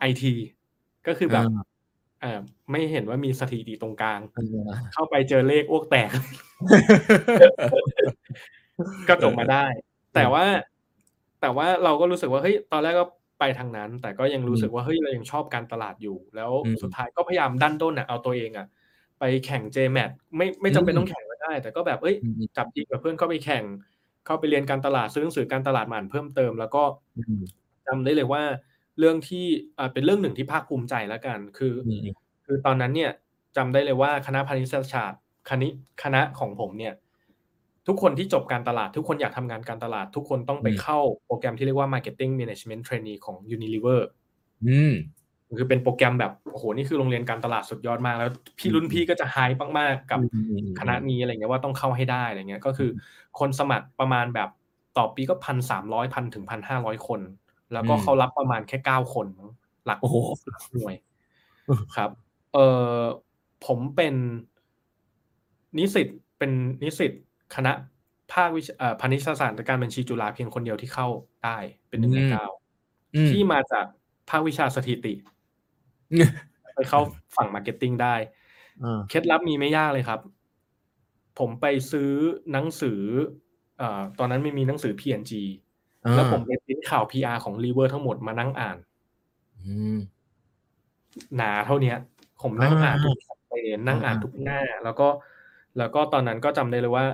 [0.00, 0.34] ไอที
[1.06, 1.44] ก็คือแบบ
[2.22, 2.40] อ่า
[2.70, 4.20] ไม่เห็นว่ามีสถิติตรงกลาง
[4.92, 6.10] เข้าไปเจอเลขอ้วกแตก
[9.08, 9.66] ก็จบมาได้
[10.14, 10.44] แต่ว่า
[11.40, 13.06] แต่ว่าเราก็รู้สึกว่าเฮ้ยตอนแรกก็
[13.40, 16.50] ไปทางนั้น แต่ก็ยังรู้สึกว่าเฮ้ยเรายังชอบการตลาดอยู่ แล้ว
[16.82, 18.66] สุดท้ายก็พยายามดันด้นอะเอาตัวเองอะ
[19.18, 22.16] ไปแข่ง JMAT ไม่ไม่จำเป็นต้องแข่งก็ได้ แต่ก็แบบเอ้ย
[22.56, 23.64] จับจีกับเพื่อนเข้าไปแข่ง
[24.26, 26.82] เข้าไปเรียนการตลาดซื้อหนังสือการตลาดมานเพิ่มเติม แล้วก็
[27.86, 28.42] จำได้เลยว่า
[28.98, 29.46] เรื่องที่
[29.78, 31.74] อ่าเป็นเรื่องหนึ่งที่ภาคภูมิใจแล้วกัน คือ
[32.44, 33.10] คือตอนนั้นเนี่ย
[33.56, 35.68] จำได้เลยว่าคณะพาณิชยศาสตร์คณะ
[36.02, 36.94] คณะของผมเนี่ย
[37.88, 44.00] ทุกคนที่จบการตลาด ทุกคนอยากทำงานการตลาด ทุกคนต้องไปเข้าโปรแกรมที่เรียกว่า Marketing Management Trainee ของ Unilever
[44.66, 44.94] อืม
[45.58, 49.36] คือเป็นโปรแกรมแบบโอ้โหนี่คือโรงเรียนการตลาดสุดยอดมาก แล้วพี่รุ่นพี่ก็จะไฮ
[49.78, 50.20] มากๆกับ
[50.80, 52.90] คณะนี้อะไรเงี้ยว่าต้องเข้าให้ได้อะไรเงี้ยก็คือ
[53.38, 54.48] คนสมัครประมาณแบบ
[54.98, 57.20] ต่อปีก็พันสามร้อยพันถึงพันห้าร้อยคน
[57.72, 59.26] แล้วก็เขารับประมาณแค่เก้าคน
[59.86, 59.98] หลัก
[60.74, 60.94] หน่วย
[61.96, 62.10] ครับ
[62.54, 62.58] เอ
[62.96, 62.98] อ
[63.66, 64.14] ผมเป็น
[65.78, 66.08] นิสิต
[66.38, 66.50] เป็น
[66.82, 67.12] นิสิต
[67.56, 67.72] คณะ
[68.32, 71.08] ภาควิชาพาณิชยศาสตร์การบัญชีจุฬาเพียงคนเดียวที่เข้า
[71.44, 72.46] ได้เป็นหนึ่งในเก้า
[73.30, 73.86] ที่มาจาก
[74.30, 75.14] ภาควิชาสถิติ
[76.74, 77.00] ไปเข้า
[77.36, 78.14] ฝั่ง marketing ได้
[79.08, 80.20] เคล็ดลับมีไม่ยากเลยครับ
[81.38, 82.10] ผมไปซื้อ
[82.52, 83.00] หนังสื
[83.80, 83.82] อ
[84.18, 85.32] ตอนนั้นไม่มีหนังสือ P&G
[86.14, 88.76] แล้วผมไปพิมพ์ข่าว PR ของรีเวอร์ทั้งหมดมานั่งอ่าน
[91.36, 91.94] หนาเท่านี้
[92.42, 93.16] ผมนั่งอ่านทุก
[93.48, 95.08] เปนนั่งอ่านทุกหน้า แล้วก็
[95.78, 97.04] แล้วก็ตอนนั้นก็จำได้เลยว่า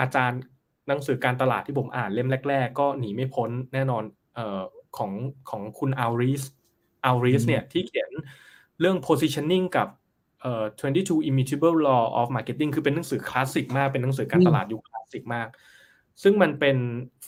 [0.00, 0.40] อาจารย์
[0.88, 4.62] หนังสือการตลาดที่ผมอ่านเล่มแรก ๆ ก็หนีไม่พ้นแน่นอนเอ่อ
[4.96, 5.12] ของ
[5.50, 6.42] ของคุณ Al Ries
[7.04, 8.10] Al Ries เนี่ยที่เขียน
[8.80, 9.88] เรื่อง positioning กับ
[10.42, 10.64] เอ่อ
[10.96, 15.48] 22 immutable law of marketing คือเป็นหนังสือคลาสสิกมาก เป็นหนังสือการตลาดยุคคลาสสิกมาก
[16.22, 16.76] ซึ่งมันเป็น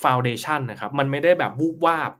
[0.03, 2.13] foundation นะครับ มันไม่ได้แบบวูบวาบ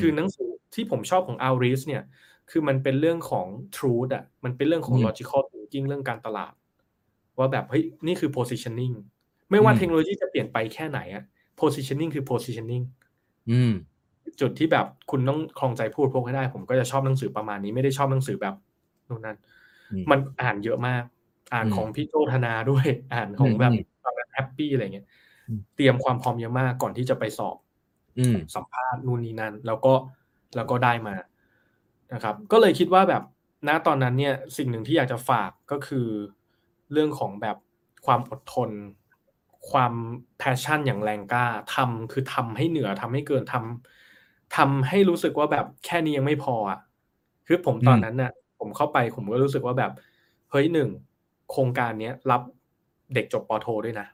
[0.00, 2.02] คือหนังสือที่ผมชอบของอัลริสเนี่ย
[2.50, 6.52] คือมันเป็นเรื่องของ truth อะ มันเป็นเรื่องของ logical thinking เรื่องการตลาด
[7.38, 8.94] ว่าแบบเฮ้ยนี่คือ positioning
[9.50, 11.24] ไม่ว่าเทคโนโลยีจะเปลี่ยนไปแค่ไหนอะ
[11.60, 12.84] positioning คือ positioning
[14.40, 18.54] จุดที่แบบคุณต้องคลองใจพูดพวกให้ได้ ผมก็จะชอบหนังสือประมาณนี้ไม่ได้ชอบหนังสือแบบ
[19.08, 19.36] นู่นนั่น
[20.10, 21.02] มันอ่านเยอะมาก
[21.54, 23.72] อ่านของพี่โจธนาด้วย อ่านของแบบ
[24.04, 25.06] ตอนนั้นแฮปปี้อะไรเงี้ย
[25.76, 27.56] เตรียมความพร้อมเยอะมากก่อนที่จะไปสอบ
[28.54, 29.94] สัมภาษณ์นู่นนี่นั่นแล้วก็
[30.56, 31.14] แล้วก็ได้มา
[32.14, 33.22] นะครับ ก็เลยคิดว่าแบบ
[33.68, 36.08] ณตอนนั้นเนี่ย สิ่งหนึ่งที่อยากจะฝากก็คือ
[36.92, 37.56] เรื่องของแบบ
[38.06, 38.70] ความอดทน
[39.70, 39.92] ความ
[40.38, 46.78] passion อย่างแรงกล้าทำคือทำให้เหนือทำให้เกินทำทำให้รู้สึกว่าแบบแค่นี้ยังไม่พออะ
[47.46, 49.92] คือผมตอนนั้นน่ะ ผมเข้าไปผมก็รู้สึกว่าแบบ
[50.50, 50.88] เฮ้ยหนึ่ง
[51.50, 52.42] โครงการเนี้ยรับ
[53.14, 54.06] เด็กจบปโทด้วยนะ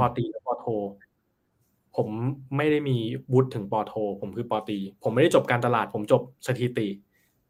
[0.00, 0.66] ปตีและปโท
[1.96, 2.08] ผม
[2.56, 2.96] ไม่ได้มี
[3.32, 6.88] วุฒิถึงปโท ผมคือปตี ผมไม่ได้จบการตลาด ผมจบสถิติ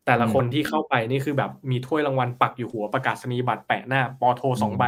[0.07, 4.85] แต่ละคนที่เข้าไปนี่คือแบบมีถ้วยรางวัลปักอยู่หัวประกาศนียบัตรแปะหน้าปโทสองใบ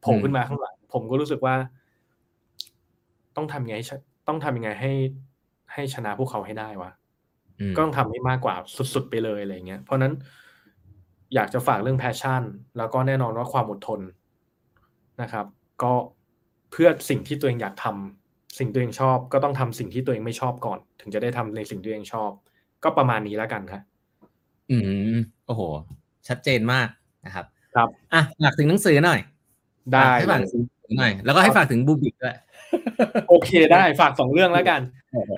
[0.00, 1.54] โผล่ขึ้นมาข้างหลัง ผมก็รู้สึกว่า
[3.36, 3.78] ต้องทำยังไง
[4.28, 4.92] ต้องทำยังไงให้
[5.72, 6.90] ให้ชนะพวกเขาให้ได้วะ
[7.76, 8.54] ก็ต้องทำให้มากกว่า
[8.94, 10.12] สุดๆไปเลยอะไรเงี้ย เพราะนั้น
[11.34, 12.42] อยากจะฝากเรื่อง passion
[12.78, 14.00] แล้วก็แน่นอนว่าความอดทน
[15.22, 15.46] นะครับ
[15.82, 15.92] ก็
[16.70, 22.30] เพื่อสิ่งที่ตัวเองอยากทำสิ่งตัวเองชอบ ก็ต้องทำสิ่งที่ตัวเองไม่ชอบก่อน ถึงจะได้ทำในสิ่งที่ตัวเองชอบ
[22.84, 23.82] ก็ประมาณนี้แล้วกันครับ
[24.70, 24.76] อื
[25.14, 25.16] ม
[25.46, 25.62] โอ้โห
[26.28, 26.88] ชัดเจนมาก
[27.26, 29.20] นะครับ ครับอะฝากถึงหนังสือหน่อย
[29.92, 30.62] ได้ให้ฝากถึง
[30.96, 32.36] หน่อย แล้วก็ให้ฝากถึงบูบิกด้วย
[33.28, 34.80] โอเคได้ฝากสองเรื่องแล้วกัน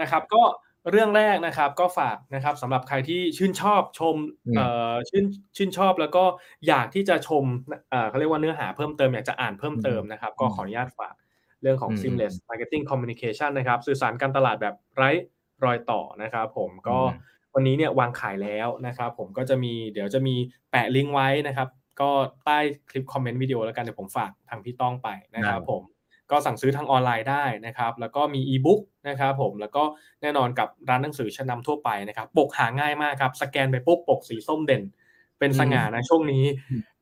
[0.01, 0.43] นะครับ ก็
[0.91, 4.17] เรื่องแรกนะครับก็ฝากนะครับสำหรับใครที่ชื่นชอบชม
[4.57, 5.25] เอ่อชื่น
[5.57, 6.25] ชื่นชอบแล้วก็
[6.69, 7.45] อยากที่จะชม
[7.91, 11.15] เอ่อเขาเรียกว่าเนื้อหาเพิ่มเติมอยากจะอ่านเพิ่มเติมนะครับ ก็ขออนุญาตฝาก
[11.63, 15.11] เรื่องของ seamless marketing communication นะครับ สื่อสารการตลาดแบบไร้
[15.65, 16.99] รอยต่อนะครับ ผมก็
[17.55, 20.35] วันนี้เนี่ยวางขายแล้วนะครับ ผมก็จะมีเดี๋ยวจะมี
[20.71, 21.69] แปะลิงก์ไว้นะครับ
[22.01, 22.11] ก็
[22.45, 22.59] ใต้
[22.91, 25.83] คลิปคอมเมนต์วิดีโอแล้วกันเดี๋ยวผมฝากทางพี่ต้องไปนะครับผม
[26.31, 29.83] ก็สั่งซื้อทางออนไลน์ได้นะครับ แล้วก็มีอีบุ๊กนะครับผมแล้วก็
[30.23, 34.83] แน่นอนกับร้านหนังสือชั้นนำทั่วไปนะครับ ปกหาง่ายมากครับ สแกนไปปุ๊บปกสีส้มเด่น
[35.39, 36.45] เป็นสง่านะช่วงนี้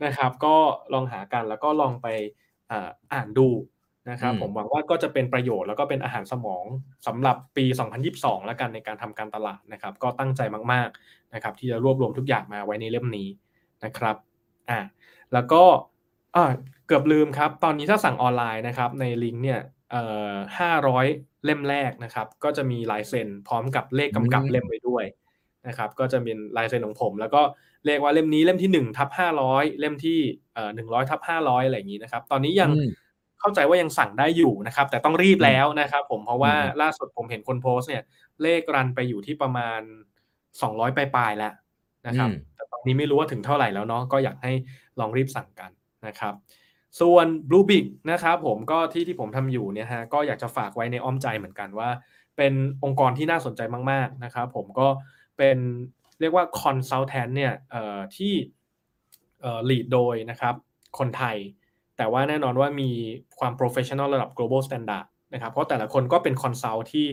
[0.05, 0.57] นะครับ ก็
[0.93, 2.07] ลองหากันแล้วก็ลองไป
[3.13, 3.49] อ่านดู
[4.11, 6.65] นะครับ ผมหวังว่าก็จะเป็นประโยชน์แล้วก็เป็นอาหารสมอง
[7.07, 7.65] สำหรับปี
[8.07, 10.41] 2022 แล้วกันในการทำการตลาดนะครับ ก็ตั้งใจ
[10.73, 13.29] มาก ๆนะครับ ที่จะรวบรวมทุกอย่างมาไว้ในเล่มนี้
[13.85, 14.17] นะครับ
[14.71, 14.81] อ่า
[15.33, 15.63] แล้วก็
[16.37, 16.45] อ่า
[16.87, 19.61] เกือบลืมครับ ตอนนี้ถ้าสั่งออนไลน์นะครับ ในลิงก์เนี่ย
[19.91, 21.07] เอ่อห้าร้อย
[21.45, 25.05] เล่มแรกนะครับ ก็จะมีลายเซ็นพร้อมกับเลขกำกับเล่มไว้ด้วย
[25.69, 27.43] นะครับ ก็จะเป็นลายเซ็นของผม แล้วก็
[27.87, 30.19] เรียกว่าเล่มนี้เล่มที่หนึ่งทับห้าร้อยเล่มที่
[30.55, 32.71] เอ่อหนึ่งร้อยทับห้าร้อยอะไรอย่างนี้นะครับ ตอนนี้ยัง
[33.41, 38.03] เข้าใจว่ายังสั่งได้อยู่นะครับ แต่ต้องรีบแล้วนะครับ ผมเพราะว่าล่าสุดผมเห็นคนโพสเนี่ย
[38.43, 39.81] เลขรันไปอยู่ที่ประมาณ
[40.63, 41.53] สองร้อยปลายๆแล้ว
[42.09, 44.53] นะครับแต่ตอนนี้ไม่รู้ว่าถึงเท่าไหร่แล้วเนาะก็อยากให้
[45.01, 45.71] ลองรีบสั่งกัน
[46.07, 46.35] นะครับ
[47.01, 51.91] ส่วน Blue Big นะครับผมก็ที่ที่ผมทำอยู่เนี่ยฮะก็อยากจะฝากไว้ในอ้อมใจเหมือนกันว่า
[52.37, 52.53] เป็น
[52.85, 54.89] องค์กรที่น่าสนใจมาก ๆนะครับ ผมก็
[55.39, 55.59] เป็น
[56.21, 58.33] เรียกว่า consultant เนี่ยเอ่อที่
[59.41, 60.55] เอ่อ lead โดยนะครับ
[60.99, 61.37] คนไทย
[61.97, 62.91] แต่ว่าแน่นอนว่ามี
[63.39, 67.07] ความ professional ระดับ global standard นะครับเพราะแต่ละคนก็เป็น consult ที่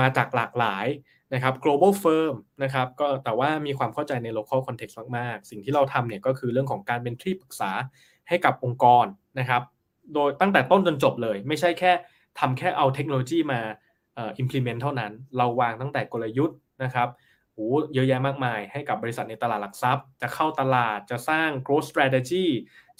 [0.00, 0.86] มาจากหลากหลาย
[1.34, 7.70] นะครับ global firm นะครับก็แต่ว่ามีความเข้าใจใน local context มากๆ สิ่งที่เราทำเนี่ยก็คือเรื่องของการเป็นที่ปรึกษา
[8.28, 9.06] ให้กับองค์กร
[9.38, 9.62] นะครับ
[10.14, 11.92] โดยตั้งแต่ต้นจนจบเลย ไม่ใช่แค่
[12.40, 13.60] ทำแค่เอาเทคโนโลยีมา
[14.14, 17.08] เอ่อ implement เท่านั้น เราวางตั้งแต่กลยุทธ์นะครับ
[17.54, 22.46] โอ้เยอะแยะมากมายให้กับบริษัทในตลาดหลักทรัพย์ จะเข้าตลาดจะสร้าง growth strategy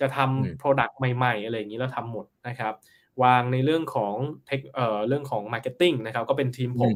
[0.00, 2.74] จะทำ product ใหม่ ๆ อะไรอย่างนี้เราทำหมดนะครับ
[3.22, 4.14] วางในเรื่องของ
[4.46, 6.94] เทคเอ่อเรื่องของ marketing นะครับ ก็เป็นทีมผม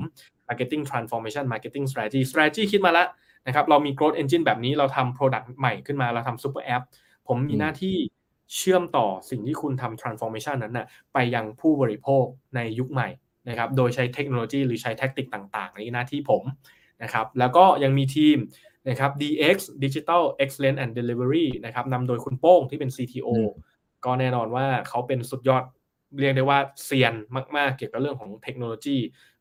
[0.49, 3.09] marketing transformation marketing strategy strategy คิดมาแล้ว
[3.47, 6.85] นะครับเรามี growth engine แบบนี้เราทำ product ใหม่ขึ้นมาเราทำ super app
[7.29, 7.97] ผมมีหน้าที่
[8.55, 12.25] เชื่อมต่อสิ่งที่คุณทำ transformation นั้นนะ่ะไปยังผู้บริโภค
[12.57, 13.09] ในยุคใหม่
[13.49, 16.43] นะครับโดยใช้เทคโนโลยีหรือใช้แท็กติกต่างๆ ในหน้าที่ผม
[17.03, 18.37] นะครับแล้วก็ยังมีทีม
[18.89, 23.29] นะครับ DX Digital Excellence and Delivery นะครับนำโดยคุณโป้งที่เป็น CTO
[24.05, 25.65] ก็แน่นอนว่าเขาเป็นสุดยอด
[26.21, 27.15] เรียกได้ว่าเซียน
[27.57, 28.97] มาก ๆ เกี่ยวกับเรื่องของเทคโนโลยี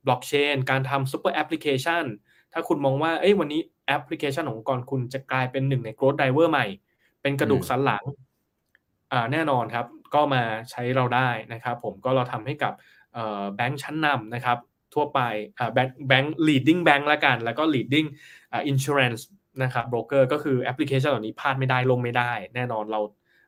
[0.05, 2.03] บล็อกเชนการทำ super application
[2.53, 6.65] ถ้าคุณมองว่าเอ้ยวันนี้แอปพลิเคชันขององค์กรคุณจะกลายเป็นหนึ่งใน growth driver ใหม่
[7.21, 8.03] เป็นกระดูกสันหลัง
[9.11, 12.73] อ่าแน่นอนครับ ก็มาใช้เราได้นะครับ ผมก็เราทำให้กับ
[13.55, 14.57] แบงก์ชั้นนำนะครับ
[14.93, 15.19] ทั่วไป
[15.73, 18.07] แบงก์แบงก์ leading bank ละกัน แล้วก็ leading
[18.71, 19.21] insurance
[19.63, 22.99] นะครับ broker ก็คือแอปพลิเคชันเหล่านี้พลาดไม่ได้ลงไม่ได้ แน่นอนเรา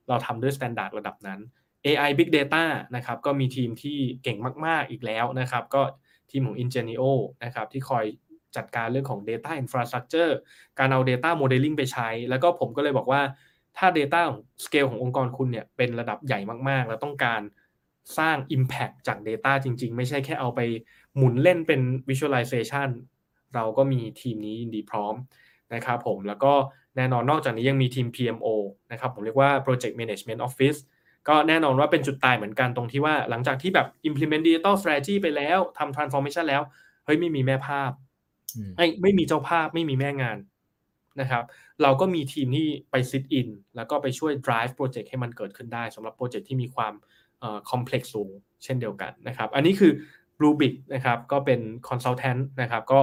[0.08, 1.40] เราทำด้วย standard ระดับนั้น
[1.86, 2.64] AI Big Data
[2.96, 5.82] นะครับก็มีทีมที่เก่งมาก ๆ อีกแล้วนะครับ ก็
[6.32, 7.04] ทีมของ Ingenio
[7.44, 8.06] นะครับที่คอย
[8.56, 10.32] จัดการเรื่องของ Data Infrastructure
[10.80, 13.22] การเอา Data Modeling ไปใช้ แล้วก็ผมก็เลยบอกว่า
[13.78, 17.42] ถ้า Data ของ scale ขององค์กรคุณเนี่ยเป็นระดับใหญ่มากๆ แล้วต้องการ
[18.18, 20.62] สร้าง Impact จาก Data จริง ๆ ไม่ใช่แค่เอาไป
[21.16, 22.90] หมุนเล่นเป็น Visualization
[23.56, 25.16] เราก็มีทีมนี้ยินดีพร้อม
[25.74, 26.54] นะครับผมแล้วก็
[26.96, 28.48] แน่นอนนอกจากนี้ยังมีทีม PMO
[28.92, 30.80] นะครับผมเรียกว่า Project Management Office
[31.30, 36.62] ก็แน่นอนว่าเป็นจุดตายเหมือนกันตรงที่ว่าหลังจากที่แบบ implement digital strategy ไปแล้วทำ transformation แล้ว
[37.06, 37.92] เฮ้ยไม่มีแม่ภาพ
[38.78, 40.38] ไอ้ไม่มีเจ้าภาพไม่มีแม่งาน
[41.22, 41.44] นะครับ
[41.82, 46.94] เราก็มีทีมที่ไป sit in แล้วก็ไปช่วย drive project ให้มันเกิดขึ้นได้สำหรับโปรเจกต์ที่มีความ
[47.40, 48.32] เอ่อ complex สูง
[48.64, 49.92] เช่นเดียวกันนะครับ อันนี้คือ
[50.42, 51.60] Rubik นะครับก็เป็น
[51.90, 53.00] consultant นะครับก็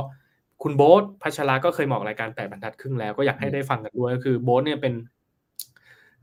[0.63, 4.95] คุณโบ๊ทพัชราก็เคยบอกรายการแปดบรรทัดครึ่งแล้วก็อยากให้ได้ฟังกันด้วยก็คือโบ๊ทเนี่ยเป็น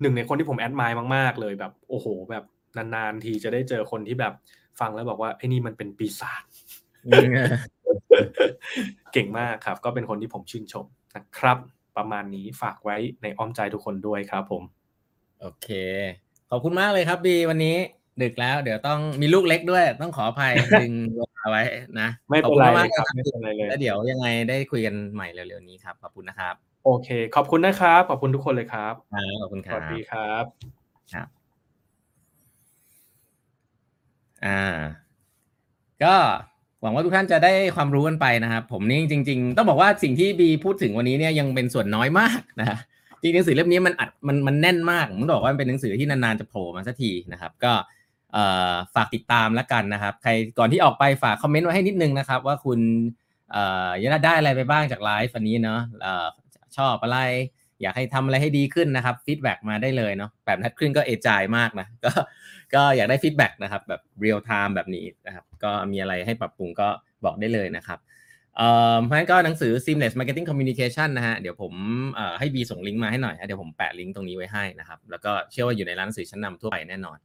[0.02, 2.43] หนึ่งในคนที่ผมแอดมายมากๆ เลยแบบโอ้โห แบบ
[2.78, 4.34] นานๆทีจะได้เจอคนที่แบบ
[4.80, 6.43] ฟังแล้วบอกว่าไอ้นี่มันเป็นปีศาจ
[9.14, 10.86] เก่งมากครับ ก็เป็นคนที่ผมชื่นชม
[11.16, 11.58] นะครับ
[11.97, 14.64] ประมาณนี้ฝากไว้ในอ้อมใจทุกคนด้วยครับผม
[15.41, 15.68] โอเค
[16.49, 17.76] ขอบคุณมากเลยครับบีวันนี้
[18.22, 21.64] ดึกแล้ว เดี๋ยวต้องมีลูกเล็กด้วย ต้องขออภัยดึงเวลาไว้
[21.99, 28.93] นะไม่เป็นไรครับไม่เป็นไรเลยแล้วเดี๋ยวยังไงได้คุยกันใหม่เร็วๆนี้ครับขอบคุณนะครับ โอเค ขอบคุณนะครับ ขอบคุณทุกคนเลยครับ
[29.41, 30.43] ขอบคุณคสรับวัสดีครับ
[31.13, 31.27] ครับ
[34.45, 34.61] อ่า
[36.03, 36.15] ก็
[36.82, 42.77] หวังว่าทุกท่านจะได้ความรู้กันไปนะครับผมนี่จริง ๆ ต้องบอกว่าสิ่งที่บีพูดถึงวันนี้เนี่ยยังเป็นส่วนน้อยมากนะ
[43.21, 47.73] จริงหนังสือเล่มนี้มันอัดมันมันแน่นมากผมบอกว่ามันเป็นหนังสือที่นานๆจะโผล่มาสักทีนะครับ ก็
[48.34, 52.79] เอ่อฝากติดตามแล้วกันนะครับ ใครก่อนที่ออกไปฝากคอมเมนต์ไว้ให้นิดนึงนะครับ ว่าคุณ
[53.51, 56.27] เอ่อยังได้อะไรไปบ้างจากไลฟ์วันนี้เนาะเอ่อ
[56.78, 57.19] ชอบอะไร
[57.82, 62.11] อยากให้ทำอะไรให้ดีขึ้นนะครับฟีดแบ็กมาได้เลยเนาะแบบนัดครึ่งก็เอจายมากนะก็
[62.74, 66.89] ก็อยากได้ feedback นะครับแบบ real-time แบบนี้นะครับก็มีอะไรให้ปรับปรุงก็
[67.26, 67.99] บอกได้เลยนะครับ
[68.57, 71.74] เอ่อเพราะฉะนั้นก็หนังสือ seamless marketing communication นะฮะ เดี๋ยวผม
[72.13, 77.17] เอ่อให้บีส่งลิงก์มาให้หน่อย เดี๋ยวผมแปะลิงก์ตรงนี้ไว้ให้นะครับ แล้วก็เชื่อว่าอยู่ในร้านหนังสือชั้นนำทั่วไปแน่นอน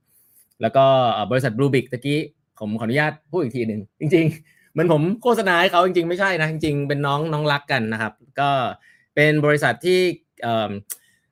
[0.63, 0.85] แล้วก็
[1.31, 2.21] บริษัท Bluebik ตะกี้
[2.61, 8.51] ผมขออนุญาตพูดอีกทีหนึ่งจริง ๆ เหมือนผมโฆษณาให้เขาจริงๆ ไม่ใช่นะ จริงๆ เป็นน้องน้องรักกันนะครับ ก็
[9.17, 10.01] เป็นบริษัทที่
[10.47, 10.71] อ่อ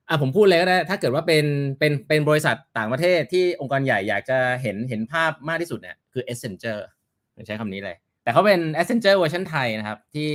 [0.08, 1.44] อะผมพูดเลยก็ได้ถ้าเกิดว่าเป็น
[1.78, 6.82] เป็นเป็นบริษัทต่างประเทศที่องค์กรใหญ่อยากจะเห็นเห็นภาพมากที่สุดเนี่ยคือ Accenture
[7.46, 10.30] ใช้คำนี้เลย แต่เขาเป็น Accenture เวอร์ชันไทยนะครับ ที่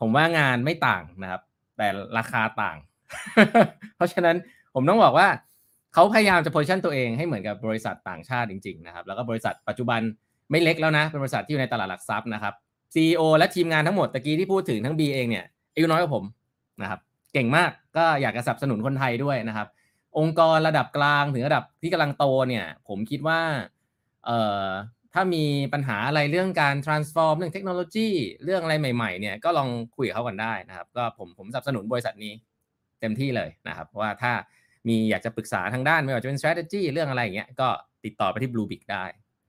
[0.00, 1.42] ผมว่างานไม่ต่างนะครับ
[1.78, 1.86] แต่
[2.18, 2.76] ราคาต่าง
[3.96, 4.36] เพราะฉะนั้น
[4.74, 5.28] ผมต้องบอกว่า
[5.94, 10.00] เขาพยายามจะ position ตัวเองให้เหมือนกับบริษัทต่างชาติจริง ๆ นะครับ แล้วก็บริษัทปัจจุบัน
[10.50, 12.54] ไม่เล็กแล้วนะ เป็นบริษัทที่อยู่ในตลาดหลักทรัพย์นะครับ
[12.94, 16.24] CEO และทีมงานทั้งหมดตะกี้ที่พูดถึงทั้ง B เองเนี่ยอายุน้อยกว่าผม
[16.82, 17.00] นะครับ
[17.32, 19.68] เก่งมากก็อยากจะสนับสนุนคนไทยด้วยนะครับ
[20.18, 23.40] องค์กรระดับกลางถึงระดับที่กำลังโตเนี่ย ผมคิดว่า
[24.24, 24.68] เอ่อ
[25.14, 28.08] ถ้ามีปัญหาอะไรเรื่องการ transform เรื่องเทคโนโลยี
[28.44, 32.32] เรื่องอะไรใหม่ๆเนี่ยก็ลองคุยกับเขากันได้นะครับ ก็ผมผมสนับสนุนบริษัทนี้
[33.00, 34.32] เต็มที่เลยนะครับว่าถ้า
[34.88, 37.68] มีอยากจะปรึกษาทางด้านไม่ว่าจะเป็น strategy เรื่องอะไรอย่างเงี้ยก็
[38.04, 39.04] ติดต่อไปที่ Blue Big ได้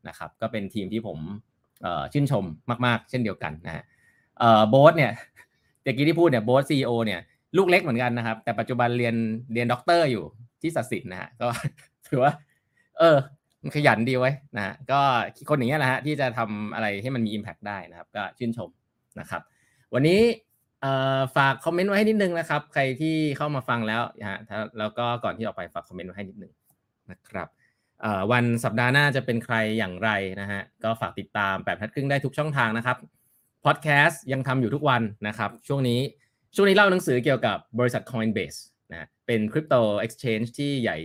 [0.08, 1.20] นะครับ ก็เป็นทีมที่ผม
[2.14, 2.44] ชื่นชม
[2.86, 3.84] มาก ๆ เช่นเดียวกันนะฮะ
[4.70, 5.12] โบ๊ทเนี่ย
[5.84, 7.20] เมื่อกี้ที่พูดเนี่ยโบ๊ท CEO เนี่ย
[7.58, 9.16] ลูกเล็กเหมือนกันนะครับ แต่ปัจจุบันเรียน
[9.54, 10.24] เรียนด็อกเตอร์อยู่
[10.62, 11.48] ที่สัสินนะฮะก็
[12.08, 12.32] ถือว่า
[13.00, 13.18] เออ
[13.62, 15.00] มันขยันดีเว้ยนะฮะก็
[15.50, 18.70] คนอย่างเงี้ยแหละฮะที่จะทำอะไรให้มันมี Impact ได้นะครับ ก็ชื่นชม
[19.20, 19.42] นะครับ
[19.94, 20.20] วันนี้
[21.36, 24.38] ฝากคอมเมนต์ไว้ให้นิดนึงนะครับ ใครที่เข้ามาฟังแล้วนะฮะ
[24.80, 26.52] แล้วก็ก่อนที่ออกไปฝากคอมเมนต์ไว้ให้นิดนึง
[27.12, 27.48] นะครับ
[28.32, 30.10] วันสัปดาห์หน้าจะเป็นใครอย่างไร
[30.42, 32.98] นะฮะก็ฝากติดตามแปดบรรทัดครึ่งได้ทุกช่องทางนะครับ
[33.66, 35.99] พอดแคสต์ยังทำอยู่ทุกวันนะครับ ช่วงนี้
[36.55, 38.60] ช่วงนี้เล่าหนังสือเกี่ยวกับบริษัท Coinbase
[38.91, 40.97] นะเป็น crypto exchange ที่ใหญ่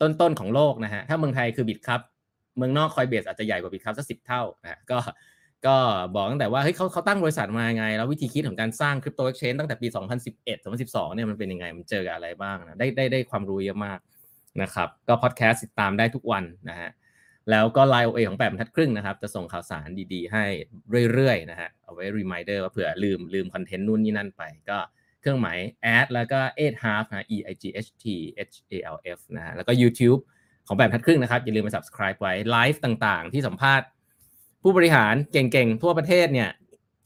[0.00, 2.00] ต้นๆของโลกนะฮะถ้าเมืองไทยคือ Bitkub
[2.56, 4.98] เมืองนอก Coinbase อาจจะใหญ่กว่า Bitkub สักสิบเท่านะก็
[5.66, 5.76] ก็
[6.14, 9.88] บอกตั้งแต่ว่าเฮ้ยเขาเขาตั้งบริษัทมาไง แล้ววิธีคิดของการสร้าง crypto exchange ตั้งแต่ปี
[10.26, 13.98] 2011 2012เนี่ยมันเป็นยังไงมันเจออะไรบ้างนะได้ได้ได้ความรู้เยอะมาก
[14.62, 16.90] นะครับก็พอดแคสต์ติดตามได้ทุกวันนะฮะ
[17.50, 20.44] แล้วก็ Line OA ของแปดบรรทัดครึ่งนะครับ จะส่งข่าวสารดีๆ ให้
[21.12, 24.78] เรื่อยๆนะฮะเอาไว้ reminder ว่าเผื่อลืมลืมคอนเทนต์นู่นนี่นั่นไป ก็
[25.20, 25.58] เครื่องหมาย
[25.96, 28.04] add แล้วก็ eight half นะ e i g h t
[28.50, 30.20] h a l f นะฮะแล้วก็ YouTube
[30.66, 33.86] ของแปดบทัดครึ่งนะครับ อย่าลืมไป subscribe ไว้ไลฟ์ต่างๆ ที่สัมภาษณ์
[34.62, 36.50] ผู้บริหารเก่งๆ ทั่วประเทศเนี่ย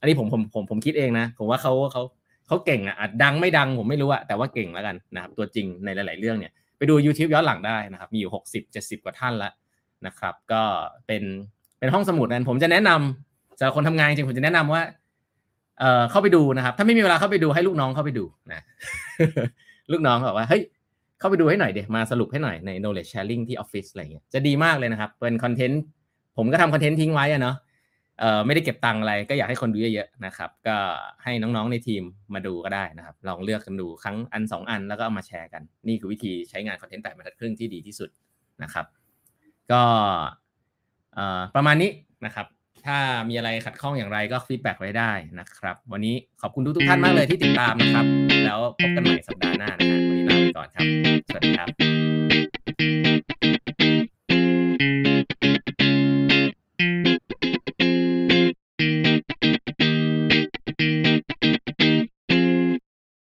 [0.00, 2.02] อันนี้ผมผมผมผมคิดเองนะ ผมว่าเขาเขา
[2.46, 9.50] เขาเก่งอะอาจดังไม่ดังผมไม่รู้อะแต่ว่าเก่งแล้วกันนะครับ ตัวจริงในหลาย ๆ เรื่องเนี่ย ไปดู YouTube ย้อนหลังได้นะครับ มีอยู่ 60 70 กว่าท่านละ
[10.06, 10.62] นะครับ ก็
[11.06, 11.22] เป็น
[11.78, 14.82] เป็นห้องสมุดนั้น ผมจะแนะนำสำหรับคนทำงานจริงผมจะแนะนำว่า
[15.80, 18.60] เอ่อเข้าไปดูนะครับ ถ้าไม่มีเวลาเข้าไปดูให้ลูกน้องเข้าไปดูนะ
[19.92, 20.62] ลูกน้องบอกว่าเฮ้ย
[21.18, 25.82] เข้าไปดูให้หน่อยเดี๋ยวมาสรุปให้หน่อยใน knowledge sharing ที่ออฟฟิศอะไรเงี้ยจะดีมากเลยนะครับ เป็นคอนเทนต์
[26.36, 27.56] ผมก็ทำคอนเทนต์ทิ้งไว้อะเนาะ
[28.20, 30.76] เอ่อไม่ได้เก็บตังค์อะไรก็อยากให้คนดูเยอะๆนะครับ ก็
[31.22, 32.02] ให้น้องๆในทีม
[32.34, 38.10] มาดูก็ได้นะครับ ลองเลือกกันดูครั้งอันสองอันแล้วก็เอามาแชร์กัน นี่คือวิธีใช้งานคอนเทนต์แปดบรรทัดครึ่งที่ดีที่สุด
[38.62, 38.86] นะครับ
[39.72, 39.82] ก็
[41.54, 41.90] ประมาณนี้
[42.24, 42.46] นะครับ
[42.86, 42.98] ถ้า
[43.28, 48.04] มีอะไรขัดข้องอย่างไรก็ feedback ไว้ได้นะครับ วันนี้ขอบคุณทุกทุกท่านมากเลยที่ติดตามนะครับ
[48.46, 50.86] แล้วพบกันใหม่สัปดาห์หน้านะฮะวันนี้ลาไปก่อนครับ
[51.28, 51.66] สวัสดีครั
[54.06, 54.07] บ